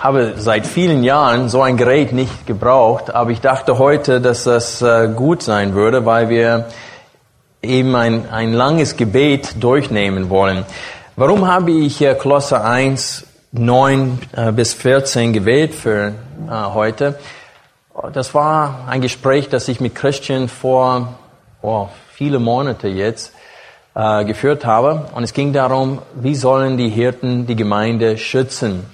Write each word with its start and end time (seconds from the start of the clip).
habe 0.00 0.34
seit 0.38 0.66
vielen 0.66 1.04
Jahren 1.04 1.50
so 1.50 1.60
ein 1.60 1.76
Gerät 1.76 2.12
nicht 2.12 2.46
gebraucht, 2.46 3.14
aber 3.14 3.30
ich 3.30 3.42
dachte 3.42 3.78
heute, 3.78 4.20
dass 4.22 4.44
das 4.44 4.80
äh, 4.80 5.08
gut 5.14 5.42
sein 5.42 5.74
würde, 5.74 6.06
weil 6.06 6.30
wir 6.30 6.68
eben 7.62 7.94
ein, 7.94 8.30
ein 8.30 8.54
langes 8.54 8.96
Gebet 8.96 9.62
durchnehmen 9.62 10.30
wollen. 10.30 10.64
Warum 11.16 11.46
habe 11.46 11.72
ich 11.72 12.00
äh, 12.00 12.14
Kolosser 12.14 12.64
1, 12.64 13.26
9 13.52 14.18
äh, 14.34 14.52
bis 14.52 14.72
14 14.72 15.34
gewählt 15.34 15.74
für 15.74 16.14
heute? 16.48 17.18
Das 18.14 18.34
war 18.34 18.86
ein 18.88 19.02
Gespräch, 19.02 19.50
das 19.50 19.68
ich 19.68 19.80
mit 19.80 19.94
Christian 19.94 20.48
vor 20.48 21.14
oh, 21.60 21.88
viele 22.10 22.38
Monate 22.38 22.88
jetzt 22.88 23.34
äh, 23.94 24.24
geführt 24.24 24.64
habe. 24.64 25.08
Und 25.14 25.24
es 25.24 25.34
ging 25.34 25.52
darum, 25.52 26.00
wie 26.14 26.34
sollen 26.34 26.78
die 26.78 26.88
Hirten 26.88 27.46
die 27.46 27.56
Gemeinde 27.56 28.16
schützen. 28.16 28.86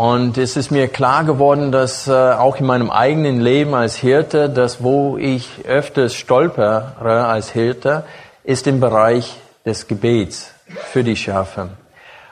Und 0.00 0.38
es 0.38 0.56
ist 0.56 0.70
mir 0.70 0.88
klar 0.88 1.24
geworden, 1.24 1.72
dass 1.72 2.08
äh, 2.08 2.12
auch 2.12 2.56
in 2.56 2.64
meinem 2.64 2.90
eigenen 2.90 3.38
Leben 3.38 3.74
als 3.74 3.96
Hirte, 3.96 4.48
dass 4.48 4.82
wo 4.82 5.18
ich 5.18 5.66
öfters 5.68 6.14
stolpere 6.14 7.26
als 7.26 7.50
Hirte, 7.50 8.04
ist 8.42 8.66
im 8.66 8.80
Bereich 8.80 9.36
des 9.66 9.88
Gebets 9.88 10.52
für 10.90 11.04
die 11.04 11.16
Schafe. 11.16 11.68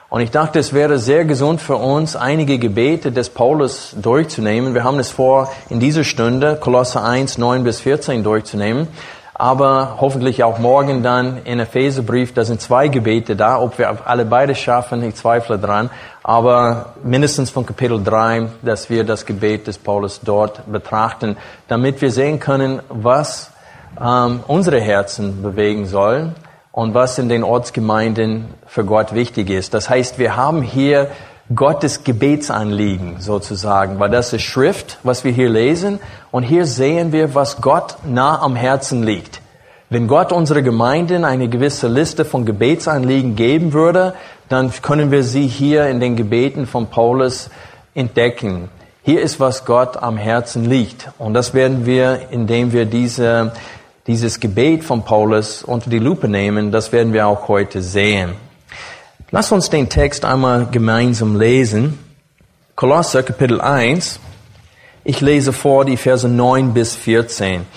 Und 0.09 0.21
ich 0.21 0.31
dachte, 0.31 0.57
es 0.57 0.73
wäre 0.73 0.97
sehr 0.97 1.25
gesund 1.25 1.61
für 1.61 1.75
uns, 1.75 2.15
einige 2.15 2.57
Gebete 2.57 3.11
des 3.11 3.29
Paulus 3.29 3.95
durchzunehmen. 4.01 4.73
Wir 4.73 4.83
haben 4.83 4.97
es 4.97 5.11
vor, 5.11 5.51
in 5.69 5.79
dieser 5.79 6.03
Stunde 6.03 6.55
Kolosse 6.59 7.03
1, 7.03 7.37
9 7.37 7.63
bis 7.63 7.81
14 7.81 8.23
durchzunehmen 8.23 8.87
aber 9.39 9.95
hoffentlich 10.01 10.43
auch 10.43 10.59
morgen 10.59 11.01
dann 11.01 11.37
in 11.45 11.61
Epheserbrief, 11.61 12.33
da 12.33 12.43
sind 12.43 12.59
zwei 12.59 12.89
Gebete 12.89 13.37
da, 13.37 13.57
ob 13.57 13.77
wir 13.77 14.05
alle 14.05 14.25
beide 14.25 14.53
schaffen, 14.53 15.01
ich 15.01 15.15
zweifle 15.15 15.57
dran, 15.57 15.89
aber 16.23 16.93
mindestens 17.03 17.49
von 17.49 17.65
Kapitel 17.65 18.03
3, 18.03 18.49
dass 18.63 18.89
wir 18.89 19.05
das 19.05 19.25
Gebet 19.25 19.67
des 19.67 19.77
Paulus 19.77 20.19
dort 20.19 20.69
betrachten, 20.69 21.37
damit 21.69 22.01
wir 22.01 22.11
sehen 22.11 22.41
können, 22.41 22.81
was 22.89 23.51
ähm, 23.99 24.41
unsere 24.45 24.81
Herzen 24.81 25.41
bewegen 25.41 25.85
soll 25.85 26.33
und 26.73 26.93
was 26.93 27.17
in 27.17 27.29
den 27.29 27.45
Ortsgemeinden 27.45 28.53
für 28.67 28.83
Gott 28.83 29.15
wichtig 29.15 29.49
ist. 29.49 29.73
Das 29.73 29.89
heißt, 29.89 30.19
wir 30.19 30.35
haben 30.35 30.61
hier 30.61 31.07
Gottes 31.53 32.03
Gebetsanliegen 32.03 33.21
sozusagen, 33.21 33.99
weil 33.99 34.11
das 34.11 34.33
ist 34.33 34.43
Schrift, 34.43 34.99
was 35.01 35.23
wir 35.23 35.31
hier 35.31 35.49
lesen. 35.49 35.99
Und 36.29 36.43
hier 36.43 36.67
sehen 36.67 37.11
wir, 37.11 37.33
was 37.33 37.59
Gott 37.59 37.97
nah 38.05 38.39
am 38.39 38.55
Herzen 38.55 39.01
liegt. 39.01 39.41
Wenn 39.89 40.07
Gott 40.07 40.31
unsere 40.31 40.61
Gemeinden 40.61 41.25
eine 41.25 41.49
gewisse 41.49 41.87
Liste 41.87 42.23
von 42.23 42.45
Gebetsanliegen 42.45 43.35
geben 43.35 43.73
würde, 43.73 44.13
dann 44.47 44.71
können 44.83 45.09
wir 45.09 45.23
sie 45.23 45.47
hier 45.47 45.87
in 45.87 45.99
den 45.99 46.15
Gebeten 46.15 46.67
von 46.67 46.85
Paulus 46.87 47.49
entdecken. 47.95 48.69
Hier 49.01 49.19
ist, 49.21 49.39
was 49.39 49.65
Gott 49.65 49.97
am 49.97 50.17
Herzen 50.17 50.65
liegt. 50.65 51.09
Und 51.17 51.33
das 51.33 51.55
werden 51.55 51.87
wir, 51.87 52.27
indem 52.29 52.73
wir 52.73 52.85
diese, 52.85 53.53
dieses 54.05 54.39
Gebet 54.39 54.83
von 54.83 55.01
Paulus 55.01 55.63
unter 55.63 55.89
die 55.89 55.97
Lupe 55.97 56.27
nehmen, 56.27 56.71
das 56.71 56.91
werden 56.91 57.11
wir 57.11 57.25
auch 57.25 57.47
heute 57.47 57.81
sehen. 57.81 58.48
Lass 59.31 59.51
uns 59.51 59.69
den 59.69 59.89
Text 59.89 60.25
einmal 60.25 60.65
gemeinsam 60.71 61.35
lesen. 61.35 61.99
Kolosser 62.75 63.21
Kapitel 63.21 63.61
1. 63.61 64.19
Ich 65.03 65.21
lese 65.21 65.53
vor 65.53 65.85
die 65.85 65.97
Verse 65.97 66.27
9 66.27 66.73
bis 66.73 66.95
14. 66.95 67.67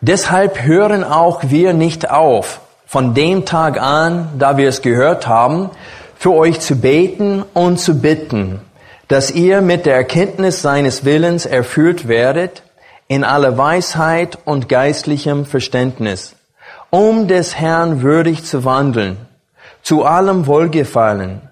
Deshalb 0.00 0.62
hören 0.62 1.04
auch 1.04 1.44
wir 1.44 1.74
nicht 1.74 2.10
auf, 2.10 2.60
von 2.86 3.14
dem 3.14 3.44
Tag 3.44 3.80
an, 3.80 4.30
da 4.36 4.56
wir 4.56 4.68
es 4.68 4.82
gehört 4.82 5.28
haben, 5.28 5.70
für 6.18 6.32
euch 6.32 6.58
zu 6.58 6.74
beten 6.74 7.44
und 7.54 7.78
zu 7.78 8.00
bitten, 8.00 8.60
dass 9.06 9.30
ihr 9.30 9.60
mit 9.60 9.86
der 9.86 9.94
Erkenntnis 9.94 10.60
seines 10.60 11.04
Willens 11.04 11.46
erfüllt 11.46 12.08
werdet 12.08 12.64
in 13.06 13.22
aller 13.22 13.56
Weisheit 13.56 14.38
und 14.44 14.68
geistlichem 14.68 15.46
Verständnis, 15.46 16.34
um 16.90 17.28
des 17.28 17.60
Herrn 17.60 18.02
würdig 18.02 18.44
zu 18.44 18.64
wandeln 18.64 19.28
zu 19.82 20.04
allem 20.04 20.46
Wohlgefallen, 20.46 21.42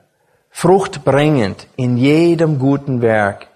fruchtbringend 0.51 1.67
in 1.77 1.97
jedem 1.97 2.59
guten 2.59 3.03
Werk 3.03 3.49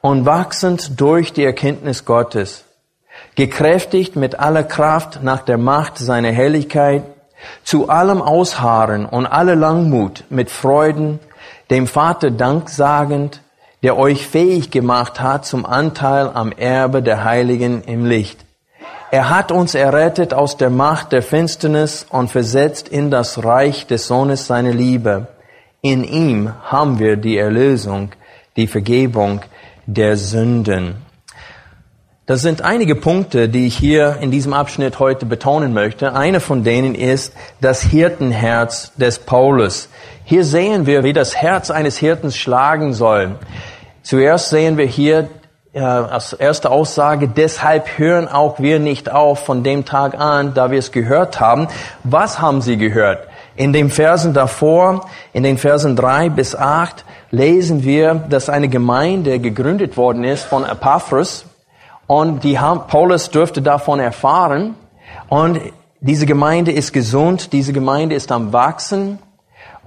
und 0.00 0.24
wachsend 0.24 1.00
durch 1.00 1.32
die 1.32 1.44
Erkenntnis 1.44 2.04
Gottes, 2.04 2.64
gekräftigt 3.34 4.16
mit 4.16 4.38
aller 4.38 4.62
Kraft 4.62 5.22
nach 5.22 5.42
der 5.42 5.58
Macht 5.58 5.98
seiner 5.98 6.30
Helligkeit, 6.30 7.02
zu 7.64 7.88
allem 7.88 8.22
Ausharren 8.22 9.06
und 9.06 9.26
aller 9.26 9.56
Langmut 9.56 10.24
mit 10.30 10.50
Freuden, 10.50 11.18
dem 11.70 11.86
Vater 11.86 12.30
danksagend, 12.30 13.40
der 13.82 13.96
euch 13.96 14.26
fähig 14.26 14.70
gemacht 14.70 15.20
hat 15.20 15.46
zum 15.46 15.64
Anteil 15.64 16.30
am 16.32 16.52
Erbe 16.52 17.02
der 17.02 17.24
Heiligen 17.24 17.82
im 17.82 18.04
Licht 18.04 18.44
er 19.10 19.30
hat 19.30 19.50
uns 19.50 19.74
errettet 19.74 20.32
aus 20.34 20.56
der 20.56 20.70
Macht 20.70 21.12
der 21.12 21.22
Finsternis 21.22 22.06
und 22.08 22.30
versetzt 22.30 22.88
in 22.88 23.10
das 23.10 23.42
Reich 23.44 23.86
des 23.86 24.06
Sohnes 24.06 24.46
seiner 24.46 24.72
Liebe. 24.72 25.26
In 25.82 26.04
ihm 26.04 26.52
haben 26.64 26.98
wir 26.98 27.16
die 27.16 27.36
Erlösung, 27.36 28.10
die 28.56 28.66
Vergebung 28.66 29.40
der 29.86 30.16
Sünden. 30.16 30.96
Das 32.26 32.42
sind 32.42 32.62
einige 32.62 32.94
Punkte, 32.94 33.48
die 33.48 33.66
ich 33.66 33.76
hier 33.76 34.18
in 34.20 34.30
diesem 34.30 34.52
Abschnitt 34.52 35.00
heute 35.00 35.26
betonen 35.26 35.72
möchte. 35.72 36.14
Eine 36.14 36.38
von 36.38 36.62
denen 36.62 36.94
ist 36.94 37.32
das 37.60 37.82
Hirtenherz 37.82 38.92
des 38.94 39.18
Paulus. 39.18 39.88
Hier 40.24 40.44
sehen 40.44 40.86
wir, 40.86 41.02
wie 41.02 41.12
das 41.12 41.34
Herz 41.34 41.72
eines 41.72 41.98
Hirtens 41.98 42.36
schlagen 42.36 42.94
soll. 42.94 43.34
Zuerst 44.02 44.50
sehen 44.50 44.76
wir 44.76 44.86
hier 44.86 45.28
als 45.72 46.32
erste 46.32 46.70
Aussage, 46.70 47.28
deshalb 47.28 47.98
hören 47.98 48.26
auch 48.26 48.58
wir 48.58 48.80
nicht 48.80 49.10
auf 49.10 49.44
von 49.44 49.62
dem 49.62 49.84
Tag 49.84 50.18
an, 50.18 50.52
da 50.54 50.70
wir 50.70 50.78
es 50.78 50.90
gehört 50.90 51.38
haben. 51.38 51.68
Was 52.02 52.40
haben 52.40 52.60
sie 52.60 52.76
gehört? 52.76 53.28
In 53.54 53.72
den 53.72 53.90
Versen 53.90 54.34
davor, 54.34 55.06
in 55.32 55.42
den 55.42 55.58
Versen 55.58 55.94
drei 55.94 56.28
bis 56.28 56.56
acht, 56.56 57.04
lesen 57.30 57.84
wir, 57.84 58.14
dass 58.14 58.48
eine 58.48 58.68
Gemeinde 58.68 59.38
gegründet 59.38 59.96
worden 59.96 60.24
ist 60.24 60.44
von 60.44 60.64
Epaphras 60.64 61.44
und 62.06 62.42
die 62.42 62.58
haben, 62.58 62.88
Paulus 62.88 63.30
dürfte 63.30 63.62
davon 63.62 64.00
erfahren 64.00 64.74
und 65.28 65.60
diese 66.00 66.26
Gemeinde 66.26 66.72
ist 66.72 66.92
gesund, 66.92 67.52
diese 67.52 67.72
Gemeinde 67.72 68.16
ist 68.16 68.32
am 68.32 68.52
Wachsen 68.52 69.18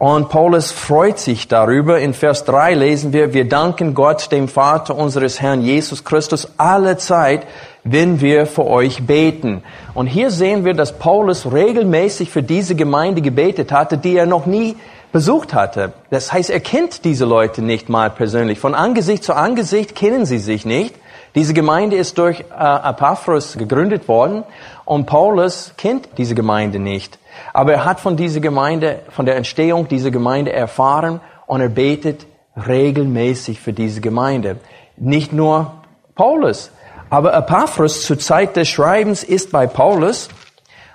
und 0.03 0.27
Paulus 0.27 0.73
freut 0.73 1.17
sich 1.17 1.47
darüber. 1.47 1.97
In 1.97 2.13
Vers 2.13 2.43
3 2.43 2.73
lesen 2.73 3.13
wir, 3.13 3.33
wir 3.33 3.47
danken 3.47 3.93
Gott, 3.93 4.33
dem 4.33 4.49
Vater 4.49 4.97
unseres 4.97 5.39
Herrn 5.39 5.61
Jesus 5.61 6.03
Christus, 6.03 6.49
alle 6.57 6.97
Zeit, 6.97 7.47
wenn 7.85 8.19
wir 8.19 8.45
für 8.45 8.65
euch 8.65 9.07
beten. 9.07 9.63
Und 9.93 10.07
hier 10.07 10.29
sehen 10.29 10.65
wir, 10.65 10.73
dass 10.73 10.99
Paulus 10.99 11.53
regelmäßig 11.53 12.31
für 12.31 12.43
diese 12.43 12.75
Gemeinde 12.75 13.21
gebetet 13.21 13.71
hatte, 13.71 13.97
die 13.97 14.17
er 14.17 14.25
noch 14.25 14.45
nie 14.45 14.75
besucht 15.13 15.53
hatte. 15.53 15.93
Das 16.09 16.33
heißt, 16.33 16.49
er 16.49 16.59
kennt 16.59 17.05
diese 17.05 17.23
Leute 17.23 17.61
nicht 17.61 17.87
mal 17.87 18.09
persönlich. 18.09 18.59
Von 18.59 18.75
Angesicht 18.75 19.23
zu 19.23 19.33
Angesicht 19.33 19.95
kennen 19.95 20.25
sie 20.25 20.39
sich 20.39 20.65
nicht. 20.65 20.95
Diese 21.33 21.53
Gemeinde 21.53 21.95
ist 21.95 22.17
durch 22.17 22.41
äh, 22.41 22.89
Epaphras 22.89 23.57
gegründet 23.57 24.09
worden 24.09 24.43
und 24.83 25.05
Paulus 25.05 25.71
kennt 25.77 26.09
diese 26.17 26.35
Gemeinde 26.35 26.79
nicht. 26.79 27.19
Aber 27.53 27.73
er 27.73 27.85
hat 27.85 27.99
von 27.99 28.17
dieser 28.17 28.39
Gemeinde, 28.39 28.99
von 29.09 29.25
der 29.25 29.35
Entstehung 29.35 29.87
dieser 29.87 30.11
Gemeinde 30.11 30.53
erfahren 30.53 31.21
und 31.45 31.61
er 31.61 31.69
betet 31.69 32.25
regelmäßig 32.55 33.59
für 33.59 33.73
diese 33.73 34.01
Gemeinde. 34.01 34.57
Nicht 34.97 35.33
nur 35.33 35.73
Paulus, 36.15 36.71
aber 37.09 37.33
Epaphras 37.35 38.01
zur 38.01 38.17
Zeit 38.19 38.55
des 38.55 38.67
Schreibens 38.67 39.23
ist 39.23 39.51
bei 39.51 39.67
Paulus 39.67 40.29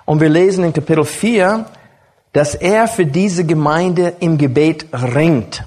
und 0.05 0.19
wir 0.19 0.29
lesen 0.29 0.63
in 0.63 0.73
Kapitel 0.73 1.05
4, 1.05 1.65
dass 2.33 2.55
er 2.55 2.87
für 2.87 3.05
diese 3.05 3.45
Gemeinde 3.45 4.13
im 4.19 4.37
Gebet 4.37 4.87
ringt. 4.93 5.63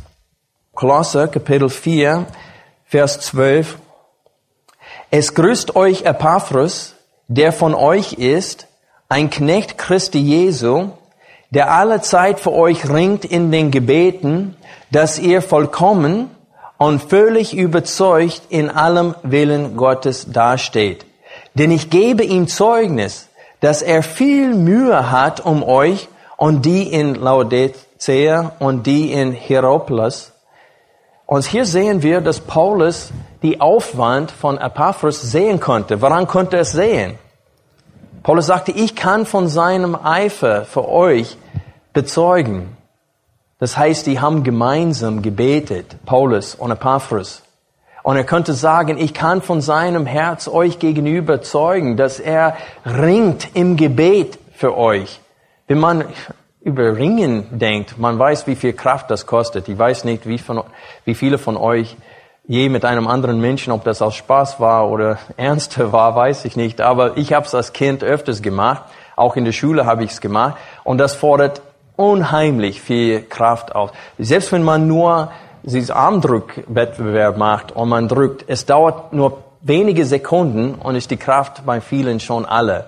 Kolosser 0.75 1.29
Kapitel 1.29 1.69
4, 1.69 2.27
Vers 2.85 3.21
12. 3.21 3.79
Es 5.11 5.35
grüßt 5.35 5.77
euch 5.77 6.05
Epaphras, 6.05 6.97
der 7.29 7.53
von 7.53 7.75
euch 7.75 8.15
ist, 8.15 8.69
ein 9.13 9.29
Knecht 9.29 9.77
Christi 9.77 10.19
Jesu, 10.19 10.89
der 11.51 11.71
alle 11.71 12.01
Zeit 12.01 12.41
für 12.41 12.53
euch 12.53 12.89
ringt 12.89 13.27
in 13.27 13.53
den 13.53 13.71
Gebeten, 13.71 14.57
dass 14.91 15.19
ihr 15.19 15.43
vollkommen 15.43 16.31
und 16.79 17.03
völlig 17.03 17.55
überzeugt 17.55 18.41
in 18.49 18.71
allem 18.71 19.15
Willen 19.23 19.77
Gottes 19.77 20.33
dasteht. 20.33 21.05
Denn 21.53 21.71
ich 21.71 21.91
gebe 21.91 22.25
ihm 22.25 22.49
Zeugnis, 22.49 23.29
dass 23.61 23.83
er 23.83 24.03
viel 24.03 24.55
Mühe 24.55 25.11
hat 25.11 25.45
um 25.45 25.63
euch 25.63 26.09
und 26.39 26.65
die 26.65 26.91
in 26.91 27.15
Laodicea 27.15 28.53
und 28.61 28.87
die 28.87 29.13
in 29.13 29.33
Hieropolis. 29.33 30.33
Und 31.27 31.45
hier 31.45 31.67
sehen 31.67 32.03
wir, 32.03 32.23
dass 32.23 32.41
Paulus 32.41 33.11
die 33.43 33.61
Aufwand 33.61 34.31
von 34.31 34.57
Epaphras 34.57 35.21
sehen 35.21 35.61
konnte. 35.61 36.01
Woran 36.01 36.27
konnte 36.27 36.57
er 36.57 36.63
es 36.63 36.73
sehen? 36.73 37.19
Paulus 38.23 38.47
sagte, 38.47 38.71
ich 38.71 38.95
kann 38.95 39.27
von 39.27 39.49
seinem 39.49 39.97
Eifer 39.97 40.65
für 40.65 40.89
euch 40.89 41.37
bezeugen. 41.93 42.77
Das 43.59 43.77
heißt, 43.77 44.07
die 44.07 44.21
haben 44.21 44.45
gemeinsam 44.45 45.23
gebetet, 45.23 45.97
Paulus 46.07 46.55
und 46.55 46.71
Epaphras. 46.71 47.43
Und 48.05 48.17
er 48.17 48.25
könnte 48.25 48.53
sagen, 48.53 48.99
ich 48.99 49.15
kann 49.15 49.43
von 49.43 49.61
seinem 49.61 50.07
Herz 50.07 50.49
euch 50.49 50.79
gegenüber 50.79 51.43
zeugen, 51.43 51.97
dass 51.97 52.21
er 52.21 52.57
ringt 52.85 53.55
im 53.55 53.77
Gebet 53.77 54.39
für 54.55 54.77
euch. 54.77 55.21
Wenn 55.67 55.79
man 55.79 56.05
über 56.61 56.97
Ringen 56.97 57.59
denkt, 57.59 57.99
man 57.99 58.19
weiß, 58.19 58.47
wie 58.47 58.55
viel 58.55 58.73
Kraft 58.73 59.11
das 59.11 59.27
kostet. 59.27 59.69
Ich 59.69 59.79
weiß 59.79 60.05
nicht, 60.05 60.27
wie, 60.27 60.39
von, 60.39 60.63
wie 61.05 61.15
viele 61.15 61.39
von 61.39 61.57
euch 61.57 61.97
je 62.47 62.69
mit 62.69 62.85
einem 62.85 63.07
anderen 63.07 63.41
Menschen, 63.41 63.73
ob 63.73 63.85
das 63.85 64.03
aus 64.03 64.15
Spaß 64.15 64.61
war 64.61 64.89
oder 64.91 65.19
ernster 65.37 65.93
war, 65.93 66.15
weiß 66.15 66.45
ich 66.45 66.57
nicht. 66.57 66.81
Aber 66.81 67.17
ich 67.17 67.33
habe 67.33 67.47
es 67.47 67.55
als 67.55 67.73
Kind 67.73 68.03
öfters 68.03 68.43
gemacht. 68.43 68.85
Auch 69.17 69.37
in 69.37 69.45
der 69.45 69.53
Schule 69.53 69.87
habe 69.87 70.05
ich 70.05 70.13
es 70.13 70.21
gemacht. 70.21 70.57
Und 70.85 70.99
das 70.99 71.15
fordert 71.15 71.63
unheimlich 71.97 72.81
viel 72.81 73.23
Kraft 73.23 73.75
auf. 73.75 73.93
Selbst 74.19 74.53
wenn 74.53 74.63
man 74.63 74.87
nur 74.87 75.31
dieses 75.63 75.91
Armdrückwettbewerb 75.91 77.37
macht 77.37 77.73
und 77.73 77.89
man 77.89 78.09
drückt, 78.09 78.45
es 78.49 78.67
dauert 78.67 79.13
nur 79.13 79.39
wenige 79.61 80.05
Sekunden 80.05 80.75
und 80.75 80.97
ist 80.97 81.11
die 81.11 81.17
Kraft 81.17 81.65
bei 81.65 81.81
vielen 81.81 82.19
schon 82.19 82.45
alle. 82.45 82.87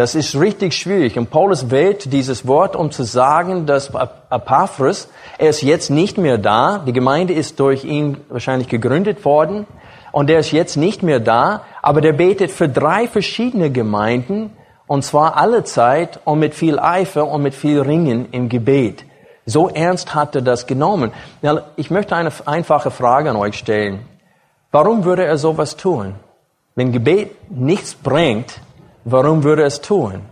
Das 0.00 0.14
ist 0.14 0.34
richtig 0.34 0.72
schwierig. 0.72 1.18
Und 1.18 1.28
Paulus 1.28 1.70
wählt 1.70 2.10
dieses 2.10 2.46
Wort, 2.46 2.74
um 2.74 2.90
zu 2.90 3.02
sagen, 3.02 3.66
dass 3.66 3.90
Epaphras, 4.30 5.10
er 5.36 5.50
ist 5.50 5.60
jetzt 5.60 5.90
nicht 5.90 6.16
mehr 6.16 6.38
da. 6.38 6.78
Die 6.78 6.94
Gemeinde 6.94 7.34
ist 7.34 7.60
durch 7.60 7.84
ihn 7.84 8.16
wahrscheinlich 8.30 8.68
gegründet 8.68 9.22
worden. 9.26 9.66
Und 10.10 10.30
er 10.30 10.38
ist 10.38 10.52
jetzt 10.52 10.78
nicht 10.78 11.02
mehr 11.02 11.20
da. 11.20 11.64
Aber 11.82 12.00
der 12.00 12.14
betet 12.14 12.50
für 12.50 12.66
drei 12.66 13.08
verschiedene 13.08 13.70
Gemeinden. 13.70 14.56
Und 14.86 15.04
zwar 15.04 15.36
alle 15.36 15.64
Zeit 15.64 16.18
und 16.24 16.38
mit 16.38 16.54
viel 16.54 16.78
Eifer 16.78 17.28
und 17.28 17.42
mit 17.42 17.52
viel 17.52 17.82
Ringen 17.82 18.26
im 18.32 18.48
Gebet. 18.48 19.04
So 19.44 19.68
ernst 19.68 20.14
hat 20.14 20.34
er 20.34 20.40
das 20.40 20.66
genommen. 20.66 21.12
Ich 21.76 21.90
möchte 21.90 22.16
eine 22.16 22.32
einfache 22.46 22.90
Frage 22.90 23.28
an 23.28 23.36
euch 23.36 23.58
stellen. 23.58 24.00
Warum 24.70 25.04
würde 25.04 25.26
er 25.26 25.36
sowas 25.36 25.76
tun? 25.76 26.14
Wenn 26.74 26.90
Gebet 26.90 27.50
nichts 27.50 27.94
bringt, 27.94 28.62
warum 29.04 29.44
würde 29.44 29.64
es 29.64 29.80
tun? 29.80 30.22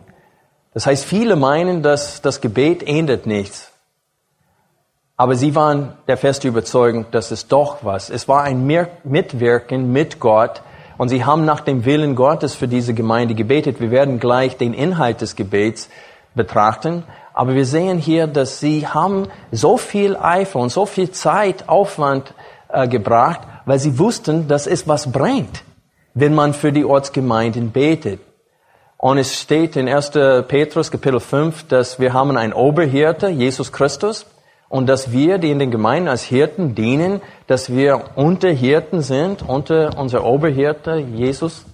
Das 0.75 0.87
heißt, 0.87 1.05
viele 1.05 1.37
meinen, 1.37 1.83
dass 1.83 2.23
das 2.23 2.41
Gebet 2.41 2.87
ändert 2.87 3.27
nichts. 3.27 3.73
Aber 5.17 5.35
sie 5.35 5.55
waren 5.57 5.95
der 6.07 6.17
festen 6.17 6.47
Überzeugung, 6.47 7.07
dass 7.11 7.33
es 7.33 7.49
doch 7.49 7.79
was. 7.83 8.09
Es 8.09 8.29
war 8.29 8.45
ein 8.45 8.65
Mitwirken 8.65 9.93
mit 9.93 10.21
Gott 10.21 10.63
und 10.97 11.09
sie 11.09 11.25
haben 11.25 11.45
nach 11.45 11.61
dem 11.61 11.85
Willen 11.85 12.15
Gottes 12.15 12.55
für 12.55 12.69
diese 12.69 12.95
Gemeinde 12.95 13.35
gebetet. 13.35 13.81
Wir 13.81 13.91
werden 13.91 14.21
gleich 14.21 14.57
den 14.57 14.75
Inhalt 14.75 15.21
des 15.21 15.35
Gebets 15.35 15.89
betrachten. 16.37 17.03
Aber 17.35 17.55
wir 17.55 17.67
sehen 17.67 17.99
hier, 17.99 18.27
dass 18.27 18.61
sie 18.61 18.87
haben 18.87 19.29
so 19.51 19.77
viel 19.77 20.17
Eifer 20.17 20.59
und 20.59 20.71
so 20.71 20.87
viel 20.87 21.11
Zeit, 21.11 21.69
Aufwand 21.69 22.35
äh, 22.69 22.89
gebracht, 22.89 23.41
weil 23.65 23.79
sie 23.79 23.99
wussten, 23.99 24.49
dass 24.49 24.67
es 24.67 24.89
was 24.89 25.11
bringt, 25.11 25.63
wenn 26.15 26.35
man 26.35 26.53
für 26.55 26.73
die 26.73 26.85
Ortsgemeinden 26.85 27.71
betet. 27.71 28.21
Und 29.01 29.19
es 29.19 29.41
steht 29.41 29.77
in 29.77 29.89
1. 29.89 30.11
Petrus 30.49 30.91
Kapitel 30.91 31.21
5, 31.21 31.69
dass 31.69 32.01
wir 32.01 32.13
haben 32.13 32.37
einen 32.37 32.53
Oberhirte, 32.53 33.29
Jesus 33.29 33.71
Christus, 33.71 34.27
und 34.69 34.89
dass 34.89 35.13
wir, 35.13 35.39
die 35.39 35.53
in 35.53 35.61
den 35.61 35.71
Gemeinden 35.71 36.09
als 36.09 36.25
Hirten 36.25 36.75
dienen, 36.75 37.21
dass 37.47 37.73
wir 37.73 38.17
Unterhirten 38.17 39.01
sind, 39.01 39.49
unter 39.49 39.97
unser 39.97 40.25
Oberhirte, 40.25 40.97
Jesus. 40.97 41.65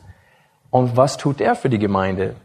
Und 0.69 0.99
was 0.99 1.17
tut 1.17 1.41
er 1.41 1.57
für 1.57 1.71
die 1.71 1.79
Gemeinde? 1.79 2.37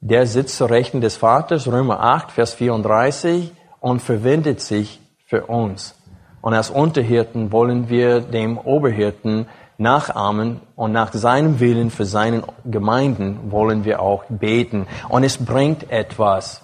Der 0.00 0.26
sitzt 0.26 0.58
zur 0.58 0.68
Rechten 0.68 1.00
des 1.00 1.16
Vaters, 1.16 1.66
Römer 1.66 2.00
8, 2.00 2.30
Vers 2.30 2.52
34, 2.52 3.50
und 3.80 4.02
verwendet 4.02 4.60
sich 4.60 5.00
für 5.24 5.46
uns. 5.46 5.94
Und 6.42 6.52
als 6.52 6.68
Unterhirten 6.68 7.50
wollen 7.50 7.88
wir 7.88 8.20
dem 8.20 8.58
Oberhirten 8.58 9.46
nachahmen 9.78 10.60
und 10.76 10.92
nach 10.92 11.12
seinem 11.12 11.60
Willen 11.60 11.90
für 11.90 12.04
seinen 12.04 12.42
Gemeinden 12.64 13.50
wollen 13.50 13.84
wir 13.84 14.02
auch 14.02 14.24
beten. 14.28 14.86
Und 15.08 15.24
es 15.24 15.38
bringt 15.38 15.90
etwas. 15.90 16.62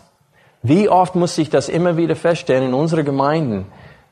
Wie 0.63 0.89
oft 0.89 1.15
muss 1.15 1.39
ich 1.39 1.49
das 1.49 1.69
immer 1.69 1.97
wieder 1.97 2.17
feststellen 2.17 2.69
in 2.69 2.75
unseren 2.75 3.05
Gemeinden, 3.05 3.67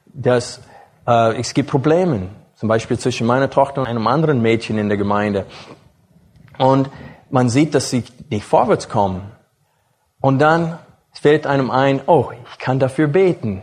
dass 0.07 0.61
äh, 1.07 1.39
es 1.39 1.53
gibt 1.53 1.71
Probleme, 1.71 2.29
zum 2.55 2.69
Beispiel 2.69 2.99
zwischen 2.99 3.27
meiner 3.27 3.51
Tochter 3.51 3.81
und 3.81 3.89
einem 3.89 4.07
anderen 4.07 4.41
Mädchen 4.41 4.79
in 4.79 4.89
der 4.89 4.99
Gemeinde. 4.99 5.47
Und 6.59 6.89
man 7.31 7.49
sieht, 7.49 7.75
dass 7.75 7.91
sie 7.91 8.05
nicht 8.31 8.45
vorwärts 8.45 8.89
kommen. 8.89 9.23
Und 10.21 10.39
dann 10.39 10.79
fällt 11.13 11.47
einem 11.47 11.71
ein, 11.71 12.03
oh, 12.07 12.31
ich 12.53 12.59
kann 12.59 12.79
dafür 12.79 13.09
beten. 13.09 13.63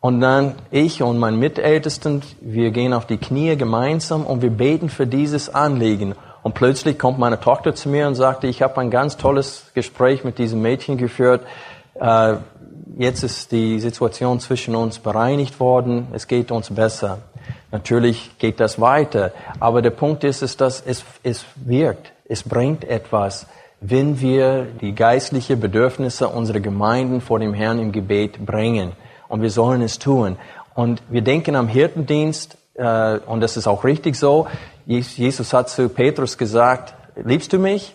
Und 0.00 0.20
dann 0.20 0.54
ich 0.70 1.02
und 1.02 1.18
mein 1.18 1.38
Mitältesten, 1.38 2.22
wir 2.40 2.70
gehen 2.70 2.94
auf 2.94 3.06
die 3.06 3.18
Knie 3.18 3.56
gemeinsam 3.56 4.24
und 4.24 4.40
wir 4.40 4.50
beten 4.50 4.88
für 4.88 5.06
dieses 5.06 5.54
Anliegen. 5.54 6.14
Und 6.42 6.54
plötzlich 6.54 6.98
kommt 6.98 7.18
meine 7.18 7.38
Tochter 7.38 7.74
zu 7.74 7.90
mir 7.90 8.06
und 8.06 8.14
sagte, 8.14 8.46
ich 8.46 8.62
habe 8.62 8.80
ein 8.80 8.90
ganz 8.90 9.18
tolles 9.18 9.70
Gespräch 9.74 10.24
mit 10.24 10.38
diesem 10.38 10.62
Mädchen 10.62 10.96
geführt. 10.96 11.42
Äh, 11.94 12.36
jetzt 12.96 13.22
ist 13.22 13.52
die 13.52 13.78
Situation 13.78 14.40
zwischen 14.40 14.74
uns 14.74 14.98
bereinigt 14.98 15.60
worden. 15.60 16.08
Es 16.14 16.26
geht 16.26 16.50
uns 16.50 16.70
besser. 16.70 17.18
Natürlich 17.70 18.38
geht 18.38 18.58
das 18.58 18.80
weiter. 18.80 19.32
Aber 19.58 19.82
der 19.82 19.90
Punkt 19.90 20.24
ist, 20.24 20.40
ist 20.40 20.62
dass 20.62 20.80
es, 20.80 21.04
es 21.22 21.44
wirkt. 21.56 22.12
Es 22.24 22.42
bringt 22.42 22.84
etwas, 22.84 23.46
wenn 23.82 24.18
wir 24.20 24.66
die 24.80 24.94
geistlichen 24.94 25.60
Bedürfnisse 25.60 26.28
unserer 26.28 26.60
Gemeinden 26.60 27.20
vor 27.20 27.38
dem 27.38 27.52
Herrn 27.52 27.78
im 27.78 27.92
Gebet 27.92 28.44
bringen. 28.46 28.92
Und 29.30 29.40
wir 29.40 29.50
sollen 29.50 29.80
es 29.80 29.98
tun. 29.98 30.36
Und 30.74 31.02
wir 31.08 31.22
denken 31.22 31.56
am 31.56 31.68
Hirtendienst, 31.68 32.58
äh, 32.74 33.18
und 33.26 33.40
das 33.40 33.56
ist 33.56 33.66
auch 33.66 33.84
richtig 33.84 34.16
so. 34.16 34.48
Jesus 34.86 35.54
hat 35.54 35.70
zu 35.70 35.88
Petrus 35.88 36.36
gesagt, 36.36 36.94
liebst 37.16 37.52
du 37.52 37.58
mich? 37.58 37.94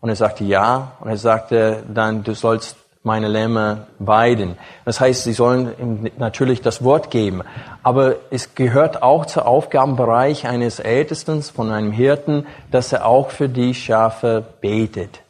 Und 0.00 0.08
er 0.08 0.16
sagte 0.16 0.44
ja. 0.44 0.92
Und 1.00 1.10
er 1.10 1.16
sagte 1.16 1.82
dann, 1.92 2.22
du 2.22 2.34
sollst 2.34 2.76
meine 3.02 3.26
Lämmer 3.26 3.88
weiden. 3.98 4.56
Das 4.84 5.00
heißt, 5.00 5.24
sie 5.24 5.32
sollen 5.32 5.72
ihm 5.80 6.10
natürlich 6.18 6.62
das 6.62 6.84
Wort 6.84 7.10
geben. 7.10 7.42
Aber 7.82 8.16
es 8.30 8.54
gehört 8.54 9.02
auch 9.02 9.26
zum 9.26 9.42
Aufgabenbereich 9.42 10.46
eines 10.46 10.78
Ältesten, 10.78 11.42
von 11.42 11.70
einem 11.70 11.90
Hirten, 11.90 12.46
dass 12.70 12.92
er 12.92 13.06
auch 13.06 13.30
für 13.30 13.48
die 13.48 13.74
Schafe 13.74 14.44
betet. 14.60 15.22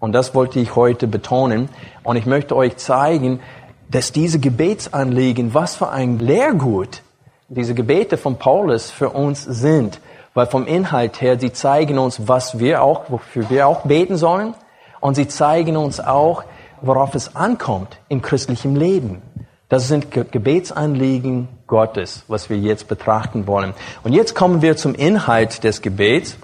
Und 0.00 0.12
das 0.12 0.34
wollte 0.34 0.60
ich 0.60 0.76
heute 0.76 1.08
betonen. 1.08 1.68
Und 2.04 2.16
ich 2.16 2.24
möchte 2.24 2.56
euch 2.56 2.76
zeigen, 2.76 3.40
dass 3.90 4.12
diese 4.12 4.38
Gebetsanliegen, 4.38 5.54
was 5.54 5.76
für 5.76 5.88
ein 5.88 6.18
Lehrgut 6.18 7.02
diese 7.48 7.74
Gebete 7.74 8.18
von 8.18 8.36
Paulus 8.36 8.90
für 8.90 9.10
uns 9.10 9.42
sind. 9.42 10.00
Weil 10.34 10.46
vom 10.46 10.66
Inhalt 10.66 11.20
her, 11.20 11.38
sie 11.40 11.52
zeigen 11.52 11.98
uns, 11.98 12.28
was 12.28 12.58
wir 12.58 12.82
auch, 12.82 13.10
wofür 13.10 13.48
wir 13.50 13.66
auch 13.66 13.82
beten 13.82 14.16
sollen. 14.16 14.54
Und 15.00 15.14
sie 15.14 15.26
zeigen 15.26 15.76
uns 15.76 16.00
auch, 16.00 16.44
worauf 16.82 17.14
es 17.14 17.34
ankommt 17.34 17.98
im 18.08 18.22
christlichen 18.22 18.76
Leben. 18.76 19.22
Das 19.68 19.88
sind 19.88 20.10
Gebetsanliegen 20.10 21.48
Gottes, 21.66 22.24
was 22.28 22.48
wir 22.48 22.56
jetzt 22.56 22.88
betrachten 22.88 23.46
wollen. 23.46 23.74
Und 24.02 24.12
jetzt 24.12 24.34
kommen 24.34 24.62
wir 24.62 24.76
zum 24.76 24.94
Inhalt 24.94 25.64
des 25.64 25.82
Gebets. 25.82 26.36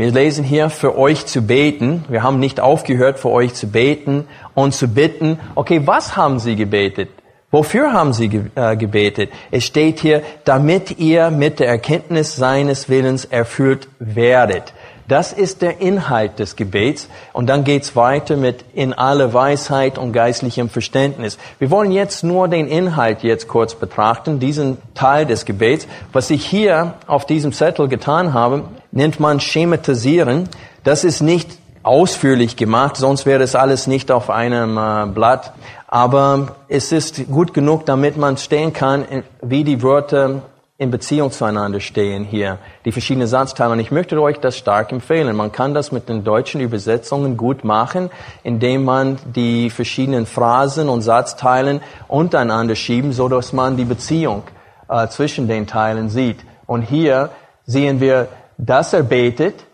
Wir 0.00 0.12
lesen 0.12 0.46
hier, 0.46 0.70
für 0.70 0.96
euch 0.96 1.26
zu 1.26 1.42
beten. 1.42 2.06
Wir 2.08 2.22
haben 2.22 2.40
nicht 2.40 2.58
aufgehört, 2.58 3.18
für 3.18 3.28
euch 3.28 3.52
zu 3.52 3.66
beten 3.66 4.26
und 4.54 4.72
zu 4.72 4.88
bitten. 4.88 5.38
Okay, 5.56 5.82
was 5.84 6.16
haben 6.16 6.38
sie 6.38 6.56
gebetet? 6.56 7.10
Wofür 7.50 7.92
haben 7.92 8.14
sie 8.14 8.48
äh, 8.54 8.76
gebetet? 8.76 9.30
Es 9.50 9.64
steht 9.64 10.00
hier, 10.00 10.22
damit 10.46 10.98
ihr 10.98 11.30
mit 11.30 11.60
der 11.60 11.68
Erkenntnis 11.68 12.34
seines 12.34 12.88
Willens 12.88 13.26
erfüllt 13.26 13.88
werdet. 13.98 14.72
Das 15.06 15.34
ist 15.34 15.60
der 15.60 15.82
Inhalt 15.82 16.38
des 16.38 16.56
Gebets. 16.56 17.10
Und 17.34 17.48
dann 17.48 17.64
geht's 17.64 17.94
weiter 17.94 18.38
mit 18.38 18.64
in 18.72 18.94
alle 18.94 19.34
Weisheit 19.34 19.98
und 19.98 20.12
geistlichem 20.12 20.70
Verständnis. 20.70 21.36
Wir 21.58 21.70
wollen 21.70 21.92
jetzt 21.92 22.24
nur 22.24 22.48
den 22.48 22.68
Inhalt 22.68 23.22
jetzt 23.22 23.48
kurz 23.48 23.74
betrachten, 23.74 24.40
diesen 24.40 24.78
Teil 24.94 25.26
des 25.26 25.44
Gebets. 25.44 25.86
Was 26.14 26.30
ich 26.30 26.46
hier 26.46 26.94
auf 27.06 27.26
diesem 27.26 27.52
Zettel 27.52 27.88
getan 27.88 28.32
habe, 28.32 28.64
nennt 28.92 29.20
man 29.20 29.40
schematisieren. 29.40 30.48
Das 30.84 31.04
ist 31.04 31.20
nicht 31.20 31.58
ausführlich 31.82 32.56
gemacht, 32.56 32.96
sonst 32.96 33.26
wäre 33.26 33.42
es 33.42 33.54
alles 33.54 33.86
nicht 33.86 34.10
auf 34.10 34.30
einem 34.30 34.76
äh, 34.76 35.06
Blatt. 35.06 35.52
Aber 35.88 36.56
es 36.68 36.92
ist 36.92 37.26
gut 37.28 37.54
genug, 37.54 37.86
damit 37.86 38.16
man 38.16 38.36
stehen 38.36 38.72
kann, 38.72 39.04
wie 39.42 39.64
die 39.64 39.82
Wörter 39.82 40.42
in 40.80 40.90
Beziehung 40.90 41.30
zueinander 41.30 41.80
stehen 41.80 42.24
hier, 42.24 42.58
die 42.86 42.92
verschiedenen 42.92 43.26
Satzteile. 43.26 43.72
Und 43.72 43.80
ich 43.80 43.90
möchte 43.90 44.18
euch 44.20 44.38
das 44.38 44.56
stark 44.56 44.92
empfehlen. 44.92 45.36
Man 45.36 45.52
kann 45.52 45.74
das 45.74 45.92
mit 45.92 46.08
den 46.08 46.24
deutschen 46.24 46.62
Übersetzungen 46.62 47.36
gut 47.36 47.64
machen, 47.64 48.10
indem 48.44 48.84
man 48.84 49.18
die 49.26 49.68
verschiedenen 49.68 50.24
Phrasen 50.24 50.88
und 50.88 51.02
Satzteilen 51.02 51.82
untereinander 52.08 52.76
schieben, 52.76 53.12
so 53.12 53.28
dass 53.28 53.52
man 53.52 53.76
die 53.76 53.84
Beziehung 53.84 54.44
äh, 54.88 55.08
zwischen 55.08 55.48
den 55.48 55.66
Teilen 55.66 56.08
sieht. 56.08 56.38
Und 56.66 56.80
hier 56.80 57.28
sehen 57.66 58.00
wir, 58.00 58.28
dass 58.60 58.92
er 58.92 59.02
betet 59.02 59.64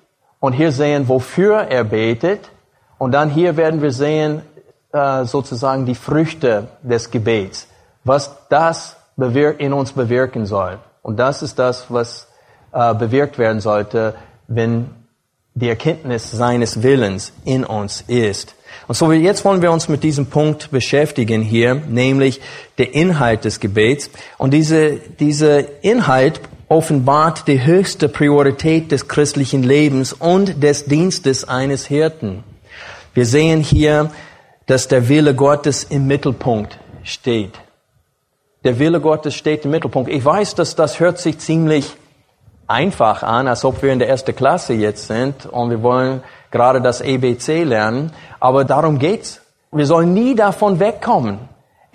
und 0.41 0.53
hier 0.53 0.73
sehen, 0.73 1.09
wofür 1.09 1.59
er 1.59 1.85
betet. 1.85 2.51
Und 2.99 3.13
dann 3.13 3.31
hier 3.31 3.57
werden 3.57 3.83
wir 3.83 3.91
sehen, 3.91 4.43
äh, 4.93 5.25
sozusagen 5.25 5.87
die 5.87 5.95
Früchte 5.95 6.69
des 6.83 7.11
Gebets, 7.11 7.69
was 8.05 8.37
das 8.49 8.97
in 9.59 9.73
uns 9.73 9.93
bewirken 9.93 10.47
soll. 10.47 10.79
Und 11.03 11.19
das 11.19 11.43
ist 11.43 11.59
das, 11.59 11.87
was 11.89 12.29
äh, 12.73 12.95
bewirkt 12.95 13.39
werden 13.39 13.61
sollte, 13.61 14.15
wenn 14.47 14.91
die 15.55 15.69
Erkenntnis 15.69 16.31
seines 16.31 16.83
Willens 16.83 17.33
in 17.45 17.65
uns 17.65 18.05
ist. 18.07 18.55
Und 18.89 18.95
so 18.95 19.11
jetzt 19.11 19.45
wollen 19.45 19.63
wir 19.63 19.73
uns 19.73 19.89
mit 19.89 20.03
diesem 20.05 20.27
Punkt 20.27 20.71
beschäftigen 20.71 21.41
hier, 21.41 21.75
nämlich 21.75 22.41
der 22.77 22.95
Inhalt 22.95 23.47
des 23.47 23.59
Gebets. 23.59 24.11
Und 24.37 24.53
diese, 24.53 24.97
diese 25.19 25.61
Inhalt 25.81 26.41
offenbart 26.69 27.47
die 27.47 27.65
höchste 27.65 28.09
Priorität 28.09 28.91
des 28.93 29.09
christlichen 29.09 29.63
Lebens 29.63 30.13
und 30.13 30.63
des 30.63 30.87
Dienstes 30.87 31.49
eines 31.49 31.87
Hirten. 31.87 32.45
Wir 33.15 33.27
sehen 33.27 33.61
hier, 33.61 34.11
dass 34.67 34.89
der 34.89 35.09
Wille 35.09 35.35
Gottes 35.35 35.85
im 35.85 36.07
Mittelpunkt 36.07 36.79
steht. 37.03 37.53
Der 38.65 38.79
Wille 38.79 39.01
Gottes 39.01 39.35
steht 39.35 39.65
im 39.65 39.71
Mittelpunkt. 39.71 40.11
Ich 40.11 40.25
weiß, 40.25 40.57
dass 40.57 40.75
das 40.75 40.99
hört 40.99 41.19
sich 41.19 41.39
ziemlich 41.39 41.95
einfach 42.67 43.23
an, 43.23 43.47
als 43.47 43.65
ob 43.65 43.83
wir 43.83 43.93
in 43.93 44.01
der 44.01 44.09
ersten 44.09 44.35
Klasse 44.35 44.75
jetzt 44.75 45.07
sind 45.07 45.47
und 45.47 45.71
wir 45.71 45.83
wollen 45.83 46.23
gerade 46.51 46.81
das 46.81 47.01
EBC 47.01 47.65
lernen. 47.65 48.13
Aber 48.41 48.65
darum 48.65 48.99
geht's. 48.99 49.41
Wir 49.71 49.87
sollen 49.87 50.15
nie 50.15 50.35
davon 50.35 50.81
wegkommen. 50.81 51.39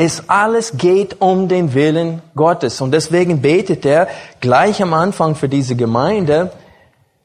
Es 0.03 0.27
alles 0.29 0.77
geht 0.77 1.21
um 1.21 1.47
den 1.47 1.75
Willen 1.75 2.23
Gottes. 2.35 2.81
Und 2.81 2.89
deswegen 2.89 3.39
betet 3.39 3.85
er 3.85 4.07
gleich 4.39 4.81
am 4.81 4.95
Anfang 4.95 5.35
für 5.35 5.47
diese 5.47 5.75
Gemeinde, 5.75 6.49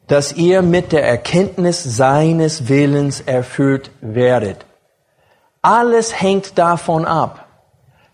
dass 0.09 0.35
ihr 0.35 0.61
mit 0.61 0.93
der 0.93 1.03
Erkenntnis 1.03 1.83
seines 1.83 2.69
Willens 2.69 3.23
erfüllt 3.23 3.91
werdet. 4.03 4.67
Alles 5.63 6.21
hängt 6.21 6.59
davon 6.59 7.07
ab. 7.07 7.47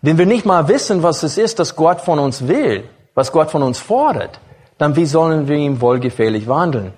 Wenn 0.01 0.17
wir 0.17 0.25
nicht 0.25 0.45
mal 0.45 0.69
wissen, 0.69 1.03
was 1.03 1.23
es 1.23 1.37
ist, 1.37 1.59
dass 1.59 1.75
Gott 1.75 1.99
von 1.99 2.17
uns 2.17 2.47
will, 2.47 2.85
was 3.15 3.33
Gott 3.33 3.51
von 3.51 3.63
uns 3.63 3.79
fordert, 3.79 4.39
dann 4.77 4.95
wie 4.95 5.05
sollen 5.05 5.49
wir 5.49 5.57
ihm 5.57 5.81
wohlgefällig 5.81 6.47
wandeln? 6.47 6.93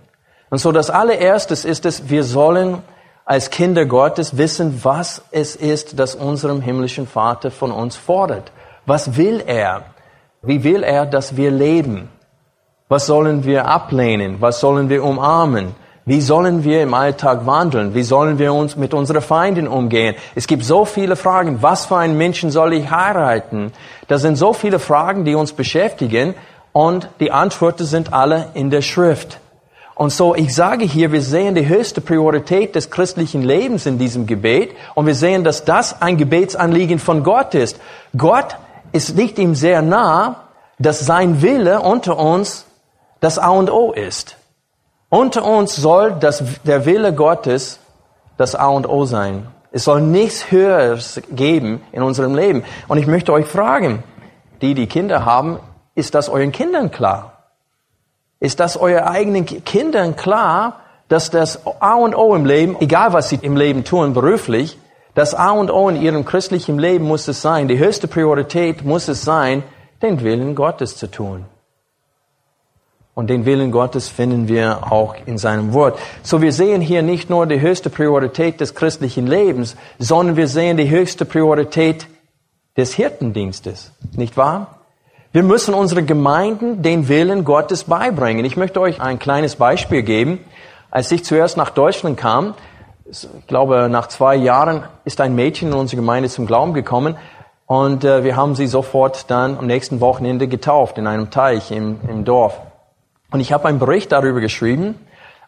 Und 0.52 0.60
so 0.60 0.72
das 0.72 0.92
allererstes 0.92 1.66
ist 1.66 1.88
es, 1.88 2.12
wir 2.12 2.26
sollen 2.26 2.84
als 3.26 3.50
Kinder 3.50 3.88
Gottes 3.88 4.38
wissen, 4.38 4.82
was 4.84 5.24
es 5.32 5.56
ist, 5.56 6.00
das 6.00 6.14
unserem 6.14 6.62
himmlischen 6.62 7.08
Vater 7.08 7.50
von 7.50 7.72
uns 7.72 7.96
fordert. 7.96 8.52
Was 8.86 9.18
will 9.18 9.44
er? 9.46 9.86
Wie 10.44 10.64
will 10.64 10.84
er, 10.84 11.08
dass 11.08 11.36
wir 11.36 11.50
leben? 11.50 12.10
Was 12.88 13.08
sollen 13.08 13.44
wir 13.44 13.66
ablehnen? 13.66 14.38
Was 14.42 14.60
sollen 14.60 14.90
wir 14.90 15.04
umarmen? 15.04 15.74
Wie 16.06 16.22
sollen 16.22 16.64
wir 16.64 16.84
im 16.84 16.94
Alltag 16.94 17.48
wandeln? 17.48 17.96
Wie 17.96 18.04
sollen 18.04 18.38
wir 18.38 18.54
uns 18.54 18.76
mit 18.76 18.94
unseren 18.94 19.24
Feinden 19.24 19.68
umgehen? 19.68 20.14
Es 20.36 20.46
gibt 20.46 20.64
so 20.64 20.86
viele 20.86 21.16
Fragen. 21.16 21.64
Was 21.64 21.88
für 21.88 21.98
einen 21.98 22.16
Menschen 22.16 22.52
soll 22.52 22.74
ich 22.74 22.92
heiraten? 22.92 23.74
Das 24.08 24.22
sind 24.22 24.36
so 24.36 24.54
viele 24.54 24.78
Fragen, 24.78 25.26
die 25.26 25.34
uns 25.34 25.54
beschäftigen 25.54 26.36
und 26.74 27.10
die 27.20 27.32
Antworten 27.32 27.86
sind 27.86 28.14
alle 28.14 28.50
in 28.54 28.70
der 28.70 28.84
Schrift. 28.84 29.40
Und 29.96 30.12
so, 30.12 30.36
ich 30.36 30.54
sage 30.54 30.84
hier, 30.84 31.14
wir 31.14 31.22
sehen 31.22 31.56
die 31.56 31.68
höchste 31.68 32.02
Priorität 32.02 32.76
des 32.76 32.92
christlichen 32.92 33.42
Lebens 33.42 33.86
in 33.86 33.98
diesem 33.98 34.28
Gebet 34.28 34.76
und 34.94 35.06
wir 35.06 35.16
sehen, 35.16 35.46
dass 35.46 35.64
das 35.64 36.02
ein 36.02 36.18
Gebetsanliegen 36.18 37.00
von 37.00 37.24
Gott 37.24 37.56
ist. 37.56 37.80
Gott 38.16 38.58
ist 38.92 39.16
nicht 39.16 39.40
ihm 39.40 39.56
sehr 39.56 39.82
nah, 39.82 40.48
dass 40.80 41.06
sein 41.06 41.42
Wille 41.42 41.80
unter 41.80 42.20
uns 42.20 42.66
das 43.22 43.40
A 43.40 43.50
und 43.50 43.72
O 43.72 43.94
ist. 43.94 44.36
Unter 45.10 45.46
uns 45.46 45.78
soll 45.78 46.18
das, 46.20 46.44
der 46.66 46.86
Wille 46.86 47.14
Gottes 47.14 47.80
das 48.36 48.54
A 48.54 48.68
und 48.68 48.90
O 48.90 49.06
sein. 49.06 49.48
Es 49.72 49.86
soll 49.86 50.02
nichts 50.02 50.52
Höheres 50.52 51.22
geben 51.32 51.82
in 51.94 52.04
unserem 52.04 52.36
Leben. 52.36 52.66
Und 52.90 52.98
ich 52.98 53.08
möchte 53.08 53.32
euch 53.32 53.46
fragen, 53.46 54.04
die, 54.62 54.74
die 54.74 54.88
Kinder 54.88 55.24
haben, 55.24 55.60
ist 55.96 56.16
das 56.16 56.28
euren 56.28 56.52
Kindern 56.52 56.92
klar? 56.92 57.35
Ist 58.40 58.60
das 58.60 58.78
euren 58.78 59.04
eigenen 59.04 59.46
Kindern 59.46 60.16
klar, 60.16 60.82
dass 61.08 61.30
das 61.30 61.62
A 61.80 61.96
und 61.96 62.16
O 62.16 62.36
im 62.36 62.46
Leben, 62.46 62.76
egal 62.80 63.14
was 63.14 63.30
sie 63.30 63.40
im 63.42 63.56
Leben 63.56 63.84
tun, 63.84 64.14
beruflich, 64.14 64.78
das 65.14 65.34
A 65.34 65.52
und 65.52 65.72
O 65.72 65.88
in 65.88 66.02
ihrem 66.02 66.26
christlichen 66.26 66.78
Leben 66.78 67.06
muss 67.06 67.28
es 67.28 67.42
sein, 67.42 67.68
die 67.68 67.78
höchste 67.78 68.08
Priorität 68.08 68.84
muss 68.84 69.08
es 69.08 69.24
sein, 69.24 69.64
den 70.02 70.22
Willen 70.22 70.56
Gottes 70.56 70.98
zu 70.98 71.08
tun. 71.08 71.46
Und 73.14 73.30
den 73.30 73.46
Willen 73.46 73.72
Gottes 73.72 74.10
finden 74.10 74.50
wir 74.50 74.92
auch 74.92 75.16
in 75.26 75.38
seinem 75.38 75.74
Wort. 75.74 75.98
So 76.22 76.42
wir 76.42 76.52
sehen 76.52 76.82
hier 76.82 77.02
nicht 77.02 77.30
nur 77.30 77.48
die 77.48 77.62
höchste 77.62 77.90
Priorität 77.90 78.60
des 78.60 78.76
christlichen 78.76 79.26
Lebens, 79.26 79.78
sondern 80.00 80.36
wir 80.36 80.50
sehen 80.50 80.76
die 80.76 80.90
höchste 80.90 81.24
Priorität 81.24 82.08
des 82.76 82.94
Hirtendienstes. 82.94 83.94
Nicht 84.18 84.36
wahr? 84.36 84.75
Wir 85.36 85.44
müssen 85.44 85.74
unsere 85.74 86.02
Gemeinden 86.02 86.82
den 86.82 87.10
Willen 87.10 87.44
Gottes 87.44 87.84
beibringen. 87.84 88.46
Ich 88.46 88.56
möchte 88.56 88.80
euch 88.80 89.02
ein 89.02 89.20
kleines 89.20 89.58
Beispiel 89.58 90.02
geben. 90.02 90.40
Als 90.90 91.12
ich 91.12 91.26
zuerst 91.26 91.58
nach 91.58 91.72
Deutschland 91.72 92.16
kam, 92.16 92.54
ich 93.06 93.28
glaube, 93.46 93.90
nach 93.90 94.08
zwei 94.08 94.38
Jahren 94.38 94.86
ist 95.04 95.20
ein 95.20 95.36
Mädchen 95.36 95.74
in 95.74 95.74
unsere 95.74 95.98
Gemeinde 96.02 96.30
zum 96.30 96.46
Glauben 96.46 96.74
gekommen 96.74 97.18
und 97.66 98.06
äh, 98.06 98.24
wir 98.24 98.38
haben 98.38 98.56
sie 98.56 98.66
sofort 98.66 99.30
dann 99.30 99.58
am 99.58 99.68
nächsten 99.68 100.00
Wochenende 100.00 100.48
getauft 100.48 100.98
in 100.98 101.06
einem 101.06 101.30
Teich 101.32 101.70
im, 101.70 102.00
im 102.08 102.24
Dorf. 102.24 102.62
Und 103.30 103.42
ich 103.42 103.52
habe 103.52 103.68
einen 103.68 103.80
Bericht 103.80 104.14
darüber 104.14 104.40
geschrieben 104.40 104.96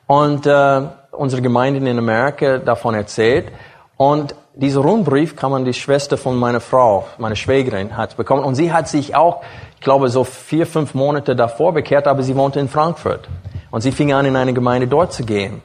und 0.06 0.46
äh, 0.46 0.82
unsere 1.12 1.42
Gemeinde 1.42 1.90
in 1.90 1.98
Amerika 1.98 2.58
davon 2.58 2.94
erzählt. 2.94 3.54
Und 3.96 4.36
dieser 4.54 4.82
Rundbrief 4.82 5.36
kann 5.36 5.52
man 5.52 5.66
die 5.66 5.74
Schwester 5.74 6.18
von 6.18 6.36
meiner 6.36 6.60
Frau, 6.60 7.06
meine 7.18 7.36
Schwägerin, 7.36 7.96
hat 7.96 8.18
bekommen. 8.18 8.44
Und 8.44 8.56
sie 8.56 8.74
hat 8.74 8.88
sich 8.88 9.16
auch, 9.16 9.42
ich 9.78 9.82
glaube, 9.82 10.10
so 10.10 10.24
vier, 10.24 10.68
fünf 10.68 10.94
Monate 10.94 11.36
davor 11.36 11.74
bekehrt, 11.74 12.08
aber 12.08 12.24
sie 12.24 12.36
wohnte 12.36 12.60
in 12.60 12.68
Frankfurt. 12.68 13.28
Und 13.72 13.82
sie 13.82 13.92
fing 13.92 14.14
an, 14.14 14.26
in 14.26 14.36
eine 14.36 14.54
Gemeinde 14.54 14.88
dort 14.88 15.14
zu 15.14 15.24
gehen. 15.24 15.62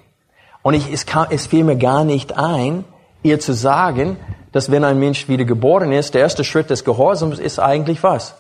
Und 0.63 0.75
ich, 0.75 0.93
es, 0.93 1.07
kam, 1.07 1.27
es 1.31 1.47
fiel 1.47 1.65
mir 1.65 1.77
gar 1.77 2.05
nicht 2.05 2.37
ein, 2.37 2.85
ihr 3.23 3.41
zu 3.41 3.53
sagen, 3.53 4.17
dass 4.53 4.71
wenn 4.71 4.85
ein 4.85 4.99
Mensch 4.99 5.29
wieder 5.29 5.45
geboren 5.45 5.93
ist, 5.93 6.15
der 6.15 6.21
erste 6.21 6.45
Schritt 6.45 6.71
des 6.71 6.85
Gehorsams 6.85 7.39
ist 7.39 7.59
eigentlich 7.59 8.03
was? 8.03 8.35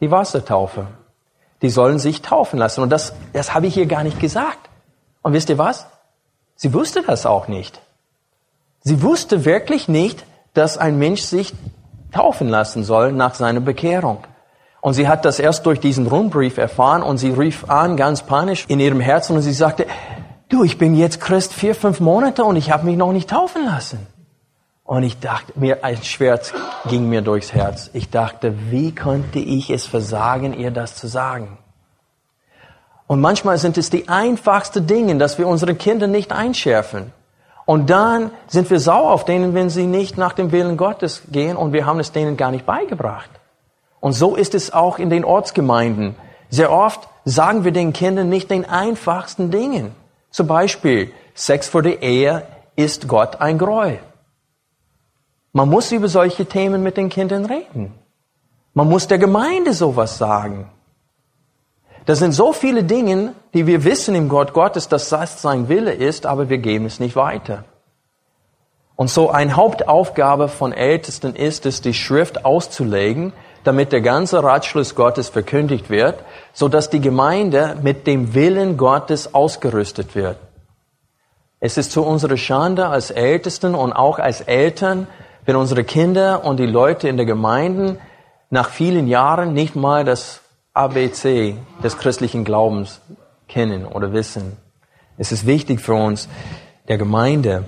Die 0.00 0.10
Wassertaufe 0.10 0.86
die 1.62 1.70
sollen 1.70 1.98
sich 1.98 2.22
taufen 2.22 2.58
lassen. 2.58 2.82
Und 2.82 2.90
das, 2.90 3.14
das 3.32 3.54
habe 3.54 3.68
ich 3.68 3.74
hier 3.74 3.86
gar 3.86 4.02
nicht 4.02 4.20
gesagt. 4.20 4.68
Und 5.22 5.32
wisst 5.32 5.48
ihr 5.48 5.58
was? 5.58 5.86
Sie 6.56 6.74
wusste 6.74 7.02
das 7.02 7.24
auch 7.24 7.48
nicht. 7.48 7.80
Sie 8.82 9.00
wusste 9.02 9.44
wirklich 9.44 9.88
nicht, 9.88 10.24
dass 10.54 10.76
ein 10.76 10.98
Mensch 10.98 11.22
sich 11.22 11.54
taufen 12.10 12.48
lassen 12.48 12.84
soll 12.84 13.12
nach 13.12 13.34
seiner 13.34 13.60
Bekehrung. 13.60 14.24
Und 14.82 14.94
sie 14.94 15.06
hat 15.06 15.24
das 15.24 15.38
erst 15.38 15.64
durch 15.64 15.78
diesen 15.78 16.08
Rundbrief 16.08 16.58
erfahren 16.58 17.04
und 17.04 17.16
sie 17.18 17.30
rief 17.30 17.70
an, 17.70 17.96
ganz 17.96 18.24
panisch 18.24 18.64
in 18.66 18.80
ihrem 18.80 18.98
Herzen 18.98 19.36
und 19.36 19.42
sie 19.42 19.52
sagte, 19.52 19.86
du, 20.48 20.64
ich 20.64 20.76
bin 20.76 20.96
jetzt 20.96 21.20
Christ 21.20 21.54
vier, 21.54 21.76
fünf 21.76 22.00
Monate 22.00 22.42
und 22.42 22.56
ich 22.56 22.72
habe 22.72 22.84
mich 22.86 22.96
noch 22.96 23.12
nicht 23.12 23.30
taufen 23.30 23.64
lassen. 23.64 24.08
Und 24.82 25.04
ich 25.04 25.20
dachte, 25.20 25.52
mir 25.54 25.84
ein 25.84 26.02
Schwert 26.02 26.52
ging 26.88 27.08
mir 27.08 27.22
durchs 27.22 27.52
Herz. 27.52 27.90
Ich 27.92 28.10
dachte, 28.10 28.54
wie 28.70 28.92
konnte 28.92 29.38
ich 29.38 29.70
es 29.70 29.86
versagen, 29.86 30.52
ihr 30.52 30.72
das 30.72 30.96
zu 30.96 31.06
sagen? 31.06 31.58
Und 33.06 33.20
manchmal 33.20 33.58
sind 33.58 33.78
es 33.78 33.88
die 33.88 34.08
einfachsten 34.08 34.88
Dinge, 34.88 35.14
dass 35.16 35.38
wir 35.38 35.46
unsere 35.46 35.76
Kinder 35.76 36.08
nicht 36.08 36.32
einschärfen. 36.32 37.12
Und 37.66 37.88
dann 37.88 38.32
sind 38.48 38.68
wir 38.68 38.80
sauer 38.80 39.12
auf 39.12 39.24
denen, 39.24 39.54
wenn 39.54 39.70
sie 39.70 39.86
nicht 39.86 40.18
nach 40.18 40.32
dem 40.32 40.50
Willen 40.50 40.76
Gottes 40.76 41.22
gehen 41.30 41.56
und 41.56 41.72
wir 41.72 41.86
haben 41.86 42.00
es 42.00 42.10
denen 42.10 42.36
gar 42.36 42.50
nicht 42.50 42.66
beigebracht. 42.66 43.30
Und 44.02 44.14
so 44.14 44.34
ist 44.34 44.56
es 44.56 44.72
auch 44.72 44.98
in 44.98 45.10
den 45.10 45.24
Ortsgemeinden. 45.24 46.16
Sehr 46.50 46.72
oft 46.72 47.08
sagen 47.24 47.62
wir 47.62 47.70
den 47.70 47.92
Kindern 47.92 48.28
nicht 48.28 48.50
den 48.50 48.64
einfachsten 48.64 49.52
Dingen. 49.52 49.94
Zum 50.30 50.48
Beispiel, 50.48 51.12
Sex 51.34 51.68
vor 51.68 51.82
der 51.82 52.02
Ehe 52.02 52.42
ist 52.74 53.06
Gott 53.06 53.40
ein 53.40 53.58
Gräuel. 53.58 54.00
Man 55.52 55.68
muss 55.68 55.92
über 55.92 56.08
solche 56.08 56.46
Themen 56.46 56.82
mit 56.82 56.96
den 56.96 57.10
Kindern 57.10 57.44
reden. 57.44 57.94
Man 58.74 58.88
muss 58.88 59.06
der 59.06 59.18
Gemeinde 59.18 59.72
sowas 59.72 60.18
sagen. 60.18 60.68
Das 62.04 62.18
sind 62.18 62.32
so 62.32 62.52
viele 62.52 62.82
Dinge, 62.82 63.34
die 63.54 63.68
wir 63.68 63.84
wissen 63.84 64.16
im 64.16 64.28
Gott 64.28 64.52
Gottes, 64.52 64.88
dass 64.88 65.10
das 65.10 65.40
sein 65.40 65.68
Wille 65.68 65.92
ist, 65.92 66.26
aber 66.26 66.48
wir 66.48 66.58
geben 66.58 66.86
es 66.86 66.98
nicht 66.98 67.14
weiter. 67.14 67.62
Und 68.96 69.10
so 69.10 69.30
eine 69.30 69.54
Hauptaufgabe 69.54 70.48
von 70.48 70.72
Ältesten 70.72 71.36
ist 71.36 71.66
es, 71.66 71.82
die 71.82 71.94
Schrift 71.94 72.44
auszulegen, 72.44 73.32
damit 73.64 73.92
der 73.92 74.00
ganze 74.00 74.42
Ratschluss 74.42 74.94
Gottes 74.94 75.28
verkündigt 75.28 75.90
wird, 75.90 76.22
so 76.52 76.68
dass 76.68 76.90
die 76.90 77.00
Gemeinde 77.00 77.76
mit 77.82 78.06
dem 78.06 78.34
Willen 78.34 78.76
Gottes 78.76 79.34
ausgerüstet 79.34 80.14
wird. 80.14 80.36
Es 81.60 81.78
ist 81.78 81.92
zu 81.92 82.02
unserer 82.02 82.36
Schande 82.36 82.88
als 82.88 83.10
Ältesten 83.10 83.74
und 83.74 83.92
auch 83.92 84.18
als 84.18 84.40
Eltern, 84.40 85.06
wenn 85.44 85.56
unsere 85.56 85.84
Kinder 85.84 86.44
und 86.44 86.58
die 86.58 86.66
Leute 86.66 87.08
in 87.08 87.16
der 87.16 87.26
Gemeinde 87.26 87.98
nach 88.50 88.68
vielen 88.68 89.06
Jahren 89.06 89.54
nicht 89.54 89.76
mal 89.76 90.04
das 90.04 90.40
ABC 90.74 91.56
des 91.82 91.98
christlichen 91.98 92.44
Glaubens 92.44 93.00
kennen 93.48 93.86
oder 93.86 94.12
wissen. 94.12 94.56
Es 95.18 95.30
ist 95.30 95.46
wichtig 95.46 95.80
für 95.80 95.94
uns, 95.94 96.28
der 96.88 96.98
Gemeinde 96.98 97.64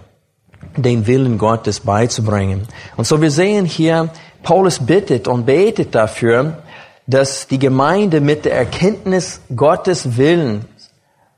den 0.76 1.06
Willen 1.06 1.38
Gottes 1.38 1.80
beizubringen. 1.80 2.66
Und 2.96 3.06
so 3.06 3.20
wir 3.20 3.30
sehen 3.30 3.64
hier, 3.64 4.08
Paulus 4.44 4.78
bittet 4.78 5.26
und 5.26 5.46
betet 5.46 5.94
dafür, 5.94 6.62
dass 7.06 7.48
die 7.48 7.58
Gemeinde 7.58 8.20
mit 8.20 8.44
der 8.44 8.54
Erkenntnis 8.54 9.40
Gottes 9.54 10.16
Willen 10.16 10.66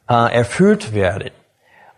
äh, 0.08 0.34
erfüllt 0.34 0.92
werde. 0.92 1.32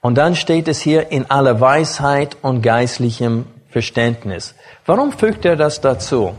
Und 0.01 0.15
dann 0.15 0.37
steht 0.37 0.69
es 0.69 0.81
hier 0.81 1.11
in 1.11 1.31
aller 1.31 1.61
Weisheit 1.61 2.37
und 2.41 2.63
geistlichem 2.63 3.47
Verständnis. 3.69 4.55
Warum 4.87 5.13
fügt 5.13 5.45
er 5.45 5.57
das 5.57 5.81
dazu? 5.81 6.35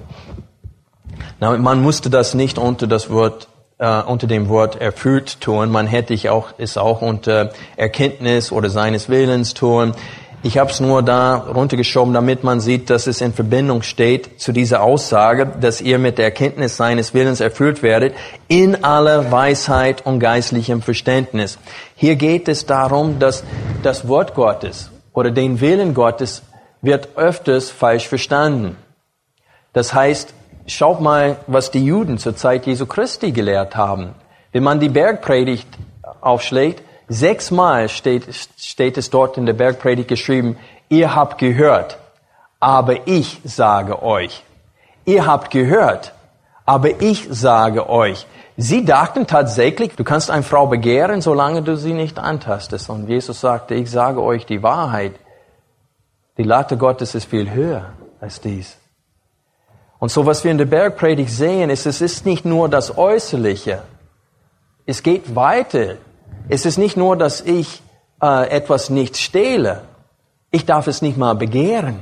Na, 1.39 1.57
man 1.57 1.81
musste 1.81 2.09
das 2.09 2.33
nicht 2.33 2.57
unter 2.57 2.87
das 2.87 3.09
Wort 3.09 3.49
äh, 3.79 4.01
unter 4.01 4.27
dem 4.27 4.49
Wort 4.49 4.79
erfüllt 4.79 5.41
tun. 5.41 5.71
Man 5.71 5.87
hätte 5.87 6.13
ich 6.13 6.29
auch 6.29 6.53
es 6.57 6.77
auch 6.77 7.01
unter 7.01 7.51
Erkenntnis 7.77 8.51
oder 8.51 8.69
seines 8.69 9.09
Willens 9.09 9.53
tun. 9.53 9.93
Ich 10.41 10.57
habe 10.57 10.71
es 10.71 10.79
nur 10.79 11.03
da 11.03 11.35
runtergeschoben, 11.35 12.13
damit 12.13 12.45
man 12.45 12.61
sieht, 12.61 12.89
dass 12.89 13.07
es 13.07 13.19
in 13.19 13.33
Verbindung 13.33 13.81
steht 13.81 14.39
zu 14.39 14.53
dieser 14.53 14.81
Aussage, 14.81 15.45
dass 15.45 15.81
ihr 15.81 15.99
mit 15.99 16.17
der 16.17 16.25
Erkenntnis 16.25 16.77
seines 16.77 17.13
Willens 17.13 17.41
erfüllt 17.41 17.83
werdet, 17.83 18.15
in 18.47 18.85
aller 18.85 19.33
Weisheit 19.33 20.05
und 20.05 20.19
geistlichem 20.19 20.81
Verständnis. 20.81 21.59
Hier 21.95 22.15
geht 22.15 22.47
es 22.47 22.65
darum, 22.65 23.19
dass 23.19 23.43
das 23.83 24.07
Wort 24.07 24.33
Gottes 24.33 24.91
oder 25.11 25.31
den 25.31 25.59
Willen 25.59 25.93
Gottes 25.93 26.41
wird 26.81 27.17
öfters 27.17 27.69
falsch 27.69 28.07
verstanden. 28.07 28.77
Das 29.73 29.93
heißt, 29.93 30.33
schaut 30.67 31.01
mal, 31.01 31.35
was 31.47 31.71
die 31.71 31.83
Juden 31.83 32.17
zur 32.17 32.37
Zeit 32.37 32.65
Jesu 32.65 32.85
Christi 32.85 33.33
gelehrt 33.33 33.75
haben. 33.75 34.15
Wenn 34.53 34.63
man 34.63 34.79
die 34.79 34.87
Bergpredigt 34.87 35.67
aufschlägt, 36.21 36.81
Sechsmal 37.09 37.89
steht, 37.89 38.23
steht 38.57 38.97
es 38.97 39.09
dort 39.09 39.37
in 39.37 39.47
der 39.47 39.53
Bergpredigt 39.53 40.07
geschrieben, 40.07 40.57
ihr 40.89 41.15
habt 41.15 41.39
gehört, 41.39 41.97
aber 42.59 43.07
ich 43.07 43.41
sage 43.43 44.03
euch. 44.03 44.43
Ihr 45.05 45.25
habt 45.25 45.49
gehört, 45.49 46.13
aber 46.65 47.01
ich 47.01 47.27
sage 47.31 47.89
euch. 47.89 48.27
Sie 48.57 48.85
dachten 48.85 49.25
tatsächlich, 49.25 49.95
du 49.95 50.03
kannst 50.03 50.29
eine 50.29 50.43
Frau 50.43 50.67
begehren, 50.67 51.21
solange 51.21 51.63
du 51.63 51.75
sie 51.77 51.93
nicht 51.93 52.19
antastest. 52.19 52.89
Und 52.89 53.07
Jesus 53.07 53.41
sagte, 53.41 53.73
ich 53.73 53.89
sage 53.89 54.21
euch 54.21 54.45
die 54.45 54.61
Wahrheit. 54.61 55.13
Die 56.37 56.43
Latte 56.43 56.77
Gottes 56.77 57.15
ist 57.15 57.25
viel 57.25 57.49
höher 57.49 57.93
als 58.21 58.39
dies. 58.39 58.77
Und 59.97 60.11
so, 60.11 60.25
was 60.25 60.43
wir 60.43 60.51
in 60.51 60.57
der 60.57 60.65
Bergpredigt 60.65 61.31
sehen, 61.31 61.69
ist, 61.69 61.85
es 61.85 62.01
ist 62.01 62.25
nicht 62.25 62.45
nur 62.45 62.69
das 62.69 62.97
Äußerliche. 62.97 63.81
Es 64.85 65.01
geht 65.03 65.35
weiter. 65.35 65.95
Es 66.49 66.65
ist 66.65 66.79
nicht 66.79 66.97
nur, 66.97 67.15
dass 67.15 67.41
ich 67.41 67.81
äh, 68.21 68.49
etwas 68.49 68.89
nicht 68.89 69.17
stehle. 69.17 69.83
Ich 70.49 70.65
darf 70.65 70.87
es 70.87 71.03
nicht 71.03 71.15
mal 71.15 71.35
begehren. 71.35 71.99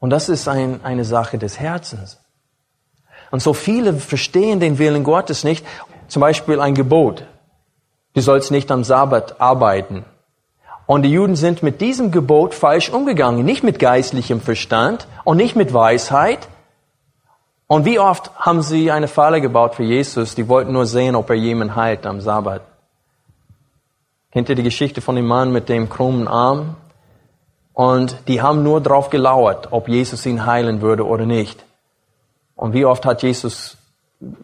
Und 0.00 0.10
das 0.10 0.30
ist 0.30 0.48
ein, 0.48 0.80
eine 0.82 1.04
Sache 1.04 1.36
des 1.36 1.60
Herzens. 1.60 2.18
Und 3.30 3.42
so 3.42 3.52
viele 3.52 3.92
verstehen 3.92 4.60
den 4.60 4.78
Willen 4.78 5.04
Gottes 5.04 5.44
nicht. 5.44 5.66
Zum 6.08 6.20
Beispiel 6.20 6.58
ein 6.58 6.74
Gebot. 6.74 7.24
Du 8.14 8.22
sollst 8.22 8.50
nicht 8.50 8.70
am 8.70 8.82
Sabbat 8.82 9.40
arbeiten. 9.40 10.06
Und 10.86 11.02
die 11.02 11.12
Juden 11.12 11.36
sind 11.36 11.62
mit 11.62 11.82
diesem 11.82 12.10
Gebot 12.10 12.54
falsch 12.54 12.88
umgegangen. 12.88 13.44
Nicht 13.44 13.62
mit 13.62 13.78
geistlichem 13.78 14.40
Verstand 14.40 15.06
und 15.24 15.36
nicht 15.36 15.54
mit 15.54 15.74
Weisheit. 15.74 16.48
Und 17.66 17.84
wie 17.84 17.98
oft 17.98 18.34
haben 18.36 18.62
sie 18.62 18.90
eine 18.90 19.08
Falle 19.08 19.42
gebaut 19.42 19.74
für 19.74 19.82
Jesus? 19.82 20.34
Die 20.34 20.48
wollten 20.48 20.72
nur 20.72 20.86
sehen, 20.86 21.14
ob 21.14 21.28
er 21.28 21.36
jemanden 21.36 21.76
heilt 21.76 22.06
am 22.06 22.22
Sabbat. 22.22 22.62
Kennt 24.32 24.48
ihr 24.48 24.54
die 24.54 24.62
Geschichte 24.62 25.00
von 25.00 25.16
dem 25.16 25.26
Mann 25.26 25.52
mit 25.52 25.68
dem 25.68 25.88
krummen 25.88 26.28
Arm? 26.28 26.76
Und 27.72 28.28
die 28.28 28.42
haben 28.42 28.62
nur 28.62 28.80
darauf 28.80 29.08
gelauert, 29.08 29.68
ob 29.70 29.88
Jesus 29.88 30.26
ihn 30.26 30.44
heilen 30.44 30.80
würde 30.82 31.06
oder 31.06 31.24
nicht. 31.24 31.64
Und 32.56 32.72
wie 32.72 32.84
oft 32.84 33.06
hat 33.06 33.22
Jesus 33.22 33.76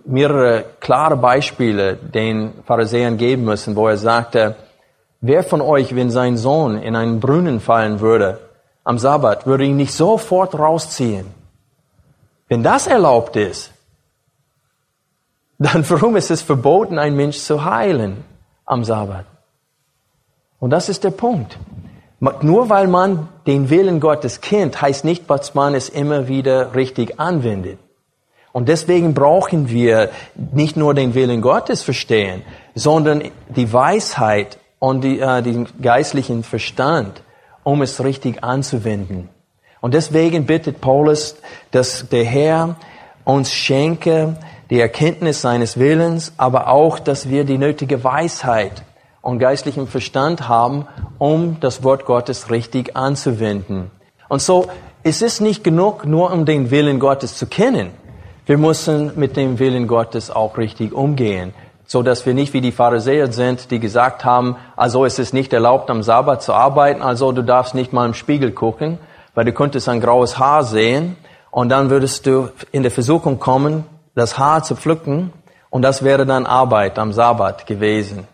mehrere 0.04 0.64
klare 0.80 1.16
Beispiele 1.16 1.96
den 1.96 2.52
Pharisäern 2.64 3.16
geben 3.16 3.44
müssen, 3.44 3.74
wo 3.74 3.88
er 3.88 3.96
sagte, 3.96 4.54
wer 5.20 5.42
von 5.42 5.60
euch, 5.60 5.96
wenn 5.96 6.10
sein 6.10 6.36
Sohn 6.36 6.78
in 6.78 6.94
einen 6.94 7.20
Brunnen 7.20 7.60
fallen 7.60 8.00
würde 8.00 8.38
am 8.84 8.98
Sabbat, 8.98 9.46
würde 9.46 9.64
ihn 9.64 9.76
nicht 9.76 9.92
sofort 9.92 10.56
rausziehen? 10.56 11.26
Wenn 12.48 12.62
das 12.62 12.86
erlaubt 12.86 13.36
ist, 13.36 13.72
dann 15.58 15.84
warum 15.90 16.16
ist 16.16 16.30
es 16.30 16.40
verboten, 16.40 16.98
einen 16.98 17.16
Mensch 17.16 17.38
zu 17.38 17.64
heilen 17.64 18.24
am 18.64 18.84
Sabbat? 18.84 19.26
Und 20.64 20.70
das 20.70 20.88
ist 20.88 21.04
der 21.04 21.10
Punkt. 21.10 21.58
Nur 22.40 22.70
weil 22.70 22.86
man 22.86 23.28
den 23.46 23.68
Willen 23.68 24.00
Gottes 24.00 24.40
kennt, 24.40 24.80
heißt 24.80 25.04
nicht, 25.04 25.28
dass 25.28 25.54
man 25.54 25.74
es 25.74 25.90
immer 25.90 26.26
wieder 26.26 26.74
richtig 26.74 27.20
anwendet. 27.20 27.78
Und 28.50 28.70
deswegen 28.70 29.12
brauchen 29.12 29.68
wir 29.68 30.08
nicht 30.54 30.78
nur 30.78 30.94
den 30.94 31.12
Willen 31.12 31.42
Gottes 31.42 31.82
verstehen, 31.82 32.44
sondern 32.74 33.24
die 33.54 33.74
Weisheit 33.74 34.56
und 34.78 35.04
die, 35.04 35.20
äh, 35.20 35.42
den 35.42 35.68
geistlichen 35.82 36.44
Verstand, 36.44 37.22
um 37.62 37.82
es 37.82 38.02
richtig 38.02 38.42
anzuwenden. 38.42 39.28
Und 39.82 39.92
deswegen 39.92 40.46
bittet 40.46 40.80
Paulus, 40.80 41.36
dass 41.72 42.08
der 42.08 42.24
Herr 42.24 42.76
uns 43.26 43.52
schenke 43.52 44.38
die 44.70 44.80
Erkenntnis 44.80 45.42
seines 45.42 45.78
Willens, 45.78 46.32
aber 46.38 46.68
auch, 46.68 46.98
dass 46.98 47.28
wir 47.28 47.44
die 47.44 47.58
nötige 47.58 48.02
Weisheit 48.02 48.82
und 49.24 49.38
geistlichen 49.38 49.86
Verstand 49.86 50.48
haben, 50.48 50.86
um 51.18 51.58
das 51.60 51.82
Wort 51.82 52.04
Gottes 52.04 52.50
richtig 52.50 52.96
anzuwenden. 52.96 53.90
Und 54.28 54.42
so 54.42 54.66
es 55.06 55.20
ist 55.20 55.42
nicht 55.42 55.62
genug, 55.62 56.06
nur 56.06 56.32
um 56.32 56.46
den 56.46 56.70
Willen 56.70 56.98
Gottes 56.98 57.36
zu 57.36 57.46
kennen. 57.46 57.90
Wir 58.46 58.56
müssen 58.56 59.12
mit 59.16 59.36
dem 59.36 59.58
Willen 59.58 59.86
Gottes 59.86 60.30
auch 60.30 60.56
richtig 60.56 60.94
umgehen, 60.94 61.52
so 61.86 62.02
dass 62.02 62.24
wir 62.24 62.32
nicht 62.32 62.54
wie 62.54 62.62
die 62.62 62.72
Pharisäer 62.72 63.30
sind, 63.30 63.70
die 63.70 63.80
gesagt 63.80 64.24
haben, 64.24 64.56
also 64.76 65.04
es 65.04 65.18
ist 65.18 65.34
nicht 65.34 65.52
erlaubt, 65.52 65.90
am 65.90 66.02
Sabbat 66.02 66.42
zu 66.42 66.54
arbeiten, 66.54 67.02
also 67.02 67.32
du 67.32 67.42
darfst 67.42 67.74
nicht 67.74 67.92
mal 67.92 68.06
im 68.06 68.14
Spiegel 68.14 68.52
gucken, 68.52 68.98
weil 69.34 69.44
du 69.44 69.52
könntest 69.52 69.90
ein 69.90 70.00
graues 70.00 70.38
Haar 70.38 70.64
sehen 70.64 71.16
und 71.50 71.68
dann 71.68 71.90
würdest 71.90 72.26
du 72.26 72.48
in 72.72 72.82
der 72.82 72.90
Versuchung 72.90 73.38
kommen, 73.38 73.84
das 74.14 74.38
Haar 74.38 74.62
zu 74.62 74.74
pflücken 74.74 75.34
und 75.68 75.82
das 75.82 76.02
wäre 76.02 76.24
dann 76.24 76.46
Arbeit 76.46 76.98
am 76.98 77.12
Sabbat 77.12 77.66
gewesen 77.66 78.26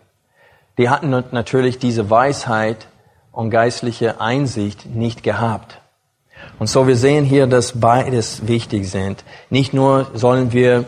die 0.81 0.89
hatten 0.89 1.11
natürlich 1.11 1.77
diese 1.77 2.09
Weisheit 2.09 2.87
und 3.31 3.51
geistliche 3.51 4.19
Einsicht 4.19 4.87
nicht 4.87 5.21
gehabt. 5.21 5.79
Und 6.57 6.71
so 6.71 6.87
wir 6.87 6.95
sehen 6.95 7.23
hier, 7.23 7.45
dass 7.45 7.79
beides 7.79 8.47
wichtig 8.47 8.89
sind. 8.89 9.23
Nicht 9.51 9.75
nur 9.75 10.09
sollen 10.15 10.53
wir 10.53 10.85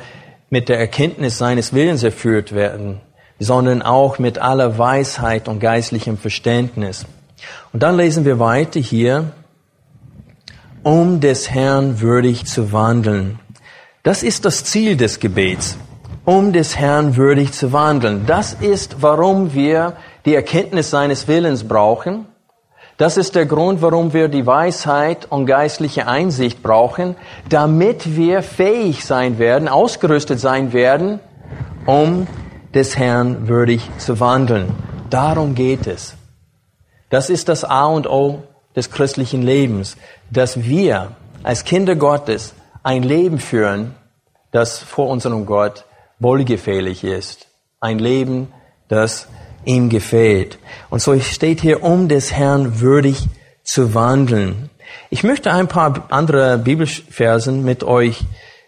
mit 0.50 0.68
der 0.68 0.80
Erkenntnis 0.80 1.38
seines 1.38 1.74
Willens 1.74 2.02
erfüllt 2.02 2.56
werden, 2.56 3.02
sondern 3.38 3.84
auch 3.84 4.18
mit 4.18 4.40
aller 4.40 4.80
Weisheit 4.80 5.48
und 5.48 5.60
geistlichem 5.60 6.18
Verständnis. 6.18 7.06
Und 7.72 7.84
dann 7.84 7.96
lesen 7.96 8.26
wir 8.26 8.40
weiter 8.40 8.80
hier, 8.80 9.32
um 10.82 11.20
des 11.20 11.52
Herrn 11.52 12.02
würdig 12.02 12.46
zu 12.46 12.72
wandeln. 12.72 13.40
Das 14.02 14.24
ist 14.24 14.44
das 14.46 14.64
Ziel 14.64 14.98
des 14.98 15.20
Gebets 15.20 15.78
um 16.26 16.54
des 16.54 16.78
Herrn 16.78 17.18
würdig 17.18 17.52
zu 17.52 17.74
wandeln. 17.74 18.26
Das 18.26 18.54
ist, 18.54 19.02
warum 19.02 19.54
wir 19.54 19.94
die 20.26 20.36
Erkenntnis 20.36 20.90
seines 20.90 21.28
Willens 21.28 21.68
brauchen. 21.68 22.26
Das 22.98 23.18
ist 23.18 23.36
der 23.36 23.46
Grund, 23.46 23.82
warum 23.82 24.14
wir 24.14 24.28
die 24.28 24.46
Weisheit 24.46 25.26
und 25.30 25.46
geistliche 25.46 26.08
Einsicht 26.08 26.62
brauchen, 26.62 27.16
damit 27.50 28.16
wir 28.16 28.44
fähig 28.44 29.04
sein 29.04 29.40
werden, 29.40 29.68
ausgerüstet 29.68 30.40
sein 30.40 30.74
werden, 30.74 31.20
um 31.86 32.28
des 32.74 32.98
Herrn 32.98 33.48
würdig 33.48 33.90
zu 33.98 34.20
wandeln. 34.20 34.72
Darum 35.10 35.56
geht 35.56 35.88
es. 35.88 36.16
Das 37.10 37.30
ist 37.30 37.50
das 37.50 37.64
A 37.64 37.86
und 37.86 38.08
O 38.08 38.44
des 38.76 38.90
christlichen 38.90 39.42
Lebens, 39.42 39.98
dass 40.32 40.64
wir 40.64 41.12
als 41.44 41.66
Kinder 41.66 41.96
Gottes 41.96 42.54
ein 42.84 43.04
Leben 43.04 43.40
führen, 43.40 43.96
das 44.52 44.78
vor 44.78 45.10
unserem 45.10 45.46
Gott 45.46 45.86
wohlgefällig 46.20 47.04
ist. 47.04 47.48
Ein 47.80 48.00
Leben, 48.00 48.48
das 48.88 49.28
ihm 49.66 49.90
gefällt. 49.90 50.58
Und 50.90 51.02
so 51.02 51.20
steht 51.20 51.62
hier, 51.62 51.84
um 51.84 52.08
des 52.08 52.32
Herrn 52.32 52.80
würdig 52.80 53.28
zu 53.64 53.94
wandeln. 53.94 54.70
Ich 55.10 55.24
möchte 55.24 55.52
ein 55.52 55.68
paar 55.68 56.08
andere 56.10 56.58
Bibelversen 56.58 57.64
mit 57.64 57.84
euch 57.84 58.22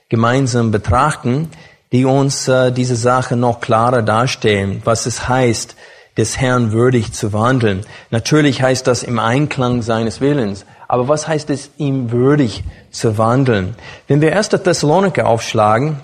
gemeinsam 0.10 0.72
betrachten, 0.72 1.50
die 1.92 2.06
uns 2.06 2.48
äh, 2.48 2.72
diese 2.72 2.96
Sache 2.96 3.36
noch 3.36 3.62
klarer 3.62 4.02
darstellen, 4.02 4.82
was 4.84 5.06
es 5.06 5.28
heißt, 5.28 5.76
des 6.18 6.40
Herrn 6.40 6.72
würdig 6.72 7.14
zu 7.14 7.34
wandeln. 7.34 7.82
Natürlich 8.10 8.62
heißt 8.62 8.88
das 8.88 9.04
im 9.04 9.20
Einklang 9.20 9.82
seines 9.82 10.22
Willens. 10.22 10.66
Aber 10.88 11.08
was 11.08 11.28
heißt 11.28 11.50
es, 11.50 11.72
ihm 11.78 12.12
würdig 12.12 12.64
zu 12.92 13.18
wandeln? 13.18 13.76
Wenn 14.08 14.22
wir 14.22 14.36
1. 14.36 14.50
Thessaloniker 14.50 15.28
aufschlagen, 15.28 15.98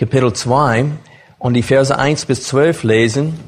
Kapitel 0.00 0.32
2 0.32 0.86
und 1.38 1.52
die 1.52 1.62
Verse 1.62 1.94
1 1.94 2.24
bis 2.24 2.44
12 2.44 2.84
lesen, 2.84 3.38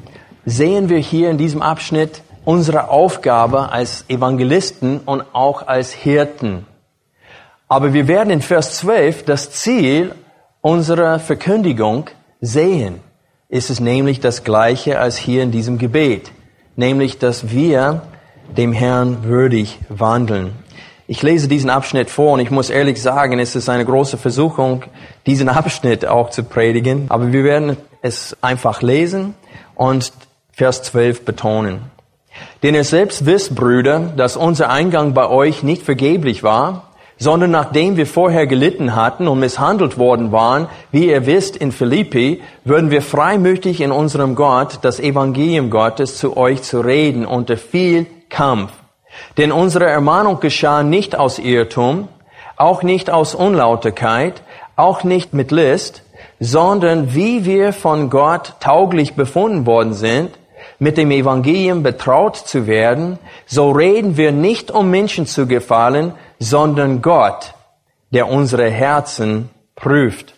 sehen 0.45 0.87
wir 0.87 0.99
hier 0.99 1.31
in 1.31 1.39
diesem 1.39 1.63
Abschnitt 1.63 2.21
unsere 2.45 2.89
Aufgabe 2.89 3.71
als 3.71 4.05
Evangelisten 4.07 4.99
und 4.99 5.23
auch 5.33 5.65
als 5.65 5.93
Hirten. 5.93 6.67
Aber 7.67 7.93
wir 7.93 8.07
werden 8.07 8.29
in 8.29 8.43
Vers 8.43 8.77
12 8.77 9.25
das 9.25 9.49
Ziel 9.49 10.13
unserer 10.61 11.17
Verkündigung 11.17 12.11
sehen. 12.39 12.99
Ist 13.49 13.71
es 13.71 13.79
nämlich 13.79 14.19
das 14.19 14.43
gleiche 14.43 14.99
als 14.99 15.17
hier 15.17 15.41
in 15.41 15.49
diesem 15.49 15.79
Gebet, 15.79 16.29
nämlich 16.75 17.17
dass 17.17 17.49
wir 17.49 18.03
dem 18.55 18.73
Herrn 18.73 19.23
würdig 19.23 19.79
wandeln. 19.89 20.53
Ich 21.13 21.21
lese 21.21 21.47
diesen 21.47 21.69
Abschnitt 21.69 22.09
vor 22.09 22.31
und 22.31 22.39
ich 22.39 22.49
muss 22.49 22.71
ehrlich 22.71 22.99
sagen, 22.99 23.37
es 23.37 23.55
ist 23.55 23.69
eine 23.69 23.85
große 23.85 24.17
Versuchung, 24.17 24.85
diesen 25.27 25.47
Abschnitt 25.47 26.07
auch 26.07 26.31
zu 26.31 26.41
predigen, 26.43 27.05
aber 27.09 27.31
wir 27.31 27.43
werden 27.43 27.77
es 28.01 28.35
einfach 28.41 28.81
lesen 28.81 29.35
und 29.75 30.11
Vers 30.53 30.81
12 30.81 31.23
betonen. 31.23 31.81
Denn 32.63 32.73
ihr 32.73 32.83
selbst 32.83 33.27
wisst, 33.27 33.53
Brüder, 33.53 34.11
dass 34.17 34.35
unser 34.35 34.71
Eingang 34.71 35.13
bei 35.13 35.29
euch 35.29 35.61
nicht 35.61 35.83
vergeblich 35.83 36.41
war, 36.41 36.89
sondern 37.19 37.51
nachdem 37.51 37.95
wir 37.95 38.07
vorher 38.07 38.47
gelitten 38.47 38.95
hatten 38.95 39.27
und 39.27 39.39
misshandelt 39.39 39.99
worden 39.99 40.31
waren, 40.31 40.67
wie 40.91 41.09
ihr 41.11 41.27
wisst 41.27 41.55
in 41.55 41.71
Philippi, 41.71 42.41
würden 42.65 42.89
wir 42.89 43.03
freimütig 43.03 43.81
in 43.81 43.91
unserem 43.91 44.33
Gott 44.33 44.79
das 44.81 44.99
Evangelium 44.99 45.69
Gottes 45.69 46.17
zu 46.17 46.35
euch 46.35 46.63
zu 46.63 46.81
reden 46.81 47.27
unter 47.27 47.55
viel 47.55 48.07
Kampf. 48.29 48.71
Denn 49.37 49.51
unsere 49.51 49.85
Ermahnung 49.85 50.39
geschah 50.39 50.83
nicht 50.83 51.15
aus 51.15 51.39
Irrtum, 51.39 52.07
auch 52.57 52.83
nicht 52.83 53.09
aus 53.09 53.35
Unlauterkeit, 53.35 54.41
auch 54.75 55.03
nicht 55.03 55.33
mit 55.33 55.51
List, 55.51 56.03
sondern 56.39 57.13
wie 57.13 57.45
wir 57.45 57.73
von 57.73 58.09
Gott 58.09 58.53
tauglich 58.59 59.15
befunden 59.15 59.65
worden 59.65 59.93
sind, 59.93 60.31
mit 60.79 60.97
dem 60.97 61.11
Evangelium 61.11 61.83
betraut 61.83 62.35
zu 62.35 62.67
werden, 62.67 63.19
so 63.45 63.71
reden 63.71 64.17
wir 64.17 64.31
nicht, 64.31 64.71
um 64.71 64.89
Menschen 64.89 65.25
zu 65.25 65.47
gefallen, 65.47 66.13
sondern 66.39 67.01
Gott, 67.01 67.53
der 68.11 68.27
unsere 68.27 68.69
Herzen 68.69 69.49
prüft. 69.75 70.33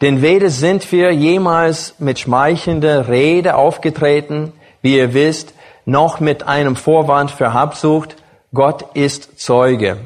Denn 0.00 0.20
weder 0.22 0.50
sind 0.50 0.90
wir 0.92 1.10
jemals 1.12 1.94
mit 1.98 2.18
schmeichelnder 2.18 3.08
Rede 3.08 3.56
aufgetreten, 3.56 4.52
wie 4.82 4.96
ihr 4.98 5.14
wisst, 5.14 5.54
noch 5.86 6.20
mit 6.20 6.46
einem 6.46 6.76
Vorwand 6.76 7.30
für 7.30 7.54
Habsucht, 7.54 8.16
Gott 8.52 8.84
ist 8.92 9.40
Zeuge. 9.40 9.96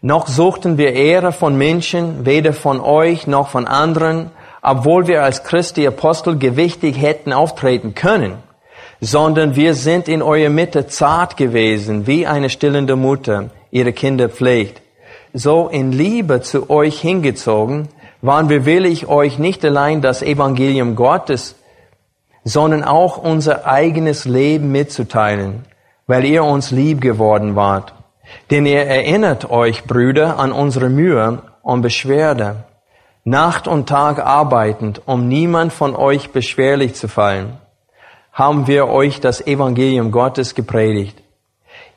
Noch 0.00 0.28
suchten 0.28 0.78
wir 0.78 0.92
Ehre 0.92 1.32
von 1.32 1.58
Menschen, 1.58 2.24
weder 2.24 2.52
von 2.52 2.80
euch 2.80 3.26
noch 3.26 3.48
von 3.48 3.66
anderen, 3.66 4.30
obwohl 4.62 5.08
wir 5.08 5.24
als 5.24 5.42
Christi 5.42 5.84
Apostel 5.86 6.38
gewichtig 6.38 7.00
hätten 7.00 7.32
auftreten 7.32 7.96
können 7.96 8.38
sondern 9.04 9.54
wir 9.54 9.74
sind 9.74 10.08
in 10.08 10.22
eurer 10.22 10.48
Mitte 10.48 10.86
zart 10.86 11.36
gewesen, 11.36 12.06
wie 12.06 12.26
eine 12.26 12.48
stillende 12.48 12.96
Mutter 12.96 13.50
ihre 13.70 13.92
Kinder 13.92 14.28
pflegt. 14.28 14.80
So 15.32 15.68
in 15.68 15.92
Liebe 15.92 16.40
zu 16.40 16.70
euch 16.70 17.00
hingezogen, 17.00 17.88
waren 18.22 18.48
wir 18.48 18.64
willig, 18.64 19.06
euch 19.06 19.38
nicht 19.38 19.64
allein 19.64 20.00
das 20.00 20.22
Evangelium 20.22 20.96
Gottes, 20.96 21.56
sondern 22.44 22.84
auch 22.84 23.16
unser 23.18 23.66
eigenes 23.66 24.24
Leben 24.26 24.70
mitzuteilen, 24.70 25.64
weil 26.06 26.24
ihr 26.24 26.44
uns 26.44 26.70
lieb 26.70 27.00
geworden 27.00 27.56
wart. 27.56 27.94
Denn 28.50 28.66
ihr 28.66 28.86
erinnert 28.86 29.50
euch, 29.50 29.84
Brüder, 29.84 30.38
an 30.38 30.52
unsere 30.52 30.88
Mühe 30.88 31.40
und 31.62 31.82
Beschwerde, 31.82 32.64
Nacht 33.24 33.66
und 33.66 33.88
Tag 33.88 34.18
arbeitend, 34.18 35.02
um 35.06 35.28
niemand 35.28 35.72
von 35.72 35.96
euch 35.96 36.30
beschwerlich 36.30 36.94
zu 36.94 37.08
fallen 37.08 37.58
haben 38.34 38.66
wir 38.66 38.88
euch 38.88 39.20
das 39.20 39.46
Evangelium 39.46 40.10
Gottes 40.10 40.56
gepredigt. 40.56 41.22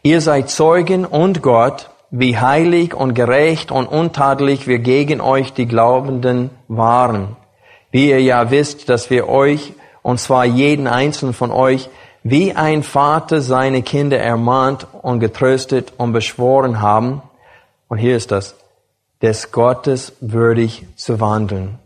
Ihr 0.03 0.21
seid 0.21 0.51
Zeugen 0.51 1.03
und 1.03 1.41
Gott, 1.41 1.89
wie 2.11 2.37
heilig 2.37 2.93
und 2.93 3.15
gerecht 3.15 3.71
und 3.71 3.87
untadelig 3.87 4.67
wir 4.67 4.77
gegen 4.79 5.19
euch 5.19 5.53
die 5.53 5.65
Glaubenden 5.65 6.51
waren. 6.67 7.35
Wie 7.89 8.09
ihr 8.09 8.21
ja 8.21 8.51
wisst, 8.51 8.87
dass 8.87 9.09
wir 9.09 9.27
euch, 9.27 9.73
und 10.07 10.21
zwar 10.21 10.45
jeden 10.45 10.87
einzelnen 10.87 11.33
von 11.33 11.51
euch, 11.51 11.89
wie 12.23 12.53
ein 12.53 12.83
Vater 12.83 13.41
seine 13.41 13.81
Kinder 13.81 14.17
ermahnt 14.17 14.87
und 15.01 15.19
getröstet 15.19 15.91
und 15.97 16.13
beschworen 16.13 16.81
haben. 16.81 17.21
Und 17.89 17.97
hier 17.97 18.15
ist 18.15 18.31
das, 18.31 18.55
des 19.21 19.51
Gottes 19.51 20.13
würdig 20.21 20.85
zu 20.95 21.19
wandeln, 21.19 21.77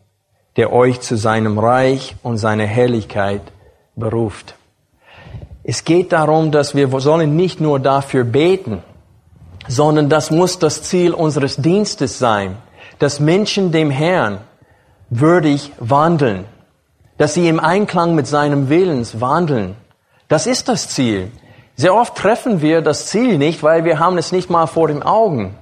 der 0.56 0.72
euch 0.72 1.02
zu 1.02 1.18
seinem 1.18 1.58
Reich 1.58 2.16
und 2.22 2.38
seiner 2.38 2.68
Herrlichkeit 2.68 3.42
beruft. 3.96 4.54
Es 5.64 5.84
geht 5.84 6.12
darum, 6.12 6.52
dass 6.52 6.76
wir 6.76 6.92
sollen 7.00 7.36
nicht 7.36 7.60
nur 7.60 7.80
dafür 7.80 8.24
beten, 8.24 8.84
sondern 9.68 10.10
das 10.10 10.30
muss 10.30 10.60
das 10.60 10.84
Ziel 10.84 11.16
unseres 11.16 11.56
Dienstes 11.56 12.20
sein, 12.20 12.58
dass 13.00 13.20
Menschen 13.20 13.72
dem 13.72 13.90
Herrn 13.90 14.42
würdig 15.10 15.72
wandeln, 15.80 16.46
dass 17.18 17.34
sie 17.34 17.48
im 17.48 17.60
Einklang 17.60 18.16
mit 18.16 18.28
seinem 18.28 18.70
Willens 18.70 19.22
wandeln. 19.22 19.76
Das 20.28 20.48
ist 20.48 20.70
das 20.70 20.90
Ziel. 20.90 21.32
Sehr 21.76 21.96
oft 21.96 22.16
treffen 22.16 22.62
wir 22.62 22.82
das 22.82 23.08
Ziel 23.08 23.38
nicht, 23.38 23.64
weil 23.64 23.86
wir 23.86 24.00
haben 24.00 24.18
es 24.18 24.32
nicht 24.32 24.50
mal 24.50 24.68
vor 24.68 24.88
den 24.88 25.04
Augen. 25.04 25.58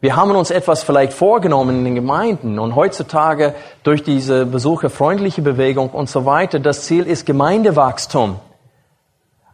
Wir 0.00 0.16
haben 0.16 0.30
uns 0.34 0.50
etwas 0.50 0.82
vielleicht 0.82 1.12
vorgenommen 1.12 1.80
in 1.80 1.84
den 1.84 1.94
Gemeinden 1.94 2.58
und 2.58 2.74
heutzutage 2.74 3.54
durch 3.82 4.02
diese 4.02 4.46
besucherfreundliche 4.46 5.42
Bewegung 5.42 5.90
und 5.90 6.08
so 6.08 6.24
weiter, 6.24 6.58
das 6.58 6.84
Ziel 6.84 7.04
ist 7.04 7.26
Gemeindewachstum. 7.26 8.36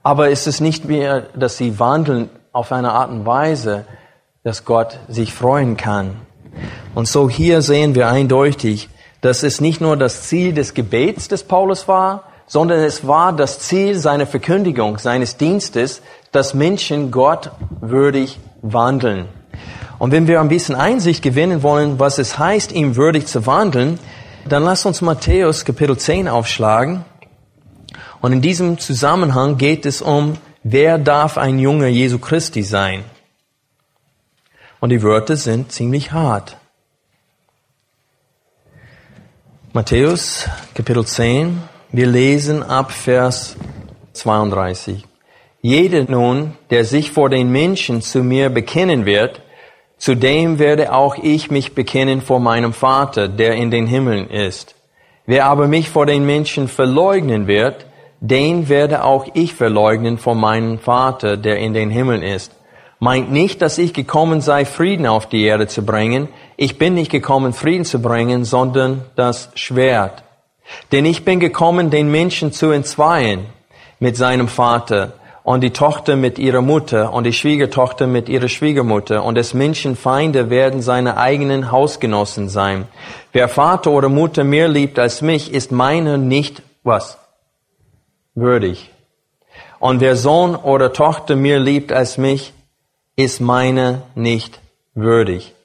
Aber 0.05 0.31
es 0.31 0.47
ist 0.47 0.61
nicht 0.61 0.85
mehr, 0.85 1.23
dass 1.35 1.57
sie 1.57 1.81
wandeln 1.81 2.31
auf 2.53 2.71
eine 2.71 2.93
Art 2.93 3.11
und 3.11 3.27
Weise, 3.27 3.87
dass 4.45 4.65
Gott 4.65 5.01
sich 5.09 5.35
freuen 5.35 5.77
kann. 5.77 6.15
Und 6.95 7.09
so 7.09 7.29
hier 7.29 7.61
sehen 7.61 7.97
wir 7.97 8.09
eindeutig, 8.09 8.89
dass 9.21 9.43
es 9.43 9.61
nicht 9.61 9.81
nur 9.81 9.97
das 9.97 10.23
Ziel 10.25 10.53
des 10.53 10.75
Gebets 10.75 11.29
des 11.29 11.45
Paulus 11.45 11.89
war, 11.89 12.25
sondern 12.47 12.81
es 12.81 13.07
war 13.07 13.33
das 13.33 13.59
Ziel 13.59 13.99
seiner 13.99 14.27
Verkündigung, 14.27 14.99
seines 14.99 15.37
Dienstes, 15.37 16.03
dass 16.33 16.55
Menschen 16.55 17.11
Gott 17.11 17.51
würdig 17.81 18.39
wandeln. 18.63 19.29
Und 19.99 20.13
wenn 20.13 20.27
wir 20.27 20.41
ein 20.41 20.49
bisschen 20.49 20.75
Einsicht 20.75 21.23
gewinnen 21.23 21.63
wollen, 21.63 21.99
was 21.99 22.19
es 22.19 22.39
heißt, 22.39 22.73
ihm 22.73 22.97
würdig 22.97 23.27
zu 23.27 23.47
wandeln, 23.47 23.99
dann 24.49 24.63
lass 24.63 24.87
uns 24.87 25.01
Matthäus 25.01 25.65
Kapitel 25.65 25.97
10 25.97 26.29
aufschlagen. 26.29 27.05
Und 28.21 28.33
in 28.33 28.43
diesem 28.43 28.79
Zusammenhang 28.79 29.57
geht 29.57 29.87
es 29.87 30.03
um, 30.03 30.35
wer 30.63 30.99
darf 30.99 31.39
ein 31.39 31.59
Junge 31.59 31.89
Jesu 31.89 32.19
Christi 32.19 32.63
sein? 32.63 33.05
Und 34.81 34.91
die 34.91 35.03
Wörter 35.03 35.37
sind 35.37 35.73
ziemlich 35.73 36.13
hart. 36.13 36.59
Matthäus 39.77 40.49
Kapitel 40.75 41.05
10, 41.05 41.61
wir 41.93 42.07
lesen 42.07 42.63
ab 42.63 42.91
Vers 42.91 43.59
32. 44.15 45.05
Jeder 45.61 46.11
nun, 46.11 46.55
der 46.71 46.87
sich 46.87 47.11
vor 47.11 47.29
den 47.29 47.53
Menschen 47.53 48.01
zu 48.01 48.23
mir 48.23 48.49
bekennen 48.49 49.05
wird, 49.05 49.43
Zudem 49.99 50.59
werde 50.59 50.95
auch 50.95 51.17
ich 51.23 51.51
mich 51.51 51.75
bekennen 51.75 52.23
vor 52.23 52.41
meinem 52.41 52.73
Vater, 52.73 53.29
der 53.29 53.57
in 53.57 53.71
den 53.71 53.87
Himmeln 53.87 54.31
ist. 54.31 54.75
Wer 55.27 55.45
aber 55.45 55.69
mich 55.69 55.91
vor 55.91 56.07
den 56.07 56.25
Menschen 56.25 56.69
verleugnen 56.69 57.47
wird, 57.47 57.85
den 58.21 58.71
werde 58.71 59.05
auch 59.05 59.27
ich 59.35 59.53
verleugnen 59.53 60.17
vor 60.17 60.37
meinem 60.37 60.79
Vater, 60.79 61.37
der 61.37 61.59
in 61.59 61.75
den 61.75 61.91
Himmeln 61.91 62.23
ist. 62.23 62.51
Meint 62.99 63.31
nicht, 63.31 63.61
dass 63.61 63.77
ich 63.77 63.93
gekommen 63.93 64.41
sei, 64.41 64.65
Frieden 64.65 65.07
auf 65.07 65.29
die 65.29 65.45
Erde 65.45 65.67
zu 65.67 65.85
bringen. 65.85 66.29
Ich 66.57 66.79
bin 66.79 66.95
nicht 66.95 67.11
gekommen, 67.11 67.53
Frieden 67.53 67.85
zu 67.85 68.01
bringen, 68.01 68.45
sondern 68.45 69.05
das 69.15 69.51
Schwert. 69.55 70.23
Denn 70.93 71.05
ich 71.05 71.25
bin 71.25 71.39
gekommen, 71.39 71.91
den 71.91 72.11
Menschen 72.11 72.53
zu 72.53 72.71
entzweien 72.71 73.47
mit 73.99 74.17
seinem 74.17 74.49
Vater 74.49 75.13
und 75.43 75.61
die 75.61 75.71
Tochter 75.71 76.17
mit 76.17 76.39
ihrer 76.39 76.63
Mutter 76.63 77.13
und 77.13 77.25
die 77.25 77.33
Schwiegertochter 77.33 78.07
mit 78.07 78.29
ihrer 78.29 78.49
Schwiegermutter 78.49 79.23
und 79.23 79.37
des 79.37 79.55
Menschen 79.55 79.97
Feinde 79.97 80.51
werden 80.51 80.83
seine 80.83 81.19
eigenen 81.19 81.71
Hausgenossen 81.71 82.49
sein. 82.49 82.89
Wer 83.33 83.49
Vater 83.49 83.93
oder 83.93 84.09
Mutter 84.09 84.43
mehr 84.43 84.67
liebt 84.67 84.99
als 84.99 85.23
mich, 85.23 85.53
ist 85.53 85.71
meiner 85.71 86.17
nicht 86.17 86.63
was? 86.83 87.19
Würdig. 88.35 88.91
Und 89.79 90.01
wer 90.01 90.17
Sohn 90.17 90.57
oder 90.57 90.93
Tochter 90.93 91.37
mehr 91.37 91.61
liebt 91.61 91.93
als 91.93 92.19
mich, 92.19 92.53
ist 93.15 93.41
meine 93.41 94.03
nicht 94.15 94.59
würdig. 94.95 95.56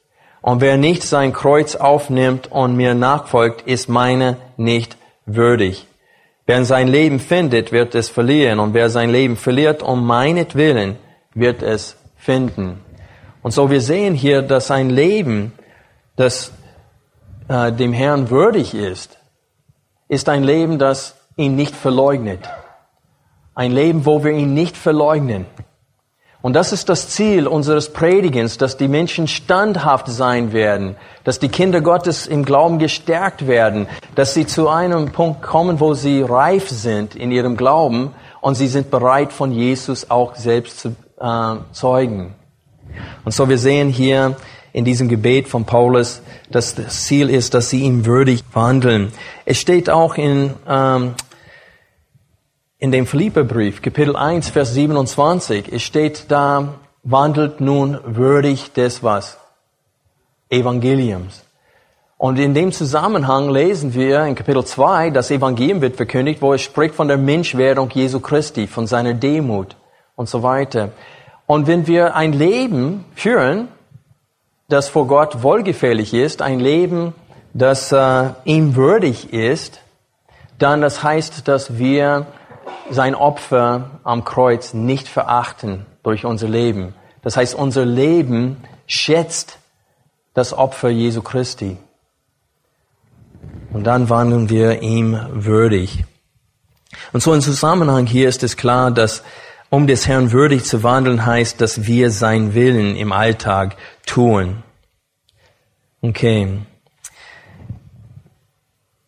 Und 0.42 0.62
wer 0.62 0.78
nicht 0.78 1.04
sein 1.04 1.34
Kreuz 1.34 1.76
aufnimmt 1.76 2.52
und 2.52 2.76
mir 2.76 2.96
nachfolgt, 2.96 3.62
ist 3.68 3.90
meine 3.90 4.38
nicht 4.58 4.98
würdig. 5.26 5.88
Wer 6.48 6.66
sein 6.66 6.88
Leben 6.88 7.20
findet, 7.20 7.72
wird 7.72 7.94
es 7.94 8.10
verlieren. 8.10 8.60
Und 8.60 8.74
wer 8.74 8.90
sein 8.90 9.12
Leben 9.12 9.38
verliert, 9.38 9.84
um 9.84 10.06
meinetwillen, 10.06 10.98
wird 11.34 11.62
es 11.62 11.96
finden. 12.18 12.80
Und 13.44 13.52
so 13.52 13.70
wir 13.70 13.82
sehen 13.82 14.16
hier, 14.16 14.42
dass 14.42 14.72
ein 14.72 14.90
Leben, 14.90 15.54
das 16.16 16.52
äh, 17.48 17.72
dem 17.72 17.94
Herrn 17.94 18.30
würdig 18.30 18.74
ist, 18.74 19.18
ist 20.08 20.28
ein 20.28 20.44
Leben, 20.44 20.80
das 20.80 21.16
ihn 21.38 21.56
nicht 21.56 21.76
verleugnet. 21.76 22.50
Ein 23.54 23.72
Leben, 23.72 24.06
wo 24.06 24.24
wir 24.24 24.32
ihn 24.32 24.54
nicht 24.54 24.76
verleugnen. 24.76 25.46
Und 26.42 26.54
das 26.54 26.72
ist 26.74 26.90
das 26.90 27.10
Ziel 27.10 27.46
unseres 27.46 27.94
Predigens, 27.94 28.58
dass 28.58 28.76
die 28.76 28.88
Menschen 28.88 29.28
standhaft 29.28 30.08
sein 30.08 30.54
werden, 30.54 30.96
dass 31.24 31.38
die 31.38 31.50
Kinder 31.50 31.82
Gottes 31.82 32.26
im 32.26 32.44
Glauben 32.46 32.80
gestärkt 32.80 33.46
werden, 33.46 33.88
dass 34.16 34.34
sie 34.34 34.48
zu 34.48 34.68
einem 34.68 35.12
Punkt 35.12 35.44
kommen, 35.44 35.80
wo 35.80 35.94
sie 35.94 36.24
reif 36.24 36.68
sind 36.70 37.16
in 37.16 37.32
ihrem 37.32 37.58
Glauben 37.58 38.12
und 38.42 38.56
sie 38.56 38.68
sind 38.68 38.90
bereit, 38.90 39.32
von 39.32 39.52
Jesus 39.52 40.10
auch 40.10 40.36
selbst 40.36 40.80
zu 40.80 40.96
äh, 41.20 41.56
zeugen. 41.74 42.34
Und 43.24 43.34
so 43.34 43.48
wir 43.48 43.60
sehen 43.60 43.90
hier 43.90 44.36
in 44.74 44.84
diesem 44.84 45.10
Gebet 45.10 45.48
von 45.48 45.66
Paulus, 45.66 46.22
dass 46.50 46.74
das 46.74 47.06
Ziel 47.06 47.30
ist, 47.30 47.54
dass 47.54 47.70
sie 47.70 47.82
ihm 47.82 48.06
würdig 48.06 48.44
wandeln. 48.54 49.12
Es 49.46 49.60
steht 49.60 49.90
auch 49.90 50.16
in 50.16 50.54
ähm, 50.68 51.14
in 52.82 52.92
dem 52.92 53.06
Philipperbrief, 53.06 53.84
Kapitel 53.84 54.16
1, 54.16 54.50
Vers 54.50 54.74
27, 54.74 55.72
es 55.72 55.84
steht 55.84 56.26
da, 56.30 56.80
wandelt 57.04 57.62
nun 57.62 58.00
würdig 58.04 58.74
des 58.74 59.04
was? 59.04 59.38
Evangeliums. 60.50 61.46
Und 62.18 62.40
in 62.40 62.56
dem 62.56 62.72
Zusammenhang 62.72 63.52
lesen 63.52 63.94
wir 63.94 64.26
in 64.26 64.34
Kapitel 64.34 64.66
2, 64.66 65.12
das 65.12 65.30
Evangelium 65.30 65.82
wird 65.82 65.96
verkündigt, 65.96 66.42
wo 66.42 66.56
es 66.56 66.64
spricht 66.64 66.96
von 66.96 67.08
der 67.08 67.18
Menschwerdung 67.18 67.92
Jesu 67.92 68.20
Christi, 68.20 68.66
von 68.66 68.88
seiner 68.88 69.14
Demut 69.14 69.76
und 70.16 70.28
so 70.28 70.42
weiter. 70.42 70.90
Und 71.46 71.68
wenn 71.68 71.86
wir 71.86 72.16
ein 72.16 72.34
Leben 72.34 73.06
führen, 73.14 73.68
das 74.70 74.90
vor 74.90 75.06
Gott 75.06 75.44
wohlgefällig 75.44 76.16
ist, 76.16 76.42
ein 76.42 76.60
Leben, 76.60 77.14
das 77.54 77.92
äh, 77.92 78.30
ihm 78.46 78.76
würdig 78.76 79.34
ist, 79.34 79.82
dann 80.58 80.82
das 80.82 81.04
heißt, 81.04 81.48
dass 81.48 81.78
wir 81.78 82.26
sein 82.94 83.16
Opfer 83.16 84.00
am 84.04 84.24
Kreuz 84.24 84.74
nicht 84.74 85.08
verachten 85.08 85.86
durch 86.04 86.26
unser 86.26 86.48
Leben. 86.48 86.94
Das 87.22 87.38
heißt, 87.38 87.56
unser 87.56 87.86
Leben 87.86 88.58
schätzt 88.88 89.60
das 90.34 90.54
Opfer 90.54 90.90
Jesu 90.90 91.22
Christi. 91.22 91.78
Und 93.74 93.86
dann 93.86 94.10
wandeln 94.10 94.50
wir 94.50 94.82
ihm 94.82 95.18
würdig. 95.32 96.04
Und 97.14 97.22
so 97.22 97.34
im 97.34 97.42
Zusammenhang 97.42 98.06
hier 98.06 98.28
ist 98.28 98.44
es 98.44 98.58
klar, 98.58 98.92
dass 98.92 99.24
um 99.70 99.88
des 99.88 100.08
Herrn 100.08 100.32
würdig 100.32 100.66
zu 100.66 100.84
wandeln 100.84 101.26
heißt, 101.26 101.62
dass 101.62 101.86
wir 101.86 102.12
sein 102.12 102.54
Willen 102.54 102.98
im 102.98 103.14
Alltag 103.14 103.78
tun. 104.06 104.64
Okay. 106.02 106.60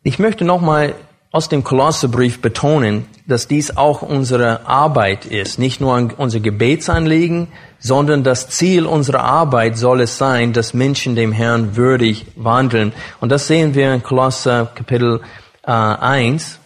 Ich 0.04 0.20
möchte 0.20 0.46
nochmal 0.46 0.96
aus 1.34 1.50
dem 1.50 1.64
Kolosserbrief 1.64 2.42
betonen, 2.42 3.08
dass 3.26 3.48
dies 3.48 3.76
auch 3.76 4.04
unsere 4.04 4.68
Arbeit 4.68 5.26
ist, 5.26 5.58
nicht 5.58 5.82
nur 5.82 6.12
unser 6.18 6.40
Gebetsanliegen, 6.40 7.48
sondern 7.80 8.24
das 8.24 8.50
Ziel 8.50 8.86
unserer 8.86 9.24
Arbeit 9.24 9.76
soll 9.76 10.02
es 10.02 10.20
sein, 10.20 10.54
dass 10.54 10.76
Menschen 10.76 11.16
dem 11.16 11.32
Herrn 11.32 11.76
würdig 11.76 12.28
wandeln. 12.36 12.94
Und 13.20 13.30
das 13.30 13.48
sehen 13.48 13.74
wir 13.74 13.96
in 13.96 14.04
Kolosser 14.04 14.68
Kapitel 14.76 15.22
äh, 15.64 15.72
1, 15.72 16.60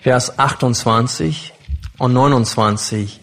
Vers 0.00 0.38
28 0.38 1.52
und 1.98 2.12
29. 2.12 3.20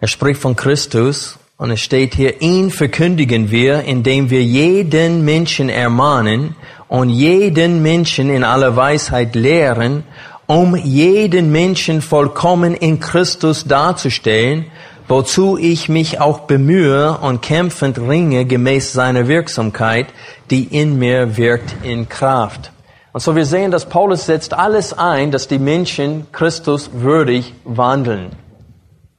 Er 0.00 0.08
spricht 0.08 0.40
von 0.40 0.56
Christus 0.56 1.37
und 1.58 1.72
es 1.72 1.80
steht 1.80 2.14
hier, 2.14 2.40
ihn 2.40 2.70
verkündigen 2.70 3.50
wir, 3.50 3.82
indem 3.82 4.30
wir 4.30 4.42
jeden 4.42 5.24
Menschen 5.24 5.68
ermahnen 5.68 6.54
und 6.86 7.10
jeden 7.10 7.82
Menschen 7.82 8.30
in 8.30 8.44
aller 8.44 8.76
Weisheit 8.76 9.34
lehren, 9.34 10.04
um 10.46 10.76
jeden 10.76 11.50
Menschen 11.50 12.00
vollkommen 12.00 12.74
in 12.74 13.00
Christus 13.00 13.64
darzustellen, 13.64 14.66
wozu 15.08 15.58
ich 15.58 15.88
mich 15.88 16.20
auch 16.20 16.40
bemühe 16.40 17.18
und 17.18 17.42
kämpfend 17.42 17.98
ringe 17.98 18.44
gemäß 18.44 18.92
seiner 18.92 19.26
Wirksamkeit, 19.26 20.06
die 20.50 20.62
in 20.62 20.96
mir 20.96 21.36
wirkt 21.36 21.74
in 21.82 22.08
Kraft. 22.08 22.70
Und 23.12 23.20
so 23.20 23.34
wir 23.34 23.44
sehen, 23.44 23.72
dass 23.72 23.88
Paulus 23.88 24.26
setzt 24.26 24.54
alles 24.54 24.96
ein, 24.96 25.32
dass 25.32 25.48
die 25.48 25.58
Menschen 25.58 26.28
Christus 26.30 26.90
würdig 26.92 27.52
wandeln. 27.64 28.30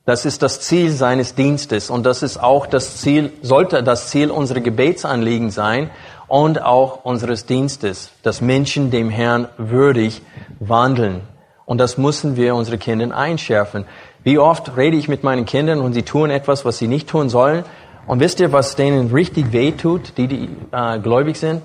Das 0.10 0.26
ist 0.26 0.42
das 0.42 0.60
Ziel 0.60 0.90
seines 0.90 1.36
Dienstes 1.36 1.92
und 1.92 2.04
das 2.04 2.24
ist 2.24 2.42
auch 2.42 2.66
das 2.66 2.98
Ziel, 2.98 3.32
sollte 3.44 3.84
das 3.84 4.10
Ziel 4.10 4.32
unserer 4.32 4.60
Gebetsanliegen 4.60 5.52
sein 5.52 5.92
und 6.28 6.64
auch 6.64 7.06
unseres 7.06 7.46
Dienstes, 7.46 8.10
dass 8.24 8.42
Menschen 8.42 8.90
dem 8.90 9.12
Herrn 9.12 9.50
würdig 9.60 10.24
wandeln. 10.60 11.22
Und 11.64 11.78
das 11.78 12.00
müssen 12.00 12.38
wir 12.38 12.56
unsere 12.56 12.80
Kinder 12.80 13.16
einschärfen. 13.16 13.86
Wie 14.24 14.40
oft 14.40 14.76
rede 14.76 14.98
ich 14.98 15.10
mit 15.10 15.22
meinen 15.24 15.46
Kindern 15.46 15.80
und 15.80 15.94
sie 15.94 16.02
tun 16.02 16.32
etwas, 16.32 16.66
was 16.66 16.80
sie 16.80 16.88
nicht 16.88 17.08
tun 17.08 17.30
sollen. 17.30 17.64
Und 18.08 18.20
wisst 18.20 18.40
ihr, 18.40 18.52
was 18.52 18.76
denen 18.76 19.12
richtig 19.12 19.52
weh 19.52 19.74
tut, 19.74 20.18
die, 20.18 20.28
die 20.28 20.50
äh, 20.72 20.98
gläubig 20.98 21.38
sind? 21.38 21.62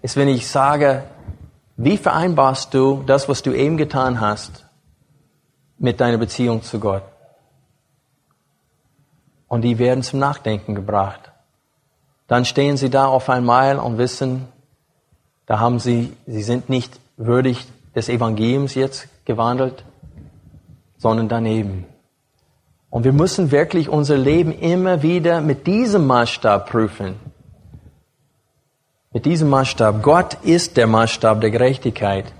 Ist, 0.00 0.16
wenn 0.16 0.28
ich 0.28 0.48
sage, 0.48 1.02
wie 1.76 1.98
vereinbarst 1.98 2.72
du 2.72 3.02
das, 3.06 3.28
was 3.28 3.42
du 3.42 3.52
eben 3.52 3.76
getan 3.76 4.22
hast, 4.22 4.64
mit 5.78 6.00
deiner 6.00 6.16
Beziehung 6.16 6.62
zu 6.62 6.80
Gott? 6.80 7.02
Und 9.54 9.62
die 9.62 9.78
werden 9.78 10.02
zum 10.02 10.18
Nachdenken 10.18 10.74
gebracht 10.74 11.30
dann 12.26 12.44
stehen 12.44 12.76
sie 12.76 12.90
da 12.90 13.06
auf 13.06 13.28
einmal 13.28 13.78
und 13.78 13.98
wissen, 13.98 14.48
da 15.46 15.58
haben 15.58 15.78
sie, 15.78 16.12
sie 16.26 16.42
sind 16.42 16.70
nicht 16.70 16.98
würdig 17.16 17.66
des 17.94 18.08
Evangeliums 18.08 18.74
jetzt 18.74 19.08
gewandelt, 19.24 19.84
sondern 20.96 21.28
daneben. 21.28 21.84
Und 22.88 23.04
wir 23.04 23.12
müssen 23.12 23.50
wirklich 23.50 23.88
unser 23.88 24.16
Leben 24.16 24.52
immer 24.52 25.02
wieder 25.02 25.40
mit 25.40 25.66
diesem 25.66 26.06
Maßstab 26.06 26.70
prüfen. 26.70 27.16
Mit 29.12 29.26
diesem 29.26 29.50
Maßstab. 29.50 30.02
Gott 30.02 30.38
ist 30.42 30.76
der 30.76 30.86
Maßstab 30.86 31.40
der 31.40 31.50
Gerechtigkeit. 31.50 32.32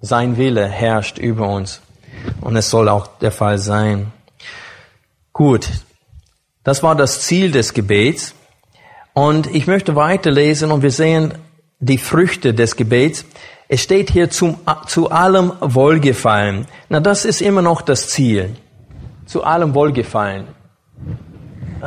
Sein 0.00 0.36
Wille 0.36 0.66
herrscht 0.66 1.18
über 1.18 1.48
uns. 1.48 1.80
Und 2.40 2.56
es 2.56 2.70
soll 2.70 2.88
auch 2.88 3.06
der 3.18 3.32
Fall 3.32 3.58
sein. 3.58 4.12
Gut. 5.32 5.68
Das 6.64 6.82
war 6.82 6.94
das 6.94 7.22
Ziel 7.22 7.50
des 7.50 7.74
Gebets. 7.74 8.34
Und 9.14 9.52
ich 9.54 9.66
möchte 9.66 9.96
weiterlesen 9.96 10.70
und 10.70 10.82
wir 10.82 10.90
sehen 10.90 11.34
die 11.80 11.98
Früchte 11.98 12.54
des 12.54 12.76
Gebets. 12.76 13.24
Es 13.68 13.82
steht 13.82 14.10
hier 14.10 14.30
zum, 14.30 14.58
zu 14.86 15.10
allem 15.10 15.52
Wohlgefallen. 15.60 16.66
Na, 16.88 17.00
das 17.00 17.24
ist 17.24 17.42
immer 17.42 17.62
noch 17.62 17.82
das 17.82 18.08
Ziel. 18.08 18.54
Zu 19.26 19.44
allem 19.44 19.74
Wohlgefallen. 19.74 20.46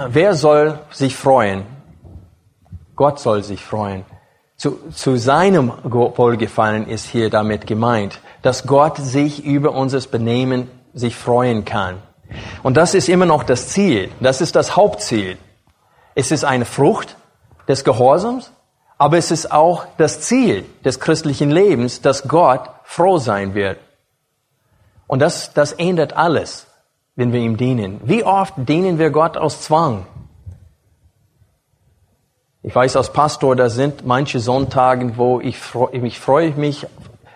Wer 0.10 0.34
soll 0.34 0.80
sich 0.92 1.16
freuen? 1.16 1.64
Gott 2.96 3.20
soll 3.20 3.44
sich 3.44 3.64
freuen. 3.64 4.04
Zu, 4.58 4.80
zu 4.92 5.18
seinem 5.18 5.72
Wohlgefallen 5.84 6.88
ist 6.88 7.06
hier 7.06 7.30
damit 7.30 7.68
gemeint, 7.68 8.20
dass 8.42 8.68
Gott 8.68 8.98
sich 8.98 9.46
über 9.46 9.72
unser 9.72 10.00
Benehmen 10.10 10.70
sich 10.94 11.16
freuen 11.16 11.66
kann. 11.66 11.98
Und 12.64 12.78
das 12.78 12.94
ist 12.94 13.10
immer 13.10 13.26
noch 13.26 13.44
das 13.44 13.70
Ziel. 13.70 14.12
Das 14.20 14.42
ist 14.42 14.56
das 14.56 14.76
Hauptziel. 14.76 15.38
Es 16.16 16.32
ist 16.32 16.46
eine 16.46 16.66
Frucht 16.66 17.16
des 17.68 17.84
Gehorsams, 17.84 18.52
aber 18.98 19.18
es 19.18 19.32
ist 19.32 19.52
auch 19.52 19.86
das 19.98 20.22
Ziel 20.22 20.66
des 20.84 21.00
christlichen 21.00 21.52
Lebens, 21.52 22.02
dass 22.02 22.28
Gott 22.28 22.70
froh 22.84 23.18
sein 23.18 23.54
wird. 23.54 23.80
Und 25.08 25.20
das, 25.20 25.54
das 25.54 25.74
ändert 25.74 26.14
alles, 26.14 26.68
wenn 27.16 27.34
wir 27.34 27.40
ihm 27.40 27.58
dienen. 27.58 28.00
Wie 28.04 28.24
oft 28.24 28.54
dienen 28.58 28.98
wir 28.98 29.10
Gott 29.10 29.38
aus 29.38 29.62
Zwang? 29.62 30.08
Ich 32.64 32.74
weiß 32.74 32.96
als 32.96 33.14
Pastor, 33.14 33.56
da 33.56 33.70
sind 33.70 34.08
manche 34.08 34.40
Sonntage, 34.40 35.18
wo 35.18 35.40
ich, 35.40 35.58
ich 35.92 36.20
freue 36.20 36.52
mich. 36.54 36.88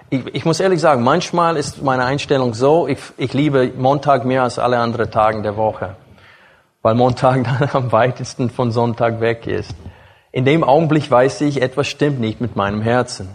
Ich, 0.10 0.26
ich, 0.34 0.46
muss 0.46 0.60
ehrlich 0.60 0.82
sagen, 0.82 1.04
manchmal 1.04 1.56
ist 1.58 1.84
meine 1.84 2.04
Einstellung 2.04 2.54
so, 2.54 2.88
ich, 2.88 3.00
ich 3.18 3.34
liebe 3.34 3.72
Montag 3.78 4.26
mehr 4.26 4.44
als 4.44 4.58
alle 4.58 4.80
anderen 4.80 5.12
Tage 5.12 5.42
der 5.42 5.56
Woche 5.56 5.96
weil 6.82 6.96
Montag 6.96 7.44
dann 7.60 7.70
am 7.74 7.92
weitesten 7.92 8.50
von 8.50 8.72
Sonntag 8.72 9.20
weg 9.20 9.48
ist. 9.48 9.76
In 10.32 10.46
dem 10.46 10.64
Augenblick 10.64 11.10
weiß 11.10 11.42
ich, 11.42 11.62
etwas 11.62 11.88
stimmt 11.88 12.20
nicht 12.20 12.40
mit 12.40 12.56
meinem 12.56 12.82
Herzen. 12.82 13.30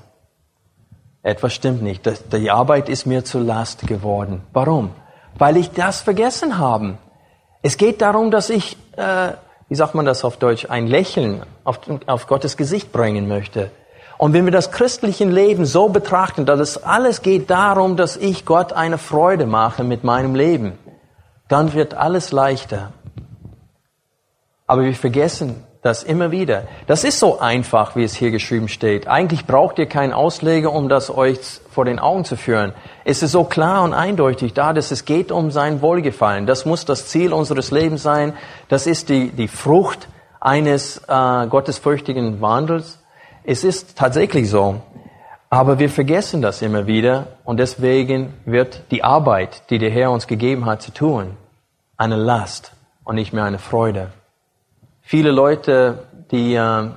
Etwas 1.22 1.54
stimmt 1.54 1.82
nicht. 1.82 2.02
Die 2.32 2.50
Arbeit 2.50 2.88
ist 2.88 3.06
mir 3.06 3.24
zur 3.24 3.40
Last 3.40 3.86
geworden. 3.86 4.42
Warum? 4.52 4.90
Weil 5.36 5.56
ich 5.56 5.70
das 5.70 6.02
vergessen 6.02 6.58
habe. 6.58 6.98
Es 7.62 7.78
geht 7.78 8.02
darum, 8.02 8.30
dass 8.30 8.50
ich, 8.50 8.76
äh, 8.96 9.32
wie 9.68 9.74
sagt 9.74 9.94
man 9.94 10.04
das 10.04 10.24
auf 10.24 10.36
Deutsch, 10.36 10.66
ein 10.68 10.86
Lächeln 10.86 11.42
auf, 11.64 11.80
auf 12.06 12.26
Gottes 12.26 12.56
Gesicht 12.56 12.92
bringen 12.92 13.26
möchte. 13.26 13.70
Und 14.18 14.32
wenn 14.32 14.44
wir 14.44 14.52
das 14.52 14.70
christliche 14.70 15.24
Leben 15.24 15.66
so 15.66 15.88
betrachten, 15.88 16.46
dass 16.46 16.60
es 16.60 16.82
alles 16.82 17.22
geht 17.22 17.50
darum, 17.50 17.96
dass 17.96 18.16
ich 18.16 18.44
Gott 18.44 18.72
eine 18.72 18.98
Freude 18.98 19.46
mache 19.46 19.84
mit 19.84 20.04
meinem 20.04 20.34
Leben, 20.34 20.78
dann 21.48 21.74
wird 21.74 21.94
alles 21.94 22.32
leichter. 22.32 22.92
Aber 24.66 24.82
wir 24.82 24.94
vergessen 24.94 25.64
das 25.84 26.02
immer 26.02 26.30
wieder. 26.30 26.62
Das 26.86 27.04
ist 27.04 27.18
so 27.18 27.40
einfach, 27.40 27.94
wie 27.94 28.04
es 28.04 28.14
hier 28.14 28.30
geschrieben 28.30 28.68
steht. 28.68 29.06
Eigentlich 29.06 29.44
braucht 29.46 29.78
ihr 29.78 29.84
keinen 29.84 30.14
Ausleger, 30.14 30.72
um 30.72 30.88
das 30.88 31.14
euch 31.14 31.38
vor 31.70 31.84
den 31.84 31.98
Augen 31.98 32.24
zu 32.24 32.36
führen. 32.36 32.72
Es 33.04 33.22
ist 33.22 33.32
so 33.32 33.44
klar 33.44 33.82
und 33.82 33.92
eindeutig 33.92 34.54
da, 34.54 34.72
dass 34.72 34.90
es 34.90 35.04
geht 35.04 35.30
um 35.30 35.50
sein 35.50 35.82
Wohlgefallen. 35.82 36.46
Das 36.46 36.64
muss 36.64 36.86
das 36.86 37.08
Ziel 37.08 37.34
unseres 37.34 37.70
Lebens 37.70 38.02
sein. 38.02 38.32
Das 38.70 38.86
ist 38.86 39.10
die, 39.10 39.30
die 39.30 39.46
Frucht 39.46 40.08
eines 40.40 41.02
äh, 41.06 41.46
gottesfürchtigen 41.48 42.40
Wandels. 42.40 43.03
Es 43.46 43.62
ist 43.62 43.96
tatsächlich 43.98 44.48
so. 44.48 44.80
Aber 45.50 45.78
wir 45.78 45.90
vergessen 45.90 46.42
das 46.42 46.62
immer 46.62 46.86
wieder 46.86 47.26
und 47.44 47.58
deswegen 47.60 48.32
wird 48.44 48.90
die 48.90 49.04
Arbeit, 49.04 49.70
die 49.70 49.78
der 49.78 49.90
Herr 49.90 50.10
uns 50.10 50.26
gegeben 50.26 50.66
hat 50.66 50.82
zu 50.82 50.92
tun, 50.92 51.36
eine 51.96 52.16
Last 52.16 52.72
und 53.04 53.14
nicht 53.14 53.32
mehr 53.32 53.44
eine 53.44 53.58
Freude. 53.58 54.08
Viele 55.02 55.30
Leute, 55.30 56.08
die 56.30 56.54
äh, 56.54 56.88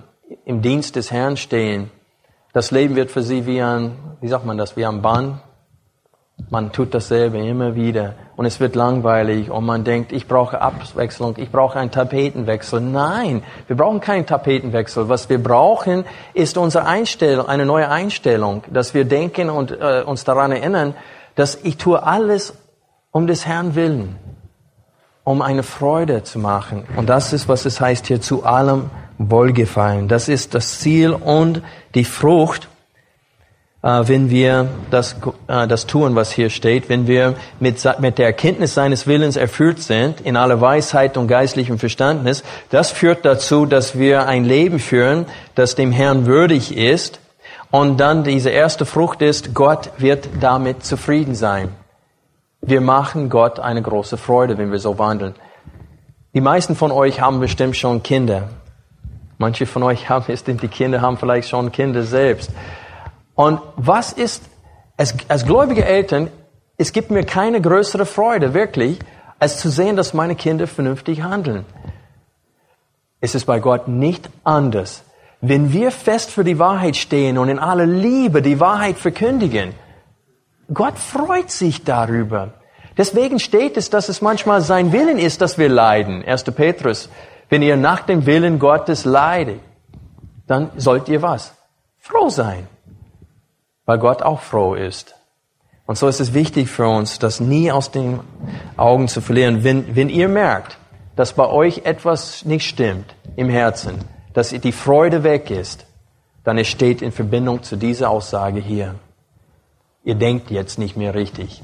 im 0.46 0.62
Dienst 0.62 0.96
des 0.96 1.12
Herrn 1.12 1.38
stehen, 1.38 1.92
das 2.54 2.72
Leben 2.72 2.96
wird 2.96 3.12
für 3.12 3.22
sie 3.22 3.46
wie 3.46 3.62
ein, 3.62 3.92
wie 4.22 4.28
sagt 4.28 4.46
man 4.46 4.58
das, 4.58 4.78
wie 4.78 4.86
ein 4.86 5.02
Bahn. 5.02 5.42
Man 6.50 6.72
tut 6.72 6.94
dasselbe 6.94 7.40
immer 7.40 7.76
wieder 7.76 8.14
und 8.36 8.46
es 8.46 8.60
wird 8.60 8.76
langweilig 8.76 9.50
und 9.50 9.66
man 9.66 9.84
denkt, 9.84 10.12
ich 10.12 10.28
brauche 10.28 10.62
Abwechslung, 10.62 11.36
ich 11.38 11.52
brauche 11.52 11.80
einen 11.80 11.92
Tapetenwechsel. 11.92 12.80
Nein, 12.80 13.44
wir 13.66 13.76
brauchen 13.76 14.00
keinen 14.00 14.26
Tapetenwechsel. 14.26 15.10
Was 15.10 15.30
wir 15.30 15.42
brauchen, 15.42 16.06
ist 16.34 16.58
unsere 16.58 16.86
Einstellung, 16.86 17.48
eine 17.48 17.66
neue 17.66 17.90
Einstellung, 17.90 18.64
dass 18.72 18.94
wir 18.94 19.06
denken 19.06 19.50
und 19.50 19.72
äh, 19.72 20.04
uns 20.06 20.24
daran 20.24 20.52
erinnern, 20.52 20.94
dass 21.36 21.56
ich 21.56 21.78
tue 21.78 22.02
alles 22.02 22.54
um 23.12 23.28
des 23.28 23.46
Herrn 23.46 23.76
willen 23.76 24.16
um 25.28 25.42
eine 25.42 25.64
Freude 25.64 26.24
zu 26.24 26.40
machen. 26.40 26.86
Und 26.96 27.10
das 27.10 27.34
ist, 27.34 27.50
was 27.50 27.66
es 27.66 27.82
heißt 27.82 28.08
hier, 28.08 28.22
zu 28.22 28.46
allem 28.46 28.90
Wohlgefallen. 29.18 30.08
Das 30.08 30.30
ist 30.30 30.54
das 30.54 30.80
Ziel 30.80 31.12
und 31.12 31.62
die 31.96 32.06
Frucht, 32.06 32.70
wenn 33.88 34.30
wir 34.30 34.68
das, 34.92 35.16
äh, 35.48 35.66
das 35.66 35.88
tun, 35.88 36.14
was 36.16 36.32
hier 36.32 36.50
steht, 36.50 36.90
wenn 36.90 37.08
wir 37.08 37.36
mit, 37.62 37.78
mit 38.00 38.18
der 38.18 38.26
Erkenntnis 38.26 38.74
seines 38.74 39.08
Willens 39.08 39.38
erfüllt 39.38 39.82
sind, 39.82 40.20
in 40.20 40.36
aller 40.36 40.60
Weisheit 40.60 41.16
und 41.16 41.28
geistlichem 41.28 41.80
Verständnis, 41.80 42.44
das 42.70 42.92
führt 42.92 43.24
dazu, 43.24 43.66
dass 43.66 43.98
wir 43.98 44.28
ein 44.28 44.44
Leben 44.44 44.80
führen, 44.80 45.26
das 45.56 45.76
dem 45.76 45.94
Herrn 45.94 46.26
würdig 46.26 46.76
ist. 46.76 47.22
Und 47.72 47.98
dann 47.98 48.26
diese 48.26 48.50
erste 48.50 48.86
Frucht 48.86 49.22
ist, 49.22 49.54
Gott 49.54 49.92
wird 49.98 50.28
damit 50.42 50.84
zufrieden 50.84 51.34
sein. 51.34 51.70
Wir 52.62 52.82
machen 52.82 53.30
Gott 53.30 53.58
eine 53.60 53.82
große 53.82 54.18
Freude, 54.18 54.58
wenn 54.58 54.70
wir 54.70 54.80
so 54.80 55.00
wandeln. 55.00 55.34
Die 56.34 56.42
meisten 56.42 56.76
von 56.76 56.92
euch 56.92 57.22
haben 57.22 57.40
bestimmt 57.40 57.78
schon 57.78 58.04
Kinder. 58.04 58.50
Manche 59.38 59.66
von 59.66 59.84
euch 59.84 60.10
haben 60.10 60.26
die 60.28 60.68
Kinder 60.68 61.00
haben 61.00 61.18
vielleicht 61.18 61.48
schon 61.48 61.72
Kinder 61.72 62.04
selbst. 62.04 62.52
Und 63.38 63.62
was 63.76 64.14
ist, 64.14 64.44
als, 64.98 65.14
als 65.28 65.46
gläubige 65.46 65.86
Eltern, 65.86 66.32
es 66.76 66.92
gibt 66.92 67.12
mir 67.12 67.24
keine 67.24 67.62
größere 67.62 68.08
Freude, 68.08 68.56
wirklich, 68.56 68.98
als 69.38 69.60
zu 69.60 69.70
sehen, 69.70 69.96
dass 69.96 70.16
meine 70.16 70.36
Kinder 70.36 70.66
vernünftig 70.66 71.22
handeln. 71.22 71.64
Es 73.22 73.36
ist 73.36 73.46
bei 73.46 73.60
Gott 73.60 73.88
nicht 73.88 74.32
anders. 74.44 75.04
Wenn 75.40 75.72
wir 75.72 75.92
fest 75.92 76.32
für 76.32 76.44
die 76.44 76.58
Wahrheit 76.58 76.96
stehen 76.96 77.38
und 77.38 77.48
in 77.50 77.60
aller 77.60 77.86
Liebe 77.86 78.42
die 78.42 78.60
Wahrheit 78.60 78.98
verkündigen, 78.98 79.76
Gott 80.74 80.98
freut 80.98 81.52
sich 81.52 81.84
darüber. 81.84 82.56
Deswegen 82.98 83.40
steht 83.40 83.78
es, 83.78 83.92
dass 83.92 84.10
es 84.10 84.20
manchmal 84.24 84.62
sein 84.62 84.92
Willen 84.92 85.20
ist, 85.20 85.42
dass 85.42 85.60
wir 85.60 85.70
leiden. 85.70 86.26
1. 86.26 86.44
Petrus, 86.46 87.10
wenn 87.50 87.62
ihr 87.62 87.78
nach 87.78 88.02
dem 88.02 88.26
Willen 88.26 88.58
Gottes 88.58 89.06
leidet, 89.06 89.60
dann 90.48 90.72
sollt 90.78 91.08
ihr 91.08 91.22
was? 91.22 91.54
Froh 92.00 92.30
sein. 92.30 92.68
Weil 93.88 93.98
Gott 93.98 94.22
auch 94.22 94.42
froh 94.42 94.76
ist. 94.76 95.16
Und 95.88 95.98
so 95.98 96.08
ist 96.08 96.20
es 96.20 96.36
wichtig 96.36 96.70
für 96.70 96.88
uns, 96.88 97.18
das 97.18 97.40
nie 97.40 97.72
aus 97.72 97.90
den 97.90 98.20
Augen 98.76 99.08
zu 99.08 99.20
verlieren. 99.20 99.64
Wenn, 99.64 99.96
wenn 99.96 100.10
ihr 100.10 100.28
merkt, 100.28 100.78
dass 101.16 101.34
bei 101.34 101.48
euch 101.48 101.86
etwas 101.86 102.46
nicht 102.46 102.68
stimmt 102.68 103.16
im 103.36 103.50
Herzen, 103.50 104.04
dass 104.34 104.50
die 104.50 104.72
Freude 104.72 105.24
weg 105.24 105.50
ist, 105.50 105.88
dann 106.44 106.60
es 106.60 106.68
steht 106.68 107.02
in 107.02 107.12
Verbindung 107.12 107.64
zu 107.64 107.76
dieser 107.76 108.12
Aussage 108.12 108.60
hier 108.60 108.94
ihr 110.08 110.16
denkt 110.16 110.52
jetzt 110.52 110.80
nicht 110.80 110.96
mehr 110.96 111.14
richtig. 111.14 111.62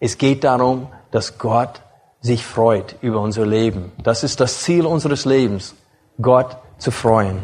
Es 0.00 0.18
geht 0.18 0.44
darum, 0.44 0.88
dass 1.12 1.38
Gott 1.38 1.80
sich 2.20 2.44
freut 2.44 2.96
über 3.00 3.22
unser 3.22 3.46
Leben. 3.46 3.90
Das 4.02 4.22
ist 4.22 4.38
das 4.38 4.62
Ziel 4.62 4.84
unseres 4.84 5.24
Lebens, 5.24 5.74
Gott 6.20 6.58
zu 6.76 6.90
freuen. 6.90 7.38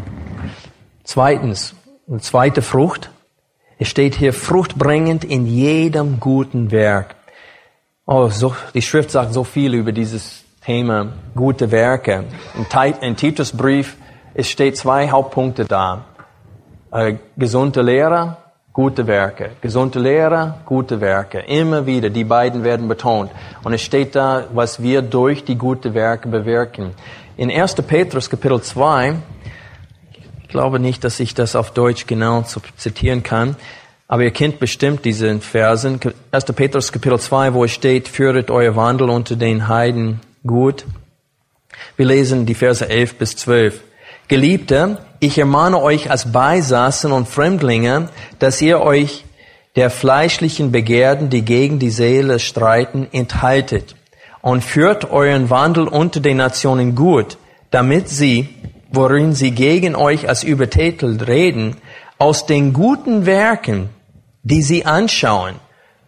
Zweitens, 1.05 1.75
eine 2.07 2.21
zweite 2.21 2.61
Frucht. 2.61 3.11
Es 3.83 3.89
steht 3.89 4.15
hier 4.15 4.33
fruchtbringend 4.33 5.25
in 5.25 5.45
jedem 5.45 6.21
guten 6.21 6.71
Werk. 6.71 7.17
Oh, 8.07 8.29
so, 8.29 8.55
die 8.75 8.81
Schrift 8.81 9.11
sagt 9.11 9.33
so 9.33 9.43
viel 9.43 9.75
über 9.75 9.91
dieses 9.91 10.45
Thema 10.65 11.09
gute 11.35 11.73
Werke. 11.73 12.23
Im 13.01 13.17
Titusbrief, 13.17 13.97
es 14.35 14.49
steht 14.49 14.77
zwei 14.77 15.11
Hauptpunkte 15.11 15.65
da. 15.65 16.05
Äh, 16.93 17.15
gesunde 17.37 17.83
Lehre 17.83 18.37
gute 18.73 19.09
Werke. 19.09 19.51
Gesunde 19.61 19.99
Lehre, 19.99 20.61
gute 20.65 21.01
Werke. 21.01 21.41
Immer 21.41 21.85
wieder, 21.85 22.09
die 22.09 22.23
beiden 22.23 22.63
werden 22.63 22.87
betont. 22.87 23.33
Und 23.65 23.73
es 23.73 23.83
steht 23.83 24.15
da, 24.15 24.45
was 24.55 24.81
wir 24.81 25.03
durch 25.03 25.45
die 25.45 25.59
gute 25.59 25.93
Werke 25.93 26.29
bewirken. 26.29 26.93
In 27.37 27.51
1. 27.51 27.75
Petrus 27.75 28.31
Kapitel 28.31 28.63
2, 28.63 29.17
ich 29.42 29.42
glaube 30.53 30.79
nicht, 30.79 31.03
dass 31.03 31.19
ich 31.19 31.35
das 31.35 31.57
auf 31.57 31.73
Deutsch 31.73 32.07
genau 32.07 32.45
zitieren 32.77 33.23
kann, 33.23 33.57
aber 34.07 34.23
ihr 34.23 34.31
kennt 34.31 34.61
bestimmt 34.61 35.05
diese 35.05 35.41
Versen. 35.41 35.99
1. 36.31 36.45
Petrus 36.45 36.93
Kapitel 36.93 37.19
2, 37.19 37.55
wo 37.55 37.65
es 37.65 37.73
steht, 37.73 38.09
führet 38.09 38.51
euer 38.51 38.77
Wandel 38.77 39.11
unter 39.11 39.35
den 39.35 39.69
Heiden 39.69 40.21
gut. 40.47 40.85
Wir 41.97 42.07
lesen 42.07 42.47
die 42.47 42.55
Verse 42.55 42.89
11 42.89 43.17
bis 43.17 43.37
12. 43.37 43.81
Geliebte, 44.29 44.99
ich 45.19 45.39
ermahne 45.39 45.81
euch 45.81 46.11
als 46.11 46.31
Beisassen 46.31 47.13
und 47.13 47.29
Fremdlinge, 47.29 48.09
dass 48.39 48.63
ihr 48.63 48.81
euch 48.81 49.25
der 49.77 49.91
fleischlichen 49.91 50.73
Begehrten, 50.73 51.31
die 51.31 51.43
gegen 51.43 51.79
die 51.79 51.91
Seele 51.91 52.39
streiten, 52.39 53.09
enthaltet 53.13 53.97
und 54.43 54.63
führt 54.63 55.11
euren 55.11 55.49
Wandel 55.51 55.89
unter 55.89 56.21
den 56.21 56.37
Nationen 56.37 56.95
gut, 56.95 57.39
damit 57.71 58.09
sie, 58.09 58.49
worin 58.93 59.35
sie 59.35 59.53
gegen 59.53 59.97
euch 59.97 60.29
als 60.29 60.45
übertätelt 60.45 61.27
reden, 61.27 61.77
aus 62.19 62.47
den 62.47 62.73
guten 62.73 63.27
Werken, 63.27 63.89
die 64.43 64.63
sie 64.63 64.85
anschauen, 64.87 65.55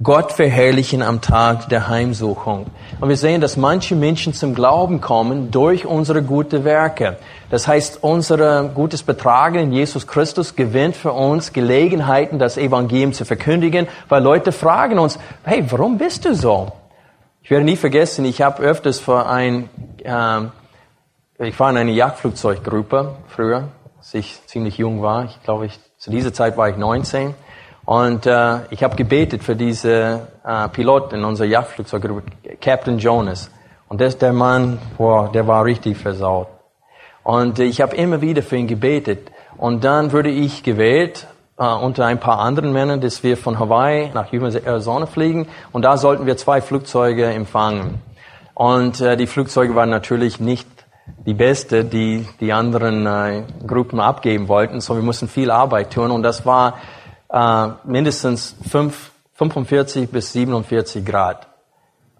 Gott 0.02 0.32
verherrlichen 0.32 1.02
am 1.02 1.20
Tag 1.20 1.68
der 1.68 1.88
Heimsuchung. 1.88 2.66
Und 3.00 3.08
wir 3.08 3.16
sehen, 3.16 3.40
dass 3.40 3.56
manche 3.56 3.94
Menschen 3.94 4.34
zum 4.34 4.54
Glauben 4.54 5.00
kommen 5.00 5.52
durch 5.52 5.86
unsere 5.86 6.22
gute 6.22 6.64
Werke. 6.64 7.16
Das 7.48 7.68
heißt, 7.68 8.02
unser 8.02 8.64
gutes 8.64 9.04
Betragen 9.04 9.60
in 9.60 9.72
Jesus 9.72 10.08
Christus 10.08 10.56
gewinnt 10.56 10.96
für 10.96 11.12
uns 11.12 11.52
Gelegenheiten, 11.52 12.40
das 12.40 12.58
Evangelium 12.58 13.12
zu 13.12 13.24
verkündigen, 13.24 13.86
weil 14.08 14.22
Leute 14.22 14.50
fragen 14.50 14.98
uns, 14.98 15.18
hey, 15.44 15.64
warum 15.70 15.96
bist 15.96 16.24
du 16.24 16.34
so? 16.34 16.72
Ich 17.44 17.50
werde 17.50 17.64
nie 17.64 17.76
vergessen, 17.76 18.24
ich 18.24 18.42
habe 18.42 18.62
öfters 18.62 18.98
vor 18.98 19.30
ein, 19.30 19.68
äh, 20.02 20.40
ich 21.38 21.58
war 21.58 21.70
in 21.70 21.76
einer 21.76 21.90
Jagdflugzeuggruppe 21.90 23.16
früher, 23.26 23.68
als 23.98 24.14
ich 24.14 24.40
ziemlich 24.46 24.78
jung 24.78 25.02
war. 25.02 25.24
Ich 25.24 25.42
glaube, 25.42 25.66
ich, 25.66 25.78
zu 25.98 26.10
dieser 26.10 26.32
Zeit 26.32 26.56
war 26.56 26.68
ich 26.68 26.76
19. 26.76 27.34
Und 27.84 28.26
äh, 28.26 28.60
ich 28.70 28.84
habe 28.84 28.94
gebetet 28.96 29.42
für 29.42 29.56
diese 29.56 30.28
äh, 30.44 30.68
Pilot 30.68 31.12
in 31.12 31.24
unserer 31.24 31.48
Jagdflugzeuggruppe, 31.48 32.22
Captain 32.60 32.98
Jonas. 32.98 33.50
Und 33.88 34.00
das, 34.00 34.16
der 34.16 34.32
Mann, 34.32 34.78
boah, 34.96 35.30
der 35.30 35.46
war 35.46 35.64
richtig 35.64 35.96
versaut. 35.98 36.48
Und 37.24 37.58
ich 37.58 37.80
habe 37.80 37.96
immer 37.96 38.20
wieder 38.20 38.42
für 38.42 38.56
ihn 38.56 38.68
gebetet. 38.68 39.30
Und 39.56 39.84
dann 39.84 40.12
wurde 40.12 40.30
ich 40.30 40.62
gewählt 40.62 41.26
äh, 41.58 41.66
unter 41.66 42.06
ein 42.06 42.20
paar 42.20 42.38
anderen 42.38 42.72
Männern, 42.72 43.00
dass 43.00 43.24
wir 43.24 43.36
von 43.36 43.58
Hawaii 43.58 44.10
nach 44.14 44.32
Arizona 44.32 45.06
fliegen. 45.06 45.48
Und 45.72 45.82
da 45.82 45.96
sollten 45.96 46.26
wir 46.26 46.36
zwei 46.36 46.60
Flugzeuge 46.60 47.26
empfangen. 47.26 48.00
Und 48.54 49.00
äh, 49.00 49.16
die 49.16 49.26
Flugzeuge 49.26 49.74
waren 49.74 49.90
natürlich 49.90 50.38
nicht 50.38 50.73
die 51.26 51.34
beste, 51.34 51.84
die 51.84 52.26
die 52.40 52.52
anderen 52.52 53.06
äh, 53.06 53.42
Gruppen 53.66 54.00
abgeben 54.00 54.48
wollten. 54.48 54.80
So 54.80 54.94
wir 54.96 55.02
mussten 55.02 55.28
viel 55.28 55.50
Arbeit 55.50 55.92
tun. 55.92 56.10
Und 56.10 56.22
das 56.22 56.44
war 56.46 56.78
äh, 57.30 57.68
mindestens 57.84 58.56
5, 58.68 59.12
45 59.34 60.10
bis 60.10 60.32
47 60.32 61.04
Grad. 61.04 61.46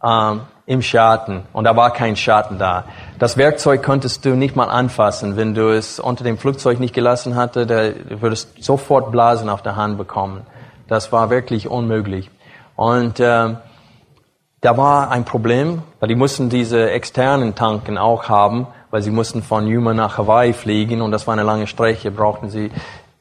ähm, 0.05 0.43
im 0.67 0.81
Schatten 0.81 1.43
und 1.53 1.65
da 1.65 1.77
war 1.77 1.93
kein 1.93 2.17
Schatten 2.17 2.59
da. 2.59 2.85
Das 3.19 3.37
Werkzeug 3.37 3.83
konntest 3.83 4.25
du 4.25 4.31
nicht 4.31 4.57
mal 4.57 4.69
anfassen. 4.69 5.37
Wenn 5.37 5.55
du 5.55 5.69
es 5.69 6.01
unter 6.01 6.25
dem 6.25 6.39
Flugzeug 6.39 6.81
nicht 6.81 6.95
gelassen 6.95 7.37
hatte, 7.37 7.67
da 7.67 7.91
würdest 8.21 8.63
sofort 8.65 9.13
Blasen 9.13 9.51
auf 9.51 9.61
der 9.61 9.77
Hand 9.77 9.99
bekommen. 9.99 10.47
Das 10.89 11.13
war 11.13 11.29
wirklich 11.29 11.69
unmöglich. 11.69 12.31
Und 12.77 13.21
äh, 13.21 13.57
da 14.65 14.79
war 14.79 15.11
ein 15.11 15.27
Problem, 15.27 15.83
weil 16.01 16.09
die 16.09 16.15
mussten 16.15 16.49
diese 16.49 16.91
externen 16.91 17.55
Tanken 17.55 17.99
auch 17.99 18.31
haben, 18.31 18.67
weil 18.91 19.03
sie 19.03 19.11
mussten 19.11 19.43
von 19.43 19.67
Yuma 19.67 19.93
nach 19.93 20.17
Hawaii 20.17 20.55
fliegen 20.55 21.03
und 21.03 21.11
das 21.11 21.27
war 21.27 21.35
eine 21.35 21.43
lange 21.43 21.67
Strecke, 21.67 22.11
brauchten 22.11 22.49
sie, 22.49 22.71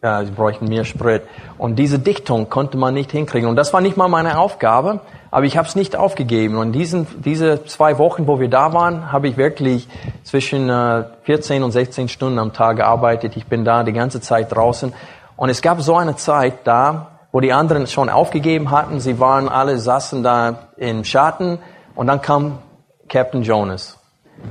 äh, 0.01 0.23
sie 0.23 0.31
bräuchten 0.31 0.69
mehr 0.69 0.85
Sprit. 0.85 1.23
Und 1.57 1.75
diese 1.75 1.99
Dichtung 1.99 2.49
konnte 2.49 2.77
man 2.77 2.93
nicht 2.93 3.11
hinkriegen. 3.11 3.49
Und 3.49 3.57
das 3.57 3.73
war 3.73 3.81
nicht 3.81 3.97
mal 3.97 4.07
meine 4.07 4.39
Aufgabe, 4.39 5.01
aber 5.31 5.45
ich 5.45 5.57
habe 5.57 5.67
es 5.67 5.75
nicht 5.75 5.97
aufgegeben. 5.97 6.55
Und 6.55 6.71
diesen, 6.71 7.07
diese 7.25 7.65
zwei 7.65 7.97
Wochen, 7.97 8.25
wo 8.25 8.39
wir 8.39 8.49
da 8.49 8.71
waren, 8.71 9.11
habe 9.11 9.27
ich 9.27 9.35
wirklich 9.35 9.89
zwischen 10.23 10.69
äh, 10.69 11.03
14 11.23 11.61
und 11.61 11.71
16 11.71 12.07
Stunden 12.07 12.39
am 12.39 12.53
Tag 12.53 12.77
gearbeitet. 12.77 13.35
Ich 13.35 13.47
bin 13.47 13.65
da 13.65 13.83
die 13.83 13.91
ganze 13.91 14.21
Zeit 14.21 14.55
draußen. 14.55 14.93
Und 15.35 15.49
es 15.49 15.61
gab 15.61 15.81
so 15.81 15.97
eine 15.97 16.15
Zeit 16.15 16.59
da, 16.63 17.12
wo 17.33 17.41
die 17.41 17.51
anderen 17.51 17.87
schon 17.87 18.09
aufgegeben 18.09 18.71
hatten. 18.71 19.01
Sie 19.01 19.19
waren 19.19 19.49
alle, 19.49 19.79
saßen 19.79 20.23
da 20.23 20.69
im 20.77 21.03
Schatten 21.03 21.57
und 21.95 22.07
dann 22.07 22.21
kam 22.21 22.59
Captain 23.09 23.41
Jonas. 23.41 23.99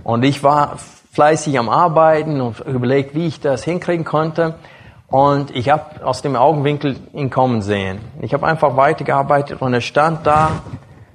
Und 0.03 0.25
ich 0.25 0.43
war 0.43 0.77
fleißig 1.13 1.59
am 1.59 1.69
Arbeiten 1.69 2.41
und 2.41 2.59
überlegt, 2.61 3.15
wie 3.15 3.29
ich 3.29 3.41
das 3.41 3.63
hinkriegen 3.63 4.05
konnte. 4.05 4.57
Und 5.07 5.55
ich 5.55 5.71
habe 5.71 6.05
aus 6.05 6.23
dem 6.23 6.35
Augenwinkel 6.35 6.97
ihn 7.13 7.31
kommen 7.31 7.63
sehen. 7.63 8.01
Ich 8.21 8.35
habe 8.35 8.47
einfach 8.47 8.77
weitergearbeitet 8.77 9.63
und 9.63 9.73
er 9.73 9.81
stand 9.81 10.27
da 10.27 10.63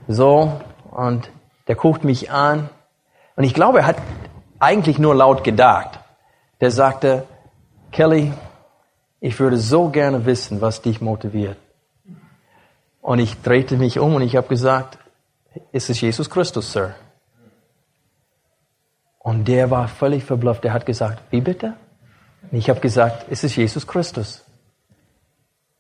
so 0.08 0.54
und 0.92 1.30
der 1.68 1.76
guckt 1.76 2.06
mich 2.06 2.32
an. 2.32 2.70
Und 3.36 3.44
ich 3.44 3.54
glaube, 3.54 3.80
er 3.80 3.88
hat 3.88 3.98
eigentlich 4.60 5.00
nur 5.00 5.16
laut 5.16 5.44
gedacht. 5.44 6.00
Der 6.62 6.72
sagte, 6.72 7.26
Kelly, 7.92 8.32
ich 9.20 9.40
würde 9.40 9.58
so 9.58 9.90
gerne 9.90 10.26
wissen, 10.26 10.62
was 10.62 10.82
dich 10.82 11.02
motiviert. 11.02 11.58
Und 13.02 13.20
ich 13.20 13.42
drehte 13.42 13.78
mich 13.78 14.00
um 14.00 14.16
und 14.16 14.22
ich 14.22 14.36
habe 14.36 14.48
gesagt, 14.48 14.98
ist 15.72 15.90
es 15.90 16.02
Jesus 16.02 16.30
Christus, 16.30 16.72
Sir? 16.72 16.96
Und 19.20 19.48
der 19.48 19.72
war 19.72 19.88
völlig 19.88 20.24
verblüfft. 20.24 20.64
Der 20.64 20.74
hat 20.74 20.86
gesagt, 20.86 21.22
wie 21.32 21.42
bitte? 21.42 21.74
Und 22.50 22.58
ich 22.58 22.70
habe 22.70 22.80
gesagt, 22.80 23.26
es 23.30 23.44
ist 23.44 23.56
Jesus 23.56 23.86
Christus. 23.88 24.44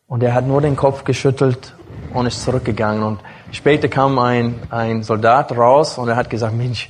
Und 0.07 0.23
er 0.23 0.33
hat 0.33 0.45
nur 0.45 0.61
den 0.61 0.75
Kopf 0.75 1.03
geschüttelt 1.03 1.75
und 2.13 2.25
ist 2.25 2.43
zurückgegangen. 2.43 3.03
Und 3.03 3.19
später 3.51 3.87
kam 3.87 4.19
ein, 4.19 4.55
ein 4.69 5.03
Soldat 5.03 5.51
raus 5.51 5.97
und 5.97 6.09
er 6.09 6.15
hat 6.15 6.29
gesagt, 6.29 6.55
Mensch, 6.55 6.89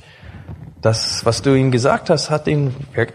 das, 0.80 1.24
was 1.24 1.42
du 1.42 1.54
ihm 1.54 1.70
gesagt 1.70 2.10
hast, 2.10 2.30
hat 2.30 2.46
ihn 2.46 2.74
äh, 2.94 3.06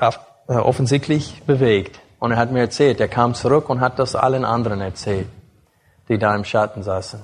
offensichtlich 0.47 1.41
bewegt. 1.45 1.99
Und 2.24 2.32
er 2.32 2.38
hat 2.38 2.53
mir 2.53 2.61
erzählt, 2.61 3.01
er 3.01 3.09
kam 3.09 3.34
zurück 3.34 3.69
und 3.69 3.82
hat 3.82 3.99
das 3.99 4.15
allen 4.15 4.45
anderen 4.45 4.80
erzählt, 4.80 5.28
die 6.07 6.17
da 6.17 6.34
im 6.34 6.45
Schatten 6.45 6.82
saßen. 6.82 7.19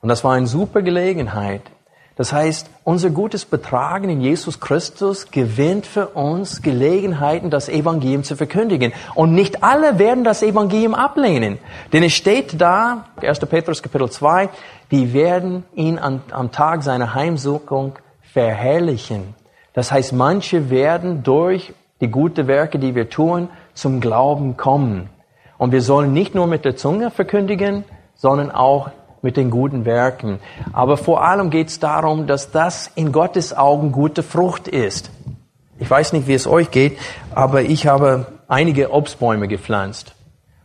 Und 0.00 0.08
das 0.08 0.22
war 0.22 0.34
eine 0.34 0.46
super 0.46 0.80
Gelegenheit. 0.80 1.62
Das 2.14 2.32
heißt, 2.32 2.70
unser 2.84 3.10
gutes 3.10 3.44
Betragen 3.44 4.08
in 4.10 4.20
Jesus 4.20 4.60
Christus 4.60 5.32
gewinnt 5.32 5.86
für 5.86 6.06
uns 6.10 6.62
Gelegenheiten, 6.62 7.50
das 7.50 7.68
Evangelium 7.68 8.22
zu 8.22 8.36
verkündigen. 8.36 8.92
Und 9.16 9.34
nicht 9.34 9.64
alle 9.64 9.98
werden 9.98 10.22
das 10.22 10.44
Evangelium 10.44 10.94
ablehnen. 10.94 11.58
Denn 11.92 12.04
es 12.04 12.12
steht 12.12 12.60
da, 12.60 13.06
1. 13.20 13.40
Petrus 13.40 13.82
Kapitel 13.82 14.08
2, 14.08 14.50
die 14.92 15.14
werden 15.14 15.64
ihn 15.74 15.98
am, 15.98 16.20
am 16.30 16.52
Tag 16.52 16.84
seiner 16.84 17.14
Heimsuchung 17.14 17.98
verherrlichen. 18.20 19.34
Das 19.72 19.90
heißt, 19.90 20.12
manche 20.12 20.70
werden 20.70 21.24
durch 21.24 21.74
die 22.00 22.08
guten 22.08 22.46
Werke, 22.46 22.78
die 22.78 22.94
wir 22.94 23.08
tun, 23.08 23.48
zum 23.74 24.00
Glauben 24.00 24.56
kommen. 24.56 25.10
Und 25.58 25.72
wir 25.72 25.82
sollen 25.82 26.12
nicht 26.12 26.34
nur 26.34 26.46
mit 26.46 26.64
der 26.64 26.76
Zunge 26.76 27.10
verkündigen, 27.10 27.84
sondern 28.14 28.50
auch 28.50 28.90
mit 29.22 29.36
den 29.36 29.50
guten 29.50 29.84
Werken. 29.84 30.40
Aber 30.72 30.96
vor 30.96 31.22
allem 31.24 31.50
geht 31.50 31.68
es 31.68 31.78
darum, 31.78 32.26
dass 32.26 32.50
das 32.50 32.90
in 32.94 33.12
Gottes 33.12 33.56
Augen 33.56 33.92
gute 33.92 34.22
Frucht 34.22 34.68
ist. 34.68 35.10
Ich 35.78 35.90
weiß 35.90 36.12
nicht, 36.12 36.26
wie 36.26 36.34
es 36.34 36.46
euch 36.46 36.70
geht, 36.70 36.98
aber 37.34 37.62
ich 37.62 37.86
habe 37.86 38.26
einige 38.48 38.92
Obstbäume 38.92 39.48
gepflanzt. 39.48 40.14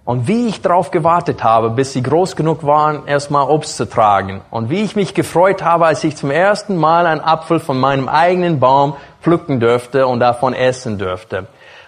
Und 0.07 0.27
wie 0.27 0.47
ich 0.47 0.61
darauf 0.61 0.91
gewartet 0.91 1.43
habe, 1.43 1.69
bis 1.69 1.91
sie 1.91 2.01
groß 2.01 2.37
genug 2.37 2.65
waren, 2.65 3.07
erstmal 3.07 3.49
Obst 3.49 3.75
zu 3.75 3.89
tragen. 3.89 4.41
Und 4.51 4.69
wie 4.69 4.83
ich 4.83 4.95
mich 4.95 5.13
gefreut 5.13 5.63
habe, 5.63 5.85
als 5.85 6.03
ich 6.03 6.15
zum 6.15 6.31
ersten 6.31 6.77
Mal 6.77 7.05
einen 7.05 7.19
Apfel 7.19 7.59
von 7.59 7.77
meinem 7.77 8.07
eigenen 8.07 8.61
Baum 8.61 8.95
pflücken 9.21 9.59
dürfte 9.59 10.07
und 10.07 10.21
davon 10.21 10.53
essen 10.53 10.97
dürfte. 10.97 11.47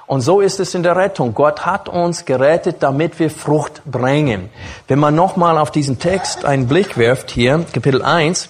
Und 0.10 0.22
so 0.22 0.42
ist 0.42 0.60
es 0.60 0.74
in 0.74 0.82
der 0.82 0.96
Rettung. 0.96 1.36
Gott 1.36 1.68
hat 1.68 1.88
uns 1.88 2.26
gerettet, 2.26 2.78
damit 2.80 3.20
wir 3.20 3.30
Frucht 3.30 3.84
bringen. 3.86 4.50
Wenn 4.88 4.98
man 4.98 5.14
nochmal 5.14 5.60
auf 5.60 5.70
diesen 5.70 6.00
Text 6.00 6.46
einen 6.46 6.68
Blick 6.68 6.98
wirft, 6.98 7.30
hier, 7.30 7.64
Kapitel 7.72 8.02
1, 8.02 8.50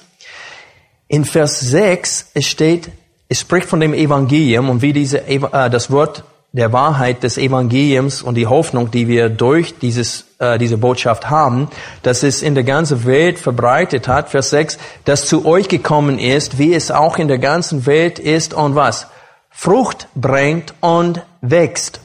in 1.09 1.25
Vers 1.25 1.59
6, 1.59 2.31
es 2.33 2.47
steht, 2.47 2.89
es 3.27 3.41
spricht 3.41 3.67
von 3.67 3.81
dem 3.81 3.93
Evangelium 3.93 4.69
und 4.69 4.81
wie 4.81 4.93
diese, 4.93 5.27
äh, 5.27 5.69
das 5.69 5.91
Wort 5.91 6.23
der 6.53 6.71
Wahrheit 6.71 7.23
des 7.23 7.37
Evangeliums 7.37 8.21
und 8.21 8.35
die 8.35 8.47
Hoffnung, 8.47 8.89
die 8.89 9.09
wir 9.09 9.27
durch 9.27 9.77
dieses, 9.79 10.27
äh, 10.39 10.57
diese 10.59 10.77
Botschaft 10.77 11.29
haben, 11.29 11.67
dass 12.03 12.23
es 12.23 12.41
in 12.41 12.55
der 12.55 12.63
ganzen 12.63 13.03
Welt 13.03 13.37
verbreitet 13.37 14.07
hat. 14.07 14.29
Vers 14.29 14.51
6, 14.51 14.77
das 15.03 15.25
zu 15.25 15.45
euch 15.45 15.67
gekommen 15.67 16.19
ist, 16.19 16.57
wie 16.57 16.73
es 16.73 16.89
auch 16.89 17.17
in 17.17 17.27
der 17.27 17.37
ganzen 17.37 17.85
Welt 17.85 18.17
ist 18.17 18.53
und 18.53 18.75
was? 18.75 19.07
Frucht 19.49 20.07
bringt 20.15 20.73
und 20.79 21.21
wächst. 21.41 22.01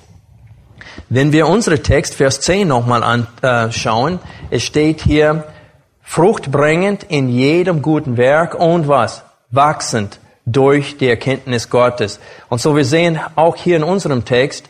Wenn 1.08 1.32
wir 1.32 1.48
unsere 1.48 1.82
Text, 1.82 2.14
Vers 2.14 2.40
10 2.40 2.68
nochmal 2.68 3.02
anschauen, 3.02 4.18
es 4.50 4.62
steht 4.62 5.02
hier, 5.02 5.44
fruchtbringend 6.02 7.04
in 7.04 7.28
jedem 7.28 7.82
guten 7.82 8.16
Werk 8.16 8.54
und 8.54 8.88
was? 8.88 9.24
Wachsend 9.50 10.20
durch 10.46 10.98
die 10.98 11.08
Erkenntnis 11.08 11.70
Gottes. 11.70 12.20
Und 12.48 12.60
so 12.60 12.76
wir 12.76 12.84
sehen 12.84 13.18
auch 13.34 13.56
hier 13.56 13.76
in 13.76 13.82
unserem 13.82 14.24
Text, 14.24 14.68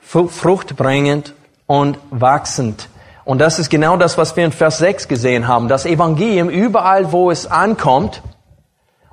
fruchtbringend 0.00 1.34
und 1.66 1.98
wachsend. 2.10 2.88
Und 3.24 3.38
das 3.38 3.58
ist 3.58 3.70
genau 3.70 3.96
das, 3.96 4.18
was 4.18 4.36
wir 4.36 4.44
in 4.44 4.52
Vers 4.52 4.78
6 4.78 5.08
gesehen 5.08 5.48
haben. 5.48 5.68
Das 5.68 5.86
Evangelium, 5.86 6.48
überall 6.48 7.12
wo 7.12 7.30
es 7.30 7.46
ankommt 7.46 8.22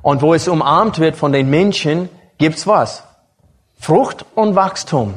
und 0.02 0.22
wo 0.22 0.34
es 0.34 0.48
umarmt 0.48 1.00
wird 1.00 1.16
von 1.16 1.32
den 1.32 1.50
Menschen, 1.50 2.10
gibt's 2.38 2.66
was? 2.66 3.04
Frucht 3.80 4.26
und 4.36 4.56
Wachstum. 4.56 5.14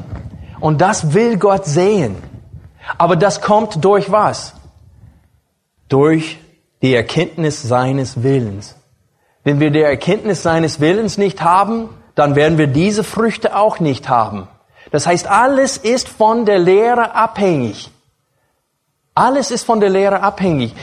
Und 0.61 0.81
das 0.81 1.13
will 1.15 1.37
Gott 1.37 1.67
sehen. 1.67 2.17
Aber 2.97 3.17
das 3.17 3.41
kommt 3.41 3.85
durch 3.85 4.11
was? 4.11 4.55
Durch 5.89 6.39
die 6.81 6.95
Erkenntnis 6.95 7.63
seines 7.63 8.23
Willens. 8.23 8.77
Wenn 9.45 9.61
wir 9.61 9.71
die 9.71 9.83
Erkenntnis 9.83 10.43
seines 10.43 10.81
Willens 10.81 11.19
nicht 11.19 11.43
haben, 11.43 11.91
dann 12.15 12.37
werden 12.37 12.59
wir 12.59 12.69
diese 12.69 13.05
Früchte 13.05 13.57
auch 13.57 13.81
nicht 13.81 14.09
haben. 14.09 14.49
Das 14.91 15.07
heißt, 15.07 15.27
alles 15.27 15.77
ist 15.77 16.09
von 16.09 16.45
der 16.45 16.59
Lehre 16.59 17.15
abhängig. 17.15 17.91
Alles 19.15 19.51
ist 19.51 19.65
von 19.65 19.81
der 19.81 19.91
Lehre 19.91 20.21
abhängig. 20.21 20.75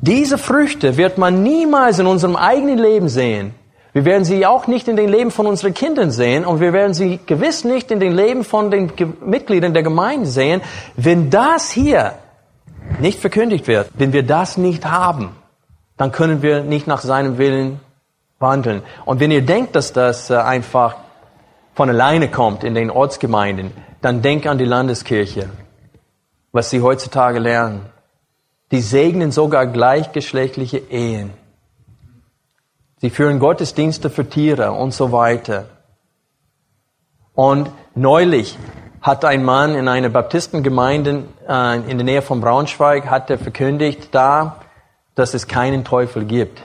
Diese 0.00 0.38
Früchte 0.38 0.96
wird 0.96 1.18
man 1.18 1.42
niemals 1.42 1.98
in 1.98 2.06
unserem 2.06 2.36
eigenen 2.36 2.78
Leben 2.78 3.08
sehen, 3.08 3.54
wir 3.94 4.04
werden 4.04 4.24
sie 4.24 4.44
auch 4.44 4.66
nicht 4.66 4.88
in 4.88 4.96
den 4.96 5.08
Leben 5.08 5.30
von 5.30 5.46
unseren 5.46 5.72
Kindern 5.72 6.10
sehen 6.10 6.44
und 6.44 6.58
wir 6.60 6.72
werden 6.72 6.94
sie 6.94 7.20
gewiss 7.24 7.62
nicht 7.62 7.92
in 7.92 8.00
den 8.00 8.12
Leben 8.12 8.42
von 8.42 8.72
den 8.72 8.92
Mitgliedern 9.24 9.72
der 9.72 9.84
Gemeinde 9.84 10.26
sehen, 10.26 10.62
wenn 10.96 11.30
das 11.30 11.70
hier 11.70 12.14
nicht 12.98 13.20
verkündigt 13.20 13.68
wird, 13.68 13.88
wenn 13.94 14.12
wir 14.12 14.24
das 14.24 14.56
nicht 14.56 14.84
haben, 14.84 15.30
dann 15.96 16.10
können 16.10 16.42
wir 16.42 16.64
nicht 16.64 16.88
nach 16.88 17.02
seinem 17.02 17.38
Willen 17.38 17.78
wandeln. 18.40 18.82
Und 19.04 19.20
wenn 19.20 19.30
ihr 19.30 19.42
denkt, 19.42 19.76
dass 19.76 19.92
das 19.92 20.28
äh, 20.28 20.34
einfach 20.34 20.96
von 21.74 21.88
alleine 21.88 22.28
kommt 22.28 22.64
in 22.64 22.74
den 22.74 22.90
Ortsgemeinden, 22.90 23.70
dann 24.00 24.22
denkt 24.22 24.48
an 24.48 24.58
die 24.58 24.64
Landeskirche, 24.64 25.50
was 26.50 26.68
sie 26.68 26.82
heutzutage 26.82 27.38
lernen. 27.38 27.86
Die 28.72 28.80
segnen 28.80 29.30
sogar 29.30 29.68
gleichgeschlechtliche 29.68 30.78
Ehen. 30.78 31.30
Sie 33.04 33.10
führen 33.10 33.38
Gottesdienste 33.38 34.08
für 34.08 34.26
Tiere 34.26 34.72
und 34.72 34.94
so 34.94 35.12
weiter. 35.12 35.66
Und 37.34 37.70
neulich 37.94 38.56
hat 39.02 39.26
ein 39.26 39.44
Mann 39.44 39.74
in 39.74 39.88
einer 39.88 40.08
Baptistengemeinde 40.08 41.24
äh, 41.46 41.80
in 41.80 41.98
der 41.98 42.04
Nähe 42.06 42.22
von 42.22 42.40
Braunschweig 42.40 43.10
hat 43.10 43.28
er 43.28 43.36
verkündigt 43.36 44.08
da, 44.12 44.56
dass 45.16 45.34
es 45.34 45.48
keinen 45.48 45.84
Teufel 45.84 46.24
gibt. 46.24 46.62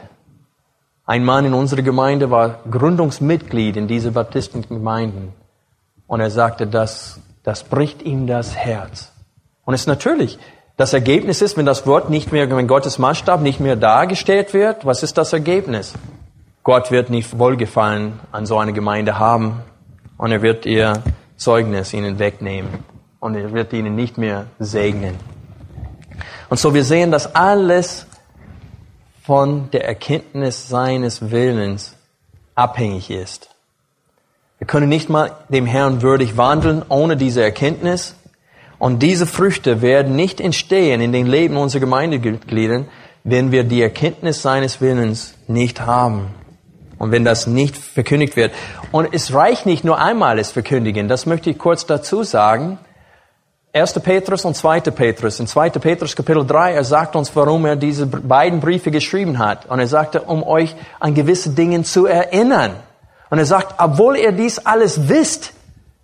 Ein 1.06 1.26
Mann 1.26 1.44
in 1.44 1.54
unserer 1.54 1.82
Gemeinde 1.82 2.32
war 2.32 2.60
Gründungsmitglied 2.72 3.76
in 3.76 3.90
dieser 3.90 4.12
Baptistengemeinden. 4.12 5.34
Und 6.08 6.22
er 6.22 6.32
sagte, 6.32 6.68
das, 6.68 7.20
das 7.44 7.66
bricht 7.66 8.02
ihm 8.02 8.28
das 8.28 8.56
Herz. 8.56 9.12
Und 9.66 9.74
es 9.74 9.82
ist 9.82 9.88
natürlich, 9.88 10.40
das 10.78 10.94
Ergebnis 10.94 11.42
ist, 11.42 11.58
wenn 11.58 11.66
das 11.66 11.86
Wort 11.86 12.10
nicht 12.10 12.32
mehr, 12.32 12.50
wenn 12.50 12.68
Gottes 12.68 12.98
Maßstab 12.98 13.42
nicht 13.42 13.60
mehr 13.60 13.76
dargestellt 13.76 14.54
wird, 14.54 14.86
was 14.86 15.04
ist 15.04 15.18
das 15.18 15.34
Ergebnis? 15.34 15.96
Gott 16.70 16.92
wird 16.92 17.10
nicht 17.10 17.40
Wohlgefallen 17.40 18.20
an 18.32 18.46
so 18.46 18.60
einer 18.60 18.74
Gemeinde 18.74 19.18
haben 19.18 19.64
und 20.20 20.32
er 20.32 20.44
wird 20.44 20.68
ihr 20.68 21.02
Zeugnis 21.36 21.96
ihnen 21.96 22.20
wegnehmen 22.20 22.70
und 23.20 23.34
er 23.34 23.54
wird 23.54 23.74
ihnen 23.74 23.96
nicht 23.96 24.20
mehr 24.20 24.46
segnen. 24.60 25.16
Und 26.48 26.60
so 26.60 26.76
wir 26.76 26.84
sehen, 26.84 27.10
dass 27.10 27.34
alles 27.34 28.06
von 29.24 29.72
der 29.72 29.84
Erkenntnis 29.86 30.70
seines 30.70 31.32
Willens 31.32 31.96
abhängig 32.54 33.10
ist. 33.10 33.50
Wir 34.60 34.68
können 34.68 34.90
nicht 34.90 35.10
mal 35.10 35.32
dem 35.50 35.66
Herrn 35.66 36.04
würdig 36.04 36.38
wandeln 36.38 36.86
ohne 36.88 37.18
diese 37.18 37.42
Erkenntnis. 37.42 38.14
Und 38.78 39.02
diese 39.02 39.26
Früchte 39.26 39.82
werden 39.82 40.16
nicht 40.16 40.40
entstehen 40.40 41.02
in 41.02 41.14
den 41.14 41.26
Leben 41.26 41.58
unserer 41.58 41.80
Gemeindeglieder, 41.80 42.86
wenn 43.24 43.52
wir 43.52 43.64
die 43.64 43.82
Erkenntnis 43.82 44.44
seines 44.44 44.82
Willens 44.82 45.34
nicht 45.48 45.82
haben. 45.82 46.36
Und 47.00 47.12
wenn 47.12 47.26
das 47.26 47.48
nicht 47.48 47.78
verkündigt 47.78 48.36
wird. 48.36 48.52
Und 48.92 49.14
es 49.14 49.34
reicht 49.34 49.66
nicht 49.66 49.84
nur 49.84 50.00
einmal 50.00 50.38
es 50.38 50.52
verkündigen. 50.52 51.08
Das 51.08 51.26
möchte 51.26 51.50
ich 51.50 51.58
kurz 51.58 51.86
dazu 51.86 52.24
sagen. 52.24 52.78
1. 53.72 53.94
Petrus 54.02 54.46
und 54.46 54.56
2. 54.56 54.82
Petrus. 54.82 55.40
In 55.40 55.48
2. 55.48 55.70
Petrus 55.72 56.16
Kapitel 56.16 56.46
3, 56.46 56.74
er 56.74 56.84
sagt 56.84 57.16
uns, 57.16 57.36
warum 57.36 57.66
er 57.66 57.78
diese 57.78 58.06
beiden 58.06 58.60
Briefe 58.60 58.92
geschrieben 58.92 59.40
hat. 59.40 59.68
Und 59.68 59.80
er 59.80 59.88
sagte, 59.88 60.22
um 60.22 60.44
euch 60.44 60.76
an 61.00 61.14
gewisse 61.14 61.52
Dinge 61.52 61.84
zu 61.84 62.06
erinnern. 62.06 62.76
Und 63.30 63.38
er 63.38 63.46
sagt, 63.46 63.76
obwohl 63.78 64.18
ihr 64.18 64.32
dies 64.34 64.60
alles 64.60 65.08
wisst, 65.08 65.54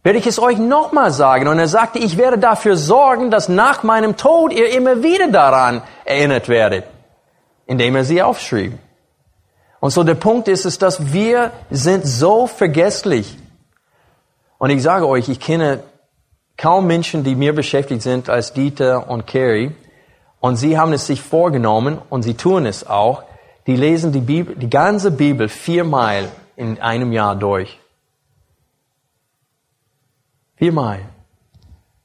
werde 0.04 0.20
ich 0.20 0.28
es 0.28 0.40
euch 0.40 0.60
nochmal 0.60 1.12
sagen. 1.12 1.48
Und 1.48 1.58
er 1.58 1.68
sagte, 1.68 2.00
ich 2.00 2.18
werde 2.18 2.38
dafür 2.38 2.78
sorgen, 2.78 3.32
dass 3.32 3.50
nach 3.50 3.84
meinem 3.84 4.16
Tod 4.16 4.54
ihr 4.54 4.70
immer 4.70 5.02
wieder 5.02 5.28
daran 5.28 5.82
erinnert 6.06 6.48
werdet, 6.48 6.86
indem 7.66 7.96
er 7.96 8.04
sie 8.06 8.22
aufschrieb. 8.22 8.78
Und 9.86 9.92
so 9.92 10.04
der 10.04 10.16
Punkt 10.16 10.48
ist, 10.48 10.66
ist, 10.66 10.82
dass 10.82 11.14
wir 11.14 11.52
sind 11.70 12.08
so 12.08 12.48
vergesslich. 12.48 13.38
Und 14.58 14.72
ich 14.72 14.82
sage 14.82 15.08
euch, 15.08 15.30
ich 15.30 15.40
kenne 15.40 15.84
kaum 16.58 16.88
Menschen, 16.88 17.24
die 17.24 17.36
mir 17.36 17.54
beschäftigt 17.54 18.02
sind 18.02 18.28
als 18.28 18.52
Dieter 18.54 19.08
und 19.12 19.28
Carrie. 19.28 19.76
Und 20.40 20.56
sie 20.56 20.80
haben 20.80 20.92
es 20.92 21.06
sich 21.06 21.22
vorgenommen 21.22 22.00
und 22.10 22.24
sie 22.24 22.34
tun 22.34 22.66
es 22.66 22.88
auch. 22.88 23.26
Die 23.68 23.76
lesen 23.76 24.12
die 24.12 24.22
Bibel, 24.22 24.56
die 24.56 24.72
ganze 24.72 25.12
Bibel 25.12 25.50
viermal 25.50 26.30
in 26.56 26.82
einem 26.82 27.12
Jahr 27.12 27.36
durch. 27.36 27.80
Viermal. 30.56 31.02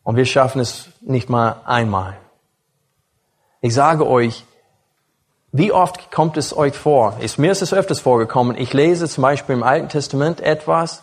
Und 0.03 0.17
wir 0.17 0.27
schaffen 0.27 0.61
es 0.61 0.91
nicht 1.01 1.31
mal 1.31 1.63
einmal. 1.65 2.19
Ich 3.63 3.73
sage 3.73 4.07
euch, 4.07 4.45
wie 5.53 5.73
oft 5.73 6.13
kommt 6.13 6.37
es 6.37 6.57
euch 6.57 6.75
vor? 6.75 7.17
Ist, 7.21 7.39
mir 7.39 7.51
ist 7.51 7.63
es 7.63 7.75
öfters 7.75 8.01
vorgekommen. 8.01 8.57
Ich 8.57 8.73
lese 8.73 9.09
zum 9.09 9.23
Beispiel 9.23 9.57
im 9.57 9.63
Alten 9.65 9.89
Testament 9.89 10.41
etwas 10.41 11.03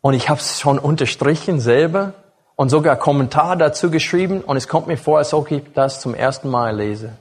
und 0.00 0.14
ich 0.14 0.28
habe 0.28 0.40
es 0.40 0.60
schon 0.60 0.78
unterstrichen 0.78 1.58
selber 1.58 2.14
und 2.54 2.68
sogar 2.68 2.96
Kommentar 2.96 3.56
dazu 3.56 3.90
geschrieben 3.90 4.42
und 4.42 4.56
es 4.56 4.68
kommt 4.68 4.86
mir 4.86 4.96
vor, 4.96 5.18
als 5.18 5.34
ob 5.34 5.50
ich 5.50 5.62
das 5.74 6.00
zum 6.00 6.14
ersten 6.14 6.48
Mal 6.48 6.76
lese. 6.76 7.12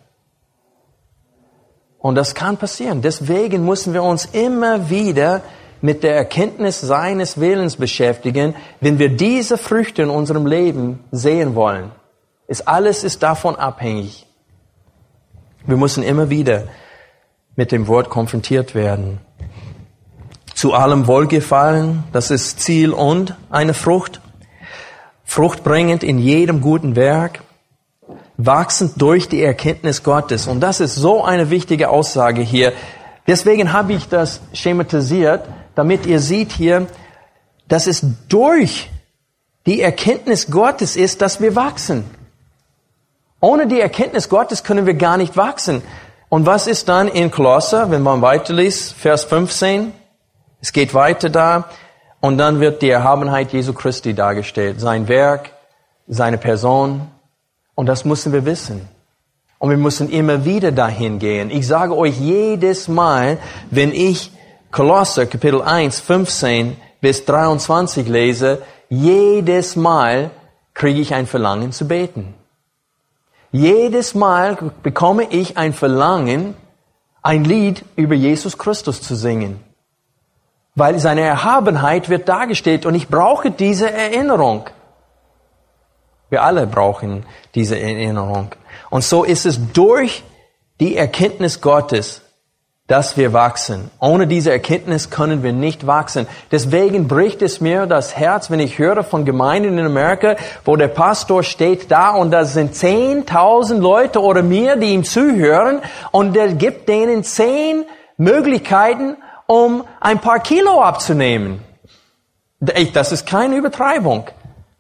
Und 1.98 2.14
das 2.14 2.36
kann 2.36 2.58
passieren. 2.58 3.02
Deswegen 3.02 3.66
müssen 3.66 3.94
wir 3.94 4.04
uns 4.04 4.26
immer 4.26 4.92
wieder 4.92 5.42
mit 5.82 6.04
der 6.04 6.16
Erkenntnis 6.16 6.80
seines 6.80 7.40
Willens 7.40 7.78
beschäftigen, 7.78 8.56
wenn 8.80 9.00
wir 9.00 9.10
diese 9.10 9.58
Früchte 9.58 10.04
in 10.04 10.12
unserem 10.12 10.46
Leben 10.46 11.04
sehen 11.12 11.56
wollen. 11.56 11.92
Ist 12.48 12.68
alles 12.68 13.04
ist 13.04 13.24
davon 13.24 13.56
abhängig. 13.56 14.28
Wir 15.68 15.78
müssen 15.78 16.04
immer 16.04 16.30
wieder 16.30 16.64
mit 17.56 17.72
dem 17.72 17.88
Wort 17.88 18.10
konfrontiert 18.10 18.76
werden. 18.76 19.20
Zu 20.54 20.74
allem 20.74 21.08
Wohlgefallen, 21.08 22.04
das 22.12 22.32
ist 22.32 22.60
Ziel 22.60 22.92
und 22.92 23.36
eine 23.50 23.74
Frucht. 23.74 24.22
Fruchtbringend 25.24 26.04
in 26.04 26.20
jedem 26.20 26.62
guten 26.62 26.96
Werk, 26.96 27.42
wachsend 28.38 29.02
durch 29.02 29.28
die 29.28 29.42
Erkenntnis 29.42 30.04
Gottes. 30.04 30.48
Und 30.48 30.60
das 30.62 30.80
ist 30.80 30.96
so 30.96 31.24
eine 31.24 31.50
wichtige 31.50 31.90
Aussage 31.90 32.42
hier. 32.42 32.74
Deswegen 33.28 33.74
habe 33.74 33.94
ich 33.94 34.08
das 34.08 34.42
schematisiert, 34.54 35.46
damit 35.74 36.06
ihr 36.06 36.20
seht 36.20 36.52
hier, 36.52 36.88
dass 37.68 37.88
es 37.88 38.06
durch 38.30 38.92
die 39.66 39.82
Erkenntnis 39.82 40.52
Gottes 40.52 40.96
ist, 40.96 41.22
dass 41.22 41.42
wir 41.42 41.56
wachsen. 41.56 42.06
Ohne 43.46 43.68
die 43.68 43.80
Erkenntnis 43.80 44.28
Gottes 44.28 44.64
können 44.64 44.88
wir 44.88 44.96
gar 44.96 45.18
nicht 45.18 45.38
wachsen. 45.38 45.84
Und 46.30 46.48
was 46.48 46.66
ist 46.66 46.90
dann 46.90 47.08
in 47.08 47.30
Kolosser, 47.30 47.92
wenn 47.92 48.02
man 48.02 48.24
weiterliest, 48.24 48.94
Vers 48.94 49.24
15? 49.26 49.94
Es 50.62 50.74
geht 50.74 50.96
weiter 50.96 51.30
da 51.30 51.70
und 52.22 52.40
dann 52.40 52.60
wird 52.60 52.82
die 52.82 52.90
Erhabenheit 52.90 53.54
Jesu 53.54 53.74
Christi 53.74 54.16
dargestellt. 54.16 54.82
Sein 54.82 55.08
Werk, 55.08 55.52
seine 56.08 56.40
Person. 56.40 57.08
Und 57.76 57.86
das 57.86 58.04
müssen 58.04 58.34
wir 58.34 58.46
wissen. 58.46 58.90
Und 59.60 59.70
wir 59.70 59.78
müssen 59.78 60.10
immer 60.10 60.44
wieder 60.44 60.72
dahin 60.72 61.20
gehen. 61.20 61.52
Ich 61.52 61.68
sage 61.68 61.96
euch 61.96 62.20
jedes 62.20 62.88
Mal, 62.88 63.38
wenn 63.70 63.92
ich 63.92 64.32
Kolosser 64.72 65.28
Kapitel 65.28 65.62
1, 65.62 66.00
15 66.00 66.78
bis 67.00 67.26
23 67.26 68.08
lese, 68.08 68.64
jedes 68.90 69.76
Mal 69.76 70.32
kriege 70.74 71.00
ich 71.00 71.14
ein 71.14 71.28
Verlangen 71.28 71.72
zu 71.72 71.88
beten. 71.88 72.34
Jedes 73.56 74.16
Mal 74.16 74.58
bekomme 74.84 75.28
ich 75.30 75.58
ein 75.58 75.72
Verlangen, 75.72 76.56
ein 77.22 77.46
Lied 77.46 77.86
über 77.96 78.14
Jesus 78.14 78.58
Christus 78.58 79.02
zu 79.02 79.16
singen. 79.16 79.64
Weil 80.76 81.00
seine 81.00 81.22
Erhabenheit 81.22 82.10
wird 82.10 82.28
dargestellt 82.28 82.86
und 82.86 82.96
ich 82.96 83.08
brauche 83.08 83.52
diese 83.52 83.90
Erinnerung. 83.90 84.70
Wir 86.30 86.44
alle 86.44 86.68
brauchen 86.68 87.26
diese 87.56 87.80
Erinnerung. 87.80 88.54
Und 88.90 89.06
so 89.06 89.24
ist 89.24 89.46
es 89.46 89.72
durch 89.72 90.26
die 90.82 90.98
Erkenntnis 90.98 91.62
Gottes, 91.62 92.24
dass 92.88 93.18
wir 93.18 93.34
wachsen. 93.34 93.90
Ohne 94.00 94.28
diese 94.28 94.52
Erkenntnis 94.52 95.10
können 95.10 95.42
wir 95.42 95.54
nicht 95.54 95.88
wachsen. 95.88 96.28
Deswegen 96.52 97.08
bricht 97.08 97.42
es 97.42 97.60
mir 97.60 97.88
das 97.88 98.16
Herz, 98.16 98.52
wenn 98.52 98.60
ich 98.60 98.78
höre 98.78 99.04
von 99.04 99.26
Gemeinden 99.26 99.80
in 99.80 99.86
Amerika, 99.86 100.36
wo 100.66 100.76
der 100.76 100.90
Pastor 100.90 101.42
steht 101.42 101.90
da 101.90 102.12
und 102.12 102.30
da 102.30 102.46
sind 102.46 102.76
10.000 102.76 103.80
Leute 103.80 104.22
oder 104.22 104.44
mehr, 104.44 104.76
die 104.76 104.94
ihm 104.94 105.04
zuhören 105.04 105.82
und 106.12 106.36
der 106.36 106.54
gibt 106.54 106.88
denen 106.88 107.24
zehn 107.24 107.86
Möglichkeiten, 108.18 109.18
um 109.48 109.84
ein 110.00 110.20
paar 110.20 110.40
Kilo 110.40 110.82
abzunehmen. 110.82 111.62
Das 112.60 113.12
ist 113.12 113.26
keine 113.26 113.56
Übertreibung. 113.56 114.28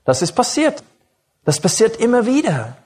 Das 0.05 0.21
ist 0.21 0.33
passiert. 0.33 0.83
Das 1.43 1.59
passiert 1.59 1.97
immer 1.97 2.27
wieder. 2.27 2.77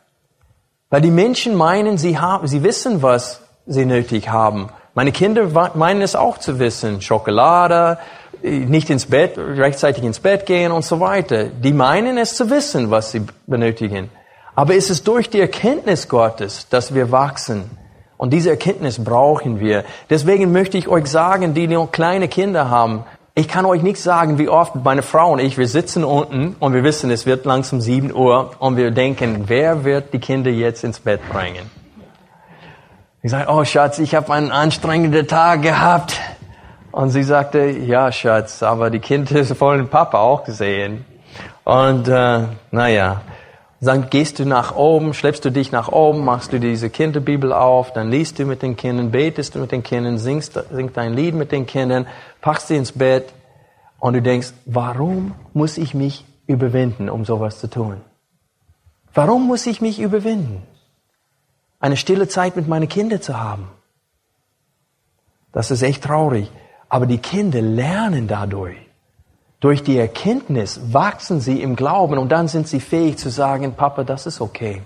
Weil 0.89 1.01
die 1.01 1.11
Menschen 1.11 1.55
meinen, 1.55 1.97
sie 1.97 2.17
haben, 2.17 2.47
sie 2.47 2.63
wissen, 2.63 3.01
was 3.01 3.41
sie 3.65 3.86
nötig 3.86 4.30
haben. 4.30 4.70
Meine 4.93 5.11
Kinder 5.11 5.71
meinen 5.75 6.01
es 6.01 6.15
auch 6.15 6.37
zu 6.37 6.59
wissen. 6.59 7.01
Schokolade, 7.01 7.97
nicht 8.41 8.89
ins 8.89 9.05
Bett, 9.05 9.37
rechtzeitig 9.37 10.03
ins 10.03 10.19
Bett 10.19 10.45
gehen 10.45 10.71
und 10.71 10.83
so 10.83 10.99
weiter. 10.99 11.45
Die 11.45 11.73
meinen 11.73 12.17
es 12.17 12.35
zu 12.35 12.49
wissen, 12.49 12.89
was 12.89 13.11
sie 13.11 13.21
benötigen. 13.47 14.09
Aber 14.55 14.75
es 14.75 14.89
ist 14.89 15.07
durch 15.07 15.29
die 15.29 15.39
Erkenntnis 15.39 16.07
Gottes, 16.07 16.67
dass 16.69 16.93
wir 16.93 17.11
wachsen. 17.11 17.69
Und 18.17 18.33
diese 18.33 18.49
Erkenntnis 18.49 19.01
brauchen 19.01 19.59
wir. 19.59 19.85
Deswegen 20.09 20.51
möchte 20.51 20.77
ich 20.77 20.89
euch 20.89 21.07
sagen, 21.07 21.53
die 21.53 21.67
noch 21.67 21.91
kleine 21.91 22.27
Kinder 22.27 22.69
haben, 22.69 23.05
ich 23.35 23.47
kann 23.47 23.65
euch 23.65 23.81
nicht 23.83 24.01
sagen, 24.01 24.37
wie 24.37 24.49
oft 24.49 24.75
meine 24.83 25.01
Frau 25.01 25.31
und 25.31 25.39
ich, 25.39 25.57
wir 25.57 25.67
sitzen 25.69 26.03
unten 26.03 26.57
und 26.59 26.73
wir 26.73 26.83
wissen, 26.83 27.09
es 27.09 27.25
wird 27.25 27.45
langsam 27.45 27.79
sieben 27.79 28.13
Uhr 28.13 28.51
und 28.59 28.75
wir 28.75 28.91
denken, 28.91 29.45
wer 29.47 29.85
wird 29.85 30.13
die 30.13 30.19
Kinder 30.19 30.51
jetzt 30.51 30.83
ins 30.83 30.99
Bett 30.99 31.21
bringen? 31.31 31.71
Ich 33.22 33.32
sage, 33.32 33.51
oh 33.51 33.65
Schatz, 33.65 33.99
ich 33.99 34.15
habe 34.15 34.32
einen 34.32 34.51
anstrengenden 34.51 35.28
Tag 35.28 35.61
gehabt. 35.61 36.17
Und 36.91 37.09
sie 37.09 37.24
sagte, 37.24 37.65
ja 37.65 38.11
Schatz, 38.13 38.63
aber 38.63 38.89
die 38.89 38.99
Kinder 38.99 39.47
wollen 39.59 39.89
Papa 39.89 40.20
auch 40.20 40.47
sehen. 40.47 41.05
Und 41.65 42.07
äh, 42.07 42.43
naja, 42.72 43.22
dann 43.82 44.09
gehst 44.09 44.39
du 44.39 44.45
nach 44.45 44.76
oben, 44.76 45.13
schleppst 45.13 45.43
du 45.43 45.51
dich 45.51 45.72
nach 45.72 45.89
oben, 45.89 46.24
machst 46.24 46.53
du 46.53 46.59
diese 46.59 46.89
Kinderbibel 46.89 47.51
auf, 47.51 47.91
dann 47.93 48.09
liest 48.09 48.39
du 48.39 48.45
mit 48.45 48.61
den 48.61 48.76
Kindern, 48.76 49.11
betest 49.11 49.55
du 49.55 49.59
mit 49.59 49.72
den 49.72 49.84
Kindern, 49.84 50.17
singst, 50.17 50.59
singst 50.72 50.97
dein 50.97 51.13
Lied 51.13 51.36
mit 51.36 51.51
den 51.51 51.65
Kindern, 51.65 52.07
packst 52.41 52.70
sie 52.70 52.78
ins 52.78 52.93
Bett 52.93 53.34
und 53.99 54.13
du 54.13 54.22
denkst, 54.22 54.53
warum 54.65 55.34
muss 55.53 55.78
ich 55.78 55.93
mich 55.93 56.26
überwinden, 56.47 57.09
um 57.09 57.26
sowas 57.26 57.59
zu 57.59 57.70
tun? 57.70 57.97
Warum 59.13 59.47
muss 59.47 59.65
ich 59.65 59.82
mich 59.82 59.99
überwinden? 59.99 60.63
Eine 61.80 61.97
stille 61.97 62.27
Zeit 62.27 62.55
mit 62.55 62.67
meinen 62.67 62.89
Kindern 62.89 63.21
zu 63.21 63.39
haben. 63.39 63.69
Das 65.51 65.71
ist 65.71 65.82
echt 65.82 66.03
traurig. 66.03 66.51
Aber 66.89 67.05
die 67.05 67.19
Kinder 67.19 67.61
lernen 67.61 68.27
dadurch. 68.27 68.77
Durch 69.59 69.84
die 69.84 69.97
Erkenntnis 69.97 70.80
wachsen 70.93 71.41
sie 71.41 71.61
im 71.61 71.75
Glauben 71.75 72.17
und 72.17 72.30
dann 72.30 72.47
sind 72.47 72.67
sie 72.67 72.80
fähig 72.80 73.17
zu 73.17 73.30
sagen, 73.30 73.75
Papa, 73.75 74.03
das 74.03 74.25
ist 74.25 74.41
okay. 74.41 74.82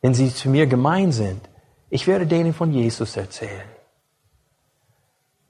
Wenn 0.00 0.14
sie 0.14 0.32
zu 0.32 0.48
mir 0.48 0.66
gemein 0.66 1.12
sind, 1.12 1.40
ich 1.90 2.06
werde 2.06 2.26
denen 2.26 2.54
von 2.54 2.72
Jesus 2.72 3.16
erzählen. 3.16 3.68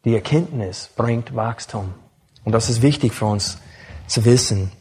Die 0.04 0.14
Erkenntnis 0.14 0.88
bringt 0.96 1.36
Wachstum. 1.36 1.92
Und 2.44 2.52
das 2.52 2.70
ist 2.70 2.80
wichtig 2.80 3.12
für 3.12 3.26
uns 3.26 3.58
zu 4.06 4.24
wissen. 4.24 4.72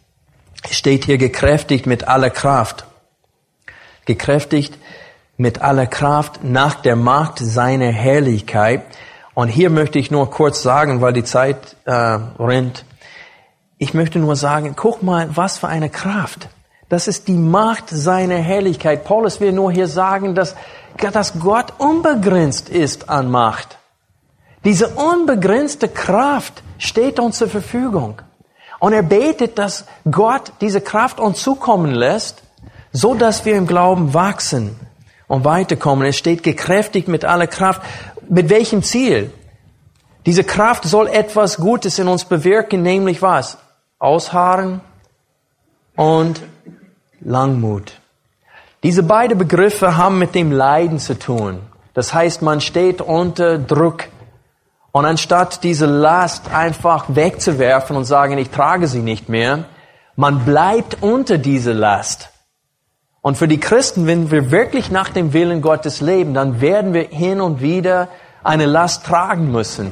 Es 0.63 0.77
steht 0.77 1.05
hier 1.05 1.17
gekräftigt 1.17 1.86
mit 1.86 2.07
aller 2.07 2.30
Kraft. 2.30 2.86
Gekräftigt 4.05 4.77
mit 5.39 5.61
aller 5.61 5.87
Kraft 5.87 6.43
nach 6.43 6.75
der 6.75 6.97
Macht 6.97 7.39
seiner 7.39 7.91
Herrlichkeit. 7.91 8.83
Und 9.33 9.47
hier 9.47 9.69
möchte 9.69 9.97
ich 9.97 10.11
nur 10.11 10.29
kurz 10.29 10.61
sagen, 10.61 10.99
weil 10.99 11.13
die 11.13 11.23
Zeit 11.23 11.77
äh, 11.85 11.93
rennt. 11.93 12.83
Ich 13.77 13.93
möchte 13.93 14.19
nur 14.19 14.35
sagen, 14.35 14.73
guck 14.75 15.01
mal, 15.01 15.29
was 15.37 15.57
für 15.57 15.69
eine 15.69 15.89
Kraft. 15.89 16.49
Das 16.89 17.07
ist 17.07 17.29
die 17.29 17.37
Macht 17.37 17.89
seiner 17.89 18.35
Herrlichkeit. 18.35 19.05
Paulus 19.05 19.39
will 19.39 19.53
nur 19.53 19.71
hier 19.71 19.87
sagen, 19.87 20.35
dass, 20.35 20.55
dass 21.13 21.39
Gott 21.39 21.73
unbegrenzt 21.77 22.67
ist 22.67 23.09
an 23.09 23.31
Macht. 23.31 23.77
Diese 24.65 24.89
unbegrenzte 24.89 25.87
Kraft 25.87 26.63
steht 26.79 27.17
uns 27.17 27.37
zur 27.37 27.47
Verfügung. 27.47 28.21
Und 28.79 28.91
er 28.91 29.03
betet, 29.03 29.57
dass 29.57 29.85
Gott 30.11 30.51
diese 30.59 30.81
Kraft 30.81 31.21
uns 31.21 31.41
zukommen 31.41 31.91
lässt, 31.91 32.43
so 32.91 33.13
dass 33.13 33.45
wir 33.45 33.55
im 33.55 33.67
Glauben 33.67 34.13
wachsen 34.13 34.75
und 35.30 35.45
weiterkommen. 35.45 36.05
Es 36.05 36.17
steht 36.17 36.43
gekräftigt 36.43 37.07
mit 37.07 37.23
aller 37.23 37.47
Kraft. 37.47 37.82
Mit 38.27 38.49
welchem 38.49 38.84
Ziel? 38.84 39.32
Diese 40.25 40.43
Kraft 40.43 40.84
soll 40.84 41.07
etwas 41.07 41.55
Gutes 41.55 41.97
in 41.99 42.09
uns 42.09 42.25
bewirken, 42.25 42.82
nämlich 42.82 43.21
was? 43.21 43.57
Ausharren 43.99 44.82
und 45.95 46.41
Langmut. 47.21 47.93
Diese 48.84 49.03
beiden 49.03 49.38
Begriffe 49.38 49.97
haben 49.97 50.19
mit 50.19 50.36
dem 50.36 50.51
Leiden 50.51 50.99
zu 50.99 51.17
tun. 51.17 51.61
Das 51.93 52.13
heißt, 52.13 52.41
man 52.41 52.59
steht 52.61 53.01
unter 53.01 53.57
Druck. 53.57 54.05
Und 54.91 55.05
anstatt 55.05 55.63
diese 55.63 55.86
Last 55.86 56.51
einfach 56.51 57.05
wegzuwerfen 57.09 57.95
und 57.95 58.05
sagen, 58.05 58.38
ich 58.38 58.49
trage 58.49 58.88
sie 58.88 59.01
nicht 59.01 59.30
mehr, 59.30 59.65
man 60.15 60.43
bleibt 60.43 60.97
unter 61.01 61.38
dieser 61.38 61.73
Last. 61.73 62.30
Und 63.22 63.38
für 63.38 63.47
die 63.47 63.59
Christen, 63.59 64.07
wenn 64.07 64.32
wir 64.32 64.51
wirklich 64.51 64.91
nach 64.91 65.09
dem 65.09 65.34
Willen 65.34 65.61
Gottes 65.61 66.01
leben, 66.01 66.34
dann 66.34 66.61
werden 66.61 66.93
wir 66.93 67.03
hin 67.03 67.41
und 67.41 67.61
wieder 67.61 68.07
eine 68.43 68.65
Last 68.65 69.05
tragen 69.05 69.51
müssen. 69.51 69.91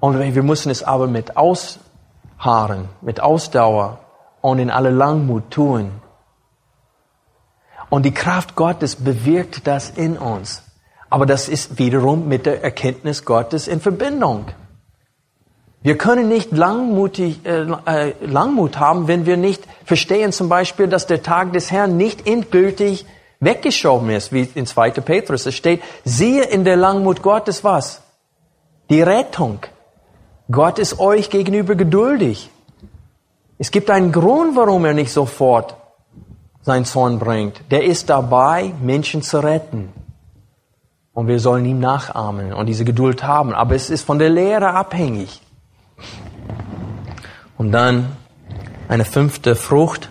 Und 0.00 0.18
wir 0.18 0.42
müssen 0.42 0.70
es 0.70 0.84
aber 0.84 1.08
mit 1.08 1.36
Ausharren, 1.36 2.88
mit 3.00 3.20
Ausdauer 3.20 3.98
und 4.40 4.60
in 4.60 4.70
aller 4.70 4.92
Langmut 4.92 5.50
tun. 5.50 5.90
Und 7.90 8.04
die 8.04 8.14
Kraft 8.14 8.54
Gottes 8.54 8.96
bewirkt 8.96 9.66
das 9.66 9.90
in 9.90 10.16
uns. 10.16 10.62
Aber 11.10 11.26
das 11.26 11.48
ist 11.48 11.78
wiederum 11.78 12.28
mit 12.28 12.46
der 12.46 12.62
Erkenntnis 12.62 13.24
Gottes 13.24 13.66
in 13.66 13.80
Verbindung. 13.80 14.46
Wir 15.80 15.96
können 15.96 16.28
nicht 16.28 16.50
langmutig, 16.52 17.46
äh, 17.46 17.62
äh, 17.86 18.14
Langmut 18.20 18.80
haben, 18.80 19.06
wenn 19.06 19.26
wir 19.26 19.36
nicht 19.36 19.62
verstehen 19.84 20.32
zum 20.32 20.48
Beispiel, 20.48 20.88
dass 20.88 21.06
der 21.06 21.22
Tag 21.22 21.52
des 21.52 21.70
Herrn 21.70 21.96
nicht 21.96 22.26
endgültig 22.26 23.06
weggeschoben 23.40 24.10
ist, 24.10 24.32
wie 24.32 24.48
in 24.54 24.66
2. 24.66 24.90
Petrus 24.90 25.46
es 25.46 25.54
steht. 25.54 25.80
Siehe 26.04 26.42
in 26.42 26.64
der 26.64 26.76
Langmut 26.76 27.22
Gottes 27.22 27.62
was? 27.62 28.02
Die 28.90 29.02
Rettung. 29.02 29.60
Gott 30.50 30.78
ist 30.78 30.98
euch 30.98 31.30
gegenüber 31.30 31.76
geduldig. 31.76 32.50
Es 33.58 33.70
gibt 33.70 33.90
einen 33.90 34.12
Grund, 34.12 34.56
warum 34.56 34.84
er 34.84 34.94
nicht 34.94 35.12
sofort 35.12 35.76
sein 36.62 36.84
Zorn 36.84 37.18
bringt. 37.18 37.60
Der 37.70 37.84
ist 37.84 38.10
dabei, 38.10 38.72
Menschen 38.82 39.22
zu 39.22 39.38
retten. 39.38 39.92
Und 41.12 41.28
wir 41.28 41.38
sollen 41.40 41.64
ihm 41.64 41.80
nachahmen 41.80 42.52
und 42.52 42.66
diese 42.66 42.84
Geduld 42.84 43.22
haben. 43.22 43.52
Aber 43.52 43.74
es 43.74 43.90
ist 43.90 44.04
von 44.04 44.18
der 44.18 44.30
Lehre 44.30 44.70
abhängig. 44.70 45.40
Und 47.56 47.72
dann 47.72 48.16
eine 48.88 49.04
fünfte 49.04 49.56
Frucht, 49.56 50.10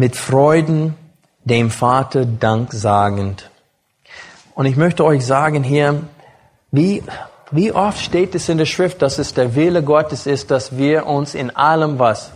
mit 0.00 0.16
Freuden 0.16 0.96
dem 1.44 1.70
Vater 1.70 2.24
Dank 2.24 2.72
sagend. 2.72 3.50
Und 4.54 4.64
ich 4.64 4.76
möchte 4.76 5.04
euch 5.04 5.26
sagen 5.26 5.62
hier, 5.62 6.02
wie, 6.70 7.02
wie 7.50 7.72
oft 7.72 8.00
steht 8.00 8.34
es 8.34 8.48
in 8.48 8.56
der 8.56 8.64
Schrift, 8.64 9.02
dass 9.02 9.18
es 9.18 9.34
der 9.34 9.54
Wille 9.54 9.82
Gottes 9.82 10.26
ist, 10.26 10.50
dass 10.50 10.78
wir 10.78 11.06
uns 11.06 11.34
in 11.34 11.54
allem 11.54 11.98
was 11.98 12.32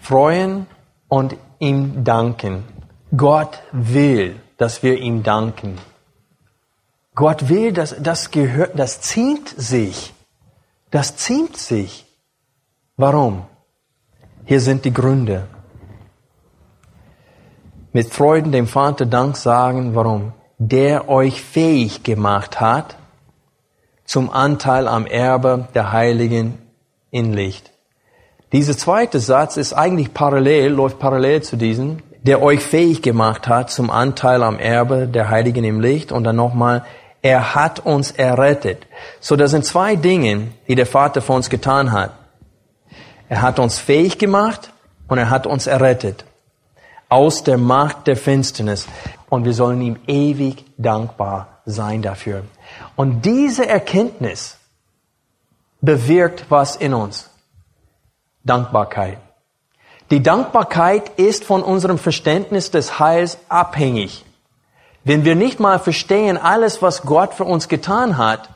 freuen 0.00 0.66
und 1.08 1.36
ihm 1.60 2.04
danken. 2.04 2.64
Gott 3.16 3.60
will, 3.72 4.36
dass 4.58 4.82
wir 4.82 4.98
ihm 4.98 5.22
danken. 5.22 5.78
Gott 7.14 7.48
will, 7.48 7.72
dass 7.72 7.96
das 7.98 8.30
gehört, 8.30 8.78
das 8.78 9.00
ziemt 9.00 9.48
sich. 9.48 10.11
Das 10.92 11.16
ziemt 11.16 11.56
sich. 11.56 12.06
Warum? 12.96 13.46
Hier 14.44 14.60
sind 14.60 14.84
die 14.84 14.92
Gründe. 14.92 15.48
Mit 17.94 18.12
Freuden 18.12 18.52
dem 18.52 18.66
Vater 18.66 19.06
Dank 19.06 19.38
sagen, 19.38 19.94
warum? 19.94 20.32
Der 20.58 21.08
euch 21.08 21.42
fähig 21.42 22.02
gemacht 22.02 22.60
hat 22.60 22.96
zum 24.04 24.30
Anteil 24.30 24.86
am 24.86 25.06
Erbe 25.06 25.66
der 25.74 25.92
Heiligen 25.92 26.58
in 27.10 27.32
Licht. 27.32 27.70
Dieser 28.52 28.76
zweite 28.76 29.18
Satz 29.18 29.56
ist 29.56 29.72
eigentlich 29.72 30.12
parallel, 30.12 30.72
läuft 30.72 30.98
parallel 30.98 31.42
zu 31.42 31.56
diesem, 31.56 31.98
der 32.22 32.42
euch 32.42 32.60
fähig 32.60 33.00
gemacht 33.00 33.48
hat 33.48 33.70
zum 33.70 33.88
Anteil 33.90 34.42
am 34.42 34.58
Erbe 34.58 35.08
der 35.08 35.30
Heiligen 35.30 35.64
im 35.64 35.80
Licht 35.80 36.12
und 36.12 36.24
dann 36.24 36.36
nochmal, 36.36 36.84
er 37.22 37.54
hat 37.54 37.78
uns 37.80 38.10
errettet. 38.10 38.86
So, 39.20 39.36
das 39.36 39.52
sind 39.52 39.64
zwei 39.64 39.94
Dinge, 39.94 40.48
die 40.66 40.74
der 40.74 40.86
Vater 40.86 41.22
für 41.22 41.32
uns 41.32 41.48
getan 41.48 41.92
hat. 41.92 42.12
Er 43.28 43.40
hat 43.40 43.60
uns 43.60 43.78
fähig 43.78 44.18
gemacht 44.18 44.72
und 45.06 45.18
er 45.18 45.30
hat 45.30 45.46
uns 45.46 45.68
errettet. 45.68 46.24
Aus 47.08 47.44
der 47.44 47.58
Macht 47.58 48.08
der 48.08 48.16
Finsternis. 48.16 48.86
Und 49.30 49.44
wir 49.44 49.54
sollen 49.54 49.80
ihm 49.80 49.98
ewig 50.06 50.64
dankbar 50.76 51.60
sein 51.64 52.02
dafür. 52.02 52.42
Und 52.96 53.24
diese 53.24 53.66
Erkenntnis 53.66 54.58
bewirkt 55.80 56.46
was 56.48 56.76
in 56.76 56.92
uns. 56.92 57.30
Dankbarkeit. 58.44 59.18
Die 60.10 60.22
Dankbarkeit 60.22 61.08
ist 61.18 61.44
von 61.44 61.62
unserem 61.62 61.98
Verständnis 61.98 62.70
des 62.70 62.98
Heils 62.98 63.38
abhängig. 63.48 64.24
Wenn 65.04 65.24
wir 65.24 65.34
nicht 65.34 65.58
mal 65.58 65.78
verstehen 65.78 66.36
alles, 66.36 66.80
was 66.80 67.02
Gott 67.02 67.34
für 67.34 67.44
uns 67.44 67.68
getan 67.68 68.18
hat, 68.18 68.48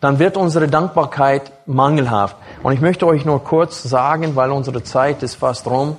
dann 0.00 0.18
wird 0.18 0.36
unsere 0.36 0.68
Dankbarkeit 0.68 1.50
mangelhaft. 1.66 2.36
Und 2.62 2.72
ich 2.72 2.80
möchte 2.80 3.06
euch 3.06 3.24
nur 3.24 3.42
kurz 3.42 3.82
sagen, 3.82 4.36
weil 4.36 4.50
unsere 4.50 4.82
Zeit 4.82 5.22
ist 5.22 5.36
fast 5.36 5.66
rum, 5.66 5.96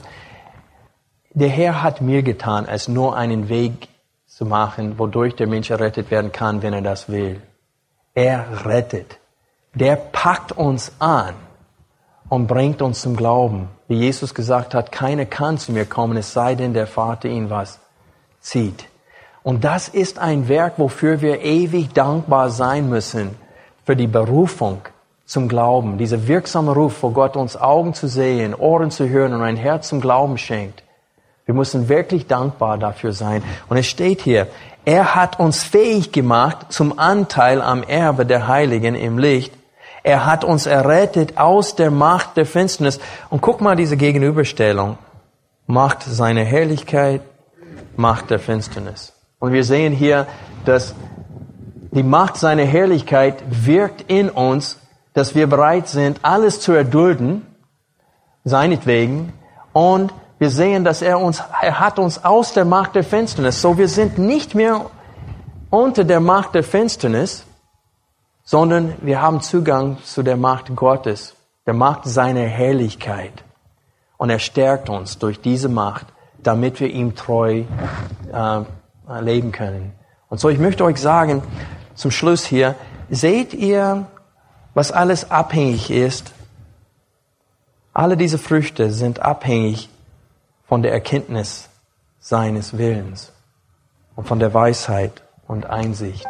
der 1.31 1.49
Herr 1.49 1.83
hat 1.83 2.01
mir 2.01 2.23
getan, 2.23 2.67
als 2.67 2.87
nur 2.87 3.15
einen 3.15 3.49
Weg 3.49 3.89
zu 4.27 4.45
machen, 4.45 4.99
wodurch 4.99 5.35
der 5.35 5.47
Mensch 5.47 5.69
errettet 5.69 6.11
werden 6.11 6.31
kann, 6.31 6.61
wenn 6.61 6.73
er 6.73 6.81
das 6.81 7.09
will. 7.09 7.41
Er 8.13 8.65
rettet. 8.65 9.19
Der 9.73 9.95
packt 9.95 10.51
uns 10.51 10.91
an 10.99 11.33
und 12.29 12.47
bringt 12.47 12.81
uns 12.81 13.01
zum 13.01 13.15
Glauben. 13.15 13.69
Wie 13.87 13.95
Jesus 13.95 14.33
gesagt 14.33 14.73
hat, 14.73 14.91
keiner 14.91 15.25
kann 15.25 15.57
zu 15.57 15.71
mir 15.71 15.85
kommen, 15.85 16.17
es 16.17 16.33
sei 16.33 16.55
denn, 16.55 16.73
der 16.73 16.87
Vater 16.87 17.29
ihn 17.29 17.49
was 17.49 17.79
zieht. 18.39 18.85
Und 19.47 19.63
das 19.63 19.87
ist 19.87 20.19
ein 20.19 20.49
Werk, 20.49 20.73
wofür 20.75 21.21
wir 21.21 21.41
ewig 21.41 21.93
dankbar 21.93 22.49
sein 22.49 22.89
müssen 22.89 23.33
für 23.85 23.95
die 23.95 24.05
Berufung 24.05 24.81
zum 25.25 25.47
Glauben, 25.47 25.97
dieser 25.97 26.27
wirksame 26.27 26.73
Ruf, 26.73 27.01
wo 27.01 27.11
Gott 27.11 27.37
uns 27.37 27.55
Augen 27.55 27.93
zu 27.93 28.09
sehen, 28.09 28.53
Ohren 28.53 28.91
zu 28.91 29.07
hören 29.07 29.33
und 29.33 29.41
ein 29.41 29.55
Herz 29.55 29.87
zum 29.87 30.01
Glauben 30.01 30.37
schenkt. 30.37 30.83
Wir 31.45 31.55
müssen 31.55 31.87
wirklich 31.87 32.27
dankbar 32.27 32.77
dafür 32.77 33.13
sein. 33.13 33.41
Und 33.69 33.77
es 33.77 33.87
steht 33.87 34.19
hier, 34.19 34.47
er 34.83 35.15
hat 35.15 35.39
uns 35.39 35.63
fähig 35.63 36.11
gemacht 36.11 36.73
zum 36.73 36.99
Anteil 36.99 37.61
am 37.61 37.83
Erbe 37.83 38.25
der 38.25 38.49
Heiligen 38.49 38.95
im 38.95 39.17
Licht. 39.17 39.53
Er 40.03 40.25
hat 40.25 40.43
uns 40.43 40.65
errettet 40.65 41.37
aus 41.37 41.73
der 41.73 41.89
Macht 41.89 42.35
der 42.35 42.45
Finsternis. 42.45 42.99
Und 43.29 43.39
guck 43.39 43.61
mal 43.61 43.77
diese 43.77 43.95
Gegenüberstellung. 43.95 44.97
Macht 45.67 46.03
seine 46.03 46.43
Herrlichkeit, 46.43 47.21
Macht 47.95 48.29
der 48.29 48.39
Finsternis. 48.39 49.13
Und 49.39 49.53
wir 49.53 49.63
sehen 49.63 49.93
hier, 49.93 50.27
dass 50.65 50.95
die 51.91 52.03
Macht 52.03 52.37
seiner 52.37 52.63
Herrlichkeit 52.63 53.43
wirkt 53.49 54.09
in 54.09 54.29
uns, 54.29 54.79
dass 55.13 55.35
wir 55.35 55.47
bereit 55.47 55.87
sind, 55.87 56.19
alles 56.23 56.59
zu 56.59 56.73
erdulden, 56.73 57.45
seinetwegen. 58.43 59.33
Und 59.73 60.13
wir 60.39 60.49
sehen, 60.49 60.83
dass 60.83 61.01
er 61.01 61.19
uns, 61.19 61.43
er 61.61 61.79
hat 61.79 61.99
uns 61.99 62.23
aus 62.23 62.53
der 62.53 62.65
Macht 62.65 62.95
der 62.95 63.03
Finsternis. 63.03 63.61
So 63.61 63.77
wir 63.77 63.87
sind 63.87 64.17
nicht 64.17 64.55
mehr 64.55 64.85
unter 65.69 66.03
der 66.03 66.19
Macht 66.19 66.55
der 66.55 66.63
Finsternis, 66.63 67.45
sondern 68.43 68.93
wir 69.01 69.21
haben 69.21 69.41
Zugang 69.41 69.97
zu 70.03 70.23
der 70.23 70.37
Macht 70.37 70.75
Gottes, 70.75 71.35
der 71.65 71.73
Macht 71.73 72.05
seiner 72.05 72.45
Herrlichkeit. 72.45 73.43
Und 74.17 74.29
er 74.29 74.39
stärkt 74.39 74.89
uns 74.89 75.19
durch 75.19 75.41
diese 75.41 75.69
Macht, 75.69 76.07
damit 76.41 76.79
wir 76.79 76.89
ihm 76.89 77.15
treu 77.15 77.63
äh, 78.31 78.61
leben 79.21 79.51
können. 79.51 79.93
Und 80.29 80.39
so, 80.39 80.49
ich 80.49 80.59
möchte 80.59 80.83
euch 80.83 80.97
sagen, 80.97 81.41
zum 81.95 82.11
Schluss 82.11 82.45
hier, 82.45 82.75
seht 83.09 83.53
ihr 83.53 84.07
was 84.77 84.91
alles 84.91 85.31
abhängig 85.31 85.89
ist, 85.89 86.33
alle 87.95 88.15
diese 88.15 88.37
Früchte 88.37 88.91
sind 88.91 89.23
abhängig 89.23 89.89
von 90.67 90.83
der 90.83 90.91
Erkenntnis 90.91 91.67
seines 92.19 92.77
Willens 92.77 93.33
und 94.15 94.27
von 94.27 94.37
der 94.37 94.53
Weisheit 94.53 95.23
und 95.47 95.65
Einsicht. 95.65 96.27